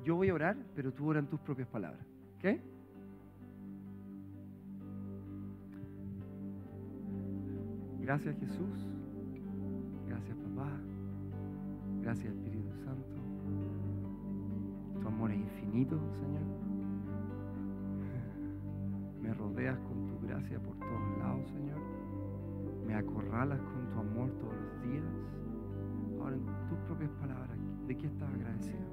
Yo 0.04 0.16
voy 0.16 0.30
a 0.30 0.34
orar, 0.34 0.58
pero 0.76 0.92
tú 0.92 1.08
oras 1.08 1.24
en 1.24 1.30
tus 1.30 1.40
propias 1.40 1.68
palabras. 1.68 2.06
¿Ok? 2.38 2.60
Gracias 8.02 8.38
Jesús 8.38 8.95
Gracias 12.06 12.36
Espíritu 12.36 12.72
Santo. 12.84 13.18
Tu 15.02 15.08
amor 15.08 15.32
es 15.32 15.40
infinito, 15.40 16.00
Señor. 16.14 16.44
Me 19.20 19.34
rodeas 19.34 19.80
con 19.80 20.06
tu 20.06 20.20
gracia 20.20 20.60
por 20.60 20.78
todos 20.78 21.18
lados, 21.18 21.50
Señor. 21.50 21.80
Me 22.86 22.94
acorralas 22.94 23.60
con 23.60 23.90
tu 23.90 24.00
amor 24.00 24.30
todos 24.40 24.54
los 24.54 24.84
días. 24.84 25.04
ahora 26.22 26.36
en 26.36 26.46
tus 26.70 26.78
propias 26.86 27.10
palabras, 27.14 27.58
¿de 27.88 27.98
qué 27.98 28.06
estás 28.06 28.30
agradecido? 28.32 28.86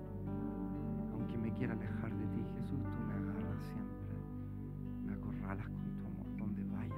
Aunque 1.13 1.37
me 1.37 1.53
quiera 1.53 1.75
alejar 1.75 2.17
de 2.17 2.27
ti, 2.29 2.43
Jesús, 2.57 2.81
tú 2.83 3.01
me 3.07 3.13
agarras 3.13 3.63
siempre, 3.63 4.17
me 5.05 5.13
acorralas 5.13 5.69
con 5.69 5.97
tu 5.99 6.07
amor, 6.07 6.27
donde 6.39 6.65
vayas. 6.65 6.97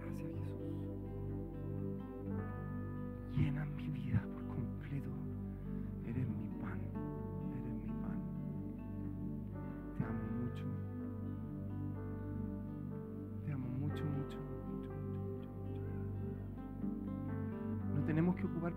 Gracias, 0.00 0.32
Jesús. 0.32 0.63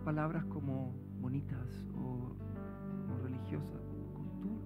Palabras 0.07 0.45
como 0.45 0.95
bonitas 1.19 1.85
o, 1.93 2.33
religiosas. 3.23 3.81
Como 4.13 4.31
tú, 4.39 4.61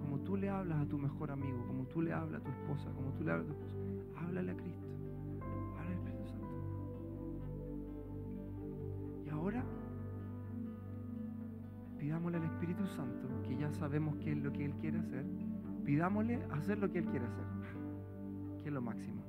como 0.00 0.18
tú 0.18 0.36
le 0.36 0.48
hablas 0.50 0.80
a 0.80 0.88
tu 0.88 0.98
mejor 0.98 1.30
amigo, 1.30 1.64
como 1.68 1.86
tú 1.86 2.02
le 2.02 2.12
hablas 2.12 2.40
a 2.40 2.44
tu 2.44 2.50
esposa, 2.50 2.90
como 2.90 3.12
tú 3.12 3.22
le 3.22 3.30
hablas 3.30 3.46
a 3.46 3.50
tu 3.50 3.54
esposo, 3.54 3.78
háblale 4.16 4.50
a 4.50 4.56
Cristo. 4.56 4.88
Háblale 5.78 5.94
al 5.94 5.98
Espíritu 5.98 6.26
Santo. 6.26 6.48
Y 9.24 9.28
ahora 9.28 9.64
pidámosle 11.96 12.38
al 12.38 12.44
Espíritu 12.44 12.84
Santo, 12.88 13.28
que 13.44 13.56
ya 13.56 13.70
sabemos 13.70 14.16
qué 14.16 14.32
es 14.32 14.38
lo 14.38 14.52
que 14.52 14.64
Él 14.64 14.74
quiere 14.80 14.98
hacer, 14.98 15.24
pidámosle 15.84 16.42
hacer 16.50 16.78
lo 16.78 16.90
que 16.90 16.98
Él 16.98 17.04
quiere 17.04 17.26
hacer, 17.26 17.44
que 18.60 18.70
es 18.70 18.74
lo 18.74 18.82
máximo. 18.82 19.22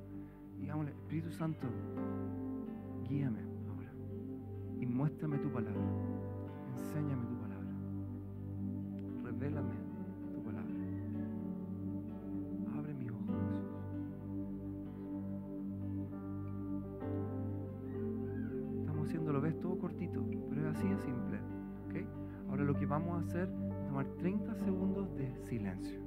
Digámosle, 0.58 0.90
Espíritu 0.90 1.30
Santo, 1.30 1.68
guíame 3.08 3.45
muéstrame 4.88 5.38
tu 5.38 5.50
palabra, 5.50 5.80
enséñame 6.70 7.26
tu 7.26 7.36
palabra, 7.36 7.70
revélame 9.24 9.74
tu 10.32 10.42
palabra. 10.42 10.74
Abre 12.78 12.94
mis 12.94 13.10
ojos. 13.10 13.36
Estamos 18.80 19.06
haciéndolo, 19.06 19.40
ves, 19.40 19.58
todo 19.60 19.78
cortito, 19.78 20.24
pero 20.48 20.68
es 20.70 20.76
así 20.76 20.88
de 20.88 20.98
simple. 20.98 21.40
Ahora 22.48 22.64
lo 22.64 22.74
que 22.74 22.86
vamos 22.86 23.16
a 23.16 23.26
hacer 23.26 23.50
es 23.70 23.84
tomar 23.84 24.06
30 24.18 24.54
segundos 24.54 25.14
de 25.16 25.34
silencio. 25.44 26.05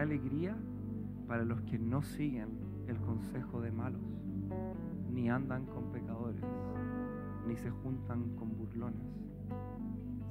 Alegría 0.00 0.56
para 1.28 1.44
los 1.44 1.60
que 1.62 1.78
no 1.78 2.00
siguen 2.00 2.48
el 2.88 2.98
consejo 3.00 3.60
de 3.60 3.70
malos, 3.70 4.00
ni 5.12 5.28
andan 5.28 5.66
con 5.66 5.92
pecadores, 5.92 6.42
ni 7.46 7.54
se 7.56 7.70
juntan 7.70 8.34
con 8.36 8.56
burlones, 8.56 9.02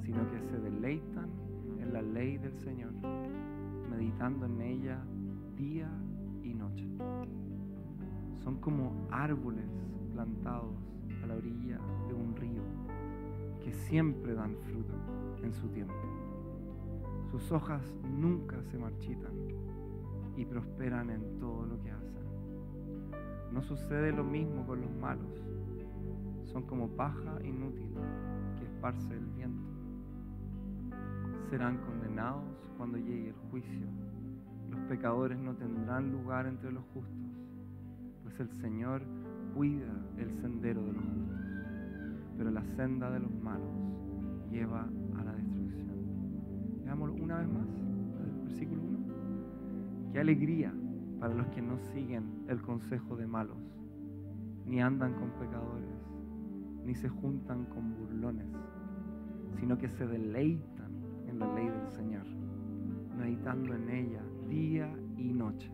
sino 0.02 0.28
que 0.32 0.42
se 0.42 0.58
deleitan 0.60 1.30
en 1.80 1.94
la 1.94 2.02
ley 2.02 2.40
del 2.40 2.58
Señor, 2.58 2.92
meditando 3.92 4.48
en 4.48 4.60
ella 4.60 5.04
día 5.56 5.90
y 6.42 6.56
noche. 6.56 6.90
Son 8.44 8.60
como 8.60 9.08
árboles 9.12 9.70
plantados 10.14 10.76
a 11.24 11.28
la 11.28 11.36
orilla 11.36 11.80
de 12.08 12.14
un 12.16 12.36
río 12.36 12.64
que 13.64 13.72
siempre 13.72 14.34
dan 14.34 14.56
fruto 14.66 14.96
en 15.44 15.54
su 15.54 15.68
tiempo. 15.68 15.94
Sus 17.32 17.52
hojas 17.52 17.84
nunca 18.04 18.62
se 18.64 18.78
marchitan 18.80 19.34
y 20.36 20.46
prosperan 20.46 21.12
en 21.12 21.40
todo 21.40 21.66
lo 21.66 21.80
que 21.82 21.92
hacen. 21.92 22.24
No 23.52 23.62
sucede 23.62 24.12
lo 24.12 24.24
mismo 24.24 24.66
con 24.66 24.82
los 24.82 24.92
malos. 24.96 25.44
Son 26.46 26.64
como 26.64 26.88
paja 26.90 27.38
inútil 27.44 27.94
que 28.58 28.66
esparce 28.66 29.14
el 29.14 29.26
viento. 29.28 29.70
Serán 31.52 31.78
condenados 31.86 32.44
cuando 32.78 32.98
llegue 32.98 33.30
el 33.30 33.36
juicio. 33.52 33.88
Los 34.72 34.80
pecadores 34.82 35.38
no 35.38 35.56
tendrán 35.56 36.12
lugar 36.12 36.48
entre 36.48 36.72
los 36.72 36.84
justos, 36.94 37.38
pues 38.24 38.40
el 38.40 38.50
Señor 38.62 39.04
cuida 39.56 39.94
el 40.18 40.32
sendero 40.42 40.84
de 40.84 40.94
los 40.94 41.04
justos, 41.04 41.40
pero 42.38 42.50
la 42.50 42.64
senda 42.76 43.12
de 43.12 43.20
los 43.20 43.34
malos 43.34 43.70
lleva. 44.50 44.88
Veámoslo 46.90 47.24
una 47.24 47.38
vez 47.38 47.48
más, 47.48 47.68
el 48.20 48.42
versículo 48.46 48.82
1. 48.82 50.12
Qué 50.12 50.20
alegría 50.22 50.74
para 51.20 51.36
los 51.36 51.46
que 51.50 51.62
no 51.62 51.78
siguen 51.78 52.46
el 52.48 52.64
consejo 52.64 53.16
de 53.16 53.28
malos, 53.28 53.62
ni 54.66 54.82
andan 54.82 55.14
con 55.14 55.30
pecadores, 55.34 55.88
ni 56.84 56.96
se 56.96 57.08
juntan 57.08 57.66
con 57.66 57.94
burlones, 57.94 58.48
sino 59.60 59.78
que 59.78 59.88
se 59.88 60.08
deleitan 60.08 60.92
en 61.28 61.38
la 61.38 61.54
ley 61.54 61.70
del 61.70 61.88
Señor, 61.90 62.26
meditando 63.16 63.76
en 63.76 63.88
ella 63.88 64.24
día 64.48 64.92
y 65.16 65.32
noche. 65.32 65.72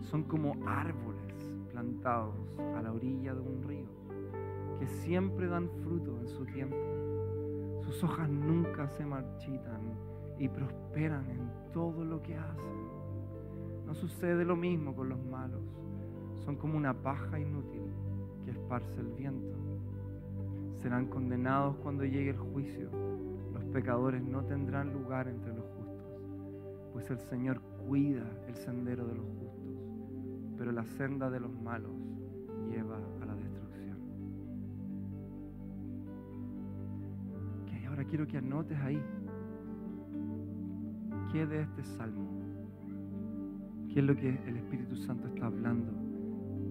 Son 0.00 0.22
como 0.22 0.54
árboles 0.66 1.54
plantados 1.72 2.58
a 2.74 2.80
la 2.80 2.90
orilla 2.90 3.34
de 3.34 3.40
un 3.42 3.62
río, 3.64 3.90
que 4.78 4.86
siempre 4.86 5.46
dan 5.46 5.68
fruto 5.82 6.18
en 6.18 6.26
su 6.26 6.46
tiempo. 6.46 6.76
Sus 7.82 8.02
hojas 8.02 8.30
nunca 8.30 8.88
se 8.88 9.04
marchitan 9.04 10.05
y 10.38 10.48
prosperan 10.48 11.28
en 11.30 11.72
todo 11.72 12.04
lo 12.04 12.22
que 12.22 12.36
hacen. 12.36 12.76
No 13.86 13.94
sucede 13.94 14.44
lo 14.44 14.56
mismo 14.56 14.94
con 14.94 15.08
los 15.08 15.24
malos. 15.24 15.62
Son 16.44 16.56
como 16.56 16.76
una 16.76 16.94
paja 16.94 17.38
inútil 17.38 17.82
que 18.44 18.50
esparce 18.50 19.00
el 19.00 19.12
viento. 19.12 19.56
Serán 20.82 21.06
condenados 21.06 21.76
cuando 21.76 22.04
llegue 22.04 22.30
el 22.30 22.38
juicio. 22.38 22.90
Los 23.52 23.64
pecadores 23.66 24.22
no 24.22 24.44
tendrán 24.44 24.92
lugar 24.92 25.28
entre 25.28 25.54
los 25.54 25.64
justos, 25.64 26.90
pues 26.92 27.10
el 27.10 27.18
Señor 27.18 27.60
cuida 27.86 28.24
el 28.48 28.56
sendero 28.56 29.06
de 29.06 29.14
los 29.14 29.24
justos, 29.24 29.74
pero 30.58 30.72
la 30.72 30.84
senda 30.84 31.30
de 31.30 31.40
los 31.40 31.52
malos 31.62 31.92
lleva 32.68 32.96
a 33.22 33.24
la 33.24 33.34
destrucción. 33.34 33.98
Ok, 37.62 37.86
ahora 37.88 38.04
quiero 38.04 38.26
que 38.26 38.38
anotes 38.38 38.78
ahí 38.78 39.02
qué 41.32 41.46
de 41.46 41.62
este 41.62 41.84
salmo 41.84 42.46
¿Qué 43.96 44.00
es 44.00 44.06
lo 44.06 44.14
que 44.14 44.28
el 44.28 44.56
Espíritu 44.58 44.94
Santo 44.94 45.26
está 45.26 45.46
hablando 45.46 45.90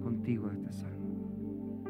contigo 0.04 0.48
de 0.48 0.58
este 0.58 0.74
salmo? 0.74 1.84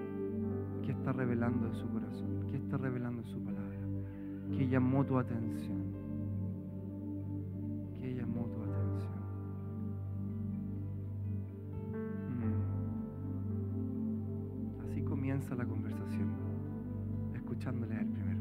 ¿Qué 0.81 0.93
está 0.93 1.11
revelando 1.11 1.67
en 1.67 1.73
su 1.73 1.89
corazón? 1.89 2.45
¿Qué 2.49 2.55
está 2.55 2.77
revelando 2.77 3.21
en 3.21 3.27
su 3.27 3.43
palabra? 3.43 3.77
¿Qué 4.55 4.65
llamó 4.69 5.03
tu 5.03 5.17
atención? 5.19 5.91
¿Qué 7.99 8.15
llamó 8.15 8.45
tu 8.45 8.61
atención? 8.61 9.11
Mm. 14.79 14.85
Así 14.85 15.01
comienza 15.01 15.53
la 15.53 15.65
conversación, 15.65 16.29
escuchándole 17.33 17.93
a 17.93 17.99
él 17.99 18.07
primero, 18.07 18.39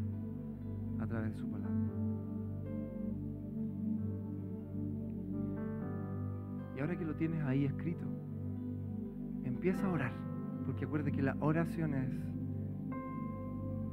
a 1.00 1.06
través 1.08 1.32
de 1.32 1.38
su 1.40 1.48
palabra. 1.48 2.03
Ahora 6.84 6.98
que 6.98 7.04
lo 7.06 7.14
tienes 7.14 7.42
ahí 7.44 7.64
escrito, 7.64 8.04
empieza 9.42 9.86
a 9.86 9.90
orar, 9.90 10.12
porque 10.66 10.84
acuérdate 10.84 11.12
que 11.12 11.22
la 11.22 11.34
oración 11.40 11.94
es 11.94 12.12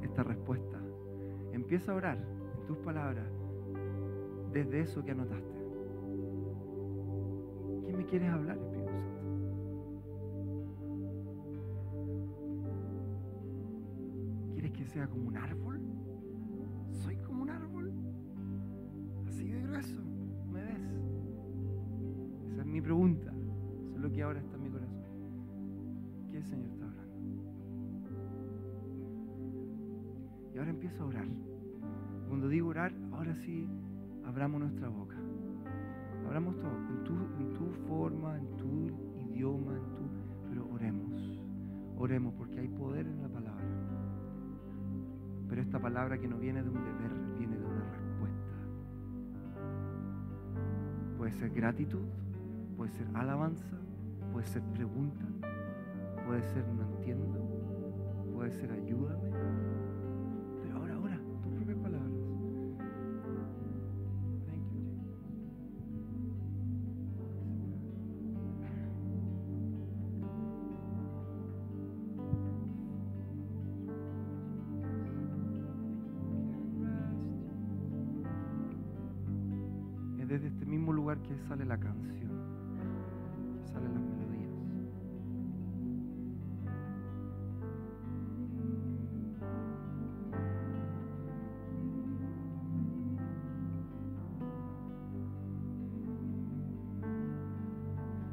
esta 0.02 0.22
respuesta. 0.22 0.78
Empieza 1.52 1.92
a 1.92 1.94
orar 1.94 2.18
en 2.18 2.66
tus 2.66 2.76
palabras 2.78 3.26
desde 4.52 4.80
eso 4.80 5.02
que 5.02 5.12
anotaste. 5.12 5.62
¿Qué 7.86 7.96
me 7.96 8.04
quieres 8.04 8.28
hablar, 8.28 8.58
Espíritu 8.58 8.92
Santo? 8.92 9.22
¿Quieres 14.52 14.72
que 14.72 14.84
sea 14.84 15.06
como 15.08 15.28
un 15.28 15.36
árbol? 15.38 15.80
Empiezo 30.82 31.04
a 31.04 31.06
orar. 31.06 31.26
Cuando 32.26 32.48
digo 32.48 32.68
orar, 32.68 32.92
ahora 33.12 33.36
sí 33.36 33.68
abramos 34.24 34.62
nuestra 34.62 34.88
boca. 34.88 35.16
Abramos 36.26 36.58
todo, 36.58 36.76
en 36.88 37.04
tu, 37.04 37.14
en 37.38 37.52
tu 37.52 37.70
forma, 37.86 38.36
en 38.36 38.56
tu 38.56 38.88
idioma, 39.16 39.76
en 39.76 39.94
tu, 39.94 40.10
pero 40.48 40.66
oremos. 40.72 41.38
Oremos 41.96 42.34
porque 42.34 42.58
hay 42.58 42.66
poder 42.66 43.06
en 43.06 43.22
la 43.22 43.28
palabra. 43.28 43.64
Pero 45.48 45.62
esta 45.62 45.78
palabra 45.78 46.18
que 46.18 46.26
no 46.26 46.38
viene 46.38 46.64
de 46.64 46.68
un 46.68 46.82
deber, 46.82 47.12
viene 47.38 47.56
de 47.56 47.64
una 47.64 47.84
respuesta. 47.84 48.52
Puede 51.16 51.30
ser 51.30 51.50
gratitud, 51.50 52.08
puede 52.76 52.90
ser 52.90 53.06
alabanza, 53.14 53.78
puede 54.32 54.46
ser 54.46 54.62
pregunta, 54.72 55.24
puede 56.26 56.42
ser 56.42 56.66
no 56.66 56.82
entiendo, 56.82 57.38
puede 58.34 58.50
ser 58.50 58.72
ayúdame. 58.72 59.71
Desde 80.32 80.48
este 80.48 80.64
mismo 80.64 80.94
lugar 80.94 81.18
que 81.20 81.36
sale 81.46 81.66
la 81.66 81.78
canción, 81.78 82.30
que 83.60 83.68
salen 83.68 83.92
las 83.92 84.02
melodías. 84.02 84.50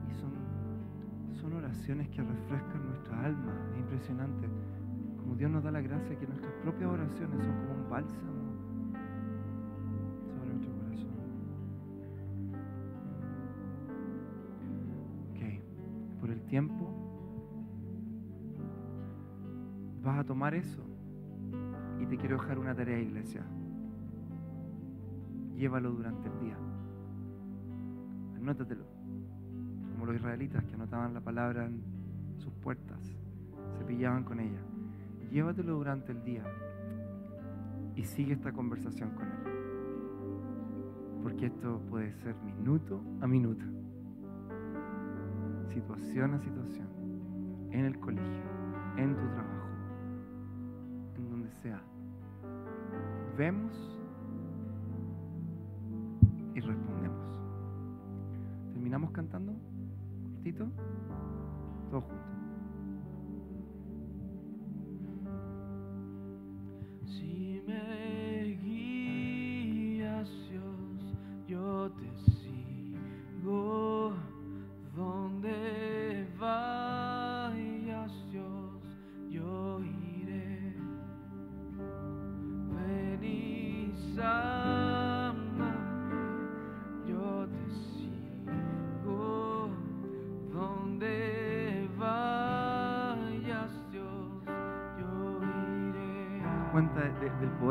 Y 0.07 1.35
son, 1.41 1.53
oraciones 1.53 2.07
que 2.07 2.21
refrescan 2.21 2.85
nuestra 2.87 3.25
alma. 3.25 3.53
Es 3.73 3.79
impresionante. 3.79 4.47
Como 5.17 5.35
Dios 5.35 5.51
nos 5.51 5.65
da 5.65 5.71
la 5.71 5.81
gracia 5.81 6.17
que 6.17 6.25
nuestras 6.25 6.53
propias 6.63 6.91
oraciones 6.91 7.43
son 7.43 7.57
como 7.57 7.83
un 7.83 7.89
bálsamo 7.89 8.48
tiempo 16.49 16.89
vas 20.01 20.19
a 20.19 20.23
tomar 20.23 20.55
eso 20.55 20.81
y 21.99 22.05
te 22.07 22.17
quiero 22.17 22.37
dejar 22.37 22.57
una 22.57 22.73
tarea, 22.73 22.99
iglesia. 22.99 23.45
Llévalo 25.55 25.91
durante 25.91 26.27
el 26.27 26.39
día. 26.39 26.57
Anótatelo. 28.37 28.85
Como 29.91 30.05
los 30.05 30.15
israelitas 30.15 30.63
que 30.63 30.75
anotaban 30.75 31.13
la 31.13 31.21
palabra 31.21 31.65
en 31.65 31.83
sus 32.37 32.53
puertas, 32.53 32.99
se 33.77 33.83
pillaban 33.83 34.23
con 34.23 34.39
ella. 34.39 34.61
Llévatelo 35.31 35.75
durante 35.75 36.13
el 36.13 36.23
día 36.23 36.43
y 37.95 38.05
sigue 38.05 38.33
esta 38.33 38.51
conversación 38.53 39.11
con 39.11 39.27
él. 39.27 39.39
Porque 41.21 41.47
esto 41.47 41.81
puede 41.89 42.13
ser 42.13 42.35
minuto 42.37 43.03
a 43.21 43.27
minuto, 43.27 43.65
situación 45.79 46.33
a 46.33 46.39
situación, 46.39 46.87
en 47.71 47.85
el 47.85 47.97
colegio, 47.99 48.43
en 48.97 49.15
tu 49.15 49.25
trabajo, 49.29 49.69
en 51.15 51.29
donde 51.29 51.49
sea. 51.61 51.81
Vemos 53.37 53.71
y 56.53 56.59
respondemos. 56.59 57.25
¿Terminamos 58.73 59.11
cantando? 59.11 59.53
¿Cortito? 60.23 60.67
Todos 61.89 62.03
juntos. 62.03 62.25
Si 67.05 67.48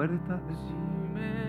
de- 0.07 1.47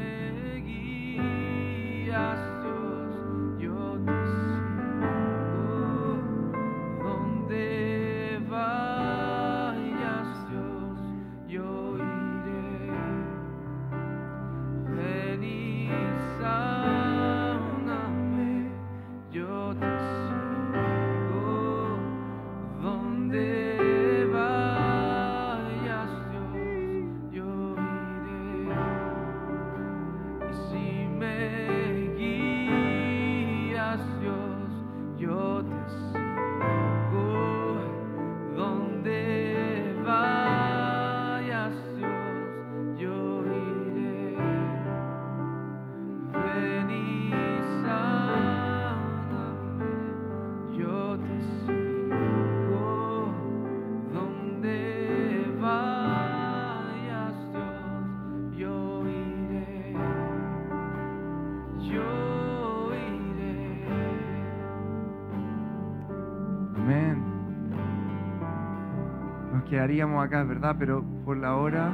quedaríamos 69.69 70.25
acá, 70.25 70.43
¿verdad? 70.43 70.75
Pero 70.79 71.03
por 71.23 71.37
la 71.37 71.55
hora, 71.55 71.91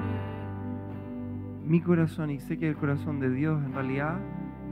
mi 1.65 1.81
corazón, 1.81 2.31
y 2.31 2.39
sé 2.39 2.57
que 2.57 2.69
el 2.69 2.75
corazón 2.75 3.19
de 3.19 3.29
Dios 3.29 3.61
en 3.63 3.73
realidad, 3.73 4.17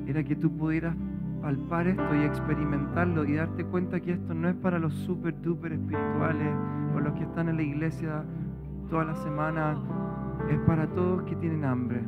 era 0.08 0.24
que 0.24 0.36
tú 0.36 0.51
pudieras 0.56 0.95
palpar 1.41 1.88
esto 1.88 2.16
y 2.16 2.24
experimentarlo 2.24 3.26
y 3.26 3.36
darte 3.36 3.66
cuenta 3.66 3.99
que 3.99 4.14
esto 4.14 4.34
no 4.34 4.47
es 4.47 4.56
para 4.56 4.80
los 4.80 4.93
super 4.93 5.39
duper 5.41 5.74
espirituales 5.74 6.56
o 6.95 6.99
los 6.99 7.14
que 7.14 7.24
están 7.24 7.49
en 7.49 7.58
la 7.58 7.64
iglesia 7.64 8.24
toda 8.89 9.06
la 9.06 9.16
semana, 9.16 9.78
es 10.49 10.60
para 10.60 10.88
todos 10.88 11.24
que 11.24 11.36
tienen 11.36 11.66
hambre 11.66 12.01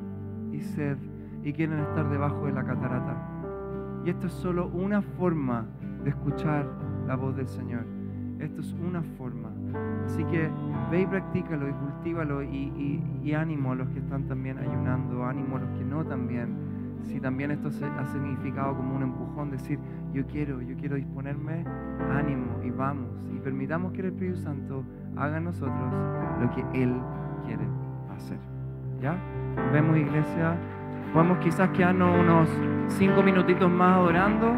y 0.52 0.62
sed 0.62 0.98
y 1.44 1.52
quieren 1.52 1.80
estar 1.80 2.10
debajo 2.10 2.46
de 2.46 2.54
la 2.54 2.64
catarata. 2.64 3.18
Y 4.06 4.10
esto 4.10 4.28
es 4.28 4.34
solo 4.34 4.68
una 4.68 5.02
forma 5.02 5.66
de 6.04 6.12
escuchar 6.12 6.70
la 7.08 7.16
voz 7.16 7.36
del 7.36 7.48
Señor. 7.48 7.86
Esto 8.40 8.62
es 8.62 8.74
una 8.74 9.02
forma. 9.18 9.45
Así 10.06 10.24
que 10.26 10.50
ve 10.92 11.02
y 11.02 11.06
practícalo 11.08 11.68
y 11.68 11.72
cultívalo 11.74 12.44
y, 12.44 12.48
y- 12.48 13.04
y 13.24 13.34
ánimo 13.34 13.72
a 13.72 13.76
los 13.76 13.90
que 13.90 14.00
están 14.00 14.24
también 14.28 14.58
ayunando, 14.60 15.26
ánimo 15.26 15.58
a 15.58 15.60
los 15.62 15.70
que 15.78 15.84
no 15.84 16.06
también. 16.06 16.56
Si 17.04 17.20
también 17.20 17.52
esto 17.52 17.72
se- 17.72 17.86
ha 17.86 18.06
significado 18.08 18.76
como 18.76 18.96
un 18.96 19.04
empujón, 19.04 19.52
decir, 19.52 19.80
yo 20.14 20.26
quiero, 20.28 20.62
yo 20.62 20.76
quiero 20.78 20.96
disponerme, 20.96 21.66
ánimo 22.12 22.62
y 22.64 22.70
vamos. 22.72 23.08
Y 23.36 23.40
permitamos 23.40 23.92
que 23.94 24.02
el 24.02 24.08
Espíritu 24.08 24.38
Santo 24.38 24.84
haga 25.18 25.38
en 25.38 25.44
nosotros 25.46 25.94
lo 26.42 26.50
que 26.52 26.62
Él 26.84 26.94
quiere 27.46 27.64
hacer. 28.16 28.38
¿Ya? 29.02 29.16
Nos 29.56 29.72
vemos, 29.74 29.98
iglesia. 29.98 30.56
Podemos 31.14 31.38
quizás 31.40 31.70
quedarnos 31.70 32.20
unos 32.20 32.50
cinco 32.88 33.22
minutitos 33.24 33.70
más 33.72 33.94
adorando, 33.98 34.54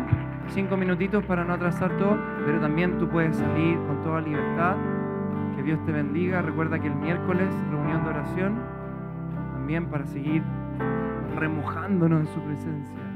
cinco 0.48 0.76
minutitos 0.78 1.24
para 1.26 1.44
no 1.44 1.54
atrasar 1.54 1.92
todo, 1.98 2.18
pero 2.46 2.60
también 2.60 2.98
tú 2.98 3.08
puedes 3.10 3.36
salir 3.38 3.78
con 3.88 4.02
toda 4.04 4.22
libertad. 4.22 4.76
Dios 5.68 5.86
te 5.86 5.92
bendiga. 5.92 6.42
Recuerda 6.42 6.80
que 6.80 6.88
el 6.88 6.96
miércoles, 6.96 7.50
reunión 7.70 8.02
de 8.06 8.10
oración, 8.10 8.56
también 9.52 9.88
para 9.88 10.06
seguir 10.06 10.42
remojándonos 11.36 12.22
en 12.22 12.28
su 12.28 12.40
presencia. 12.40 13.07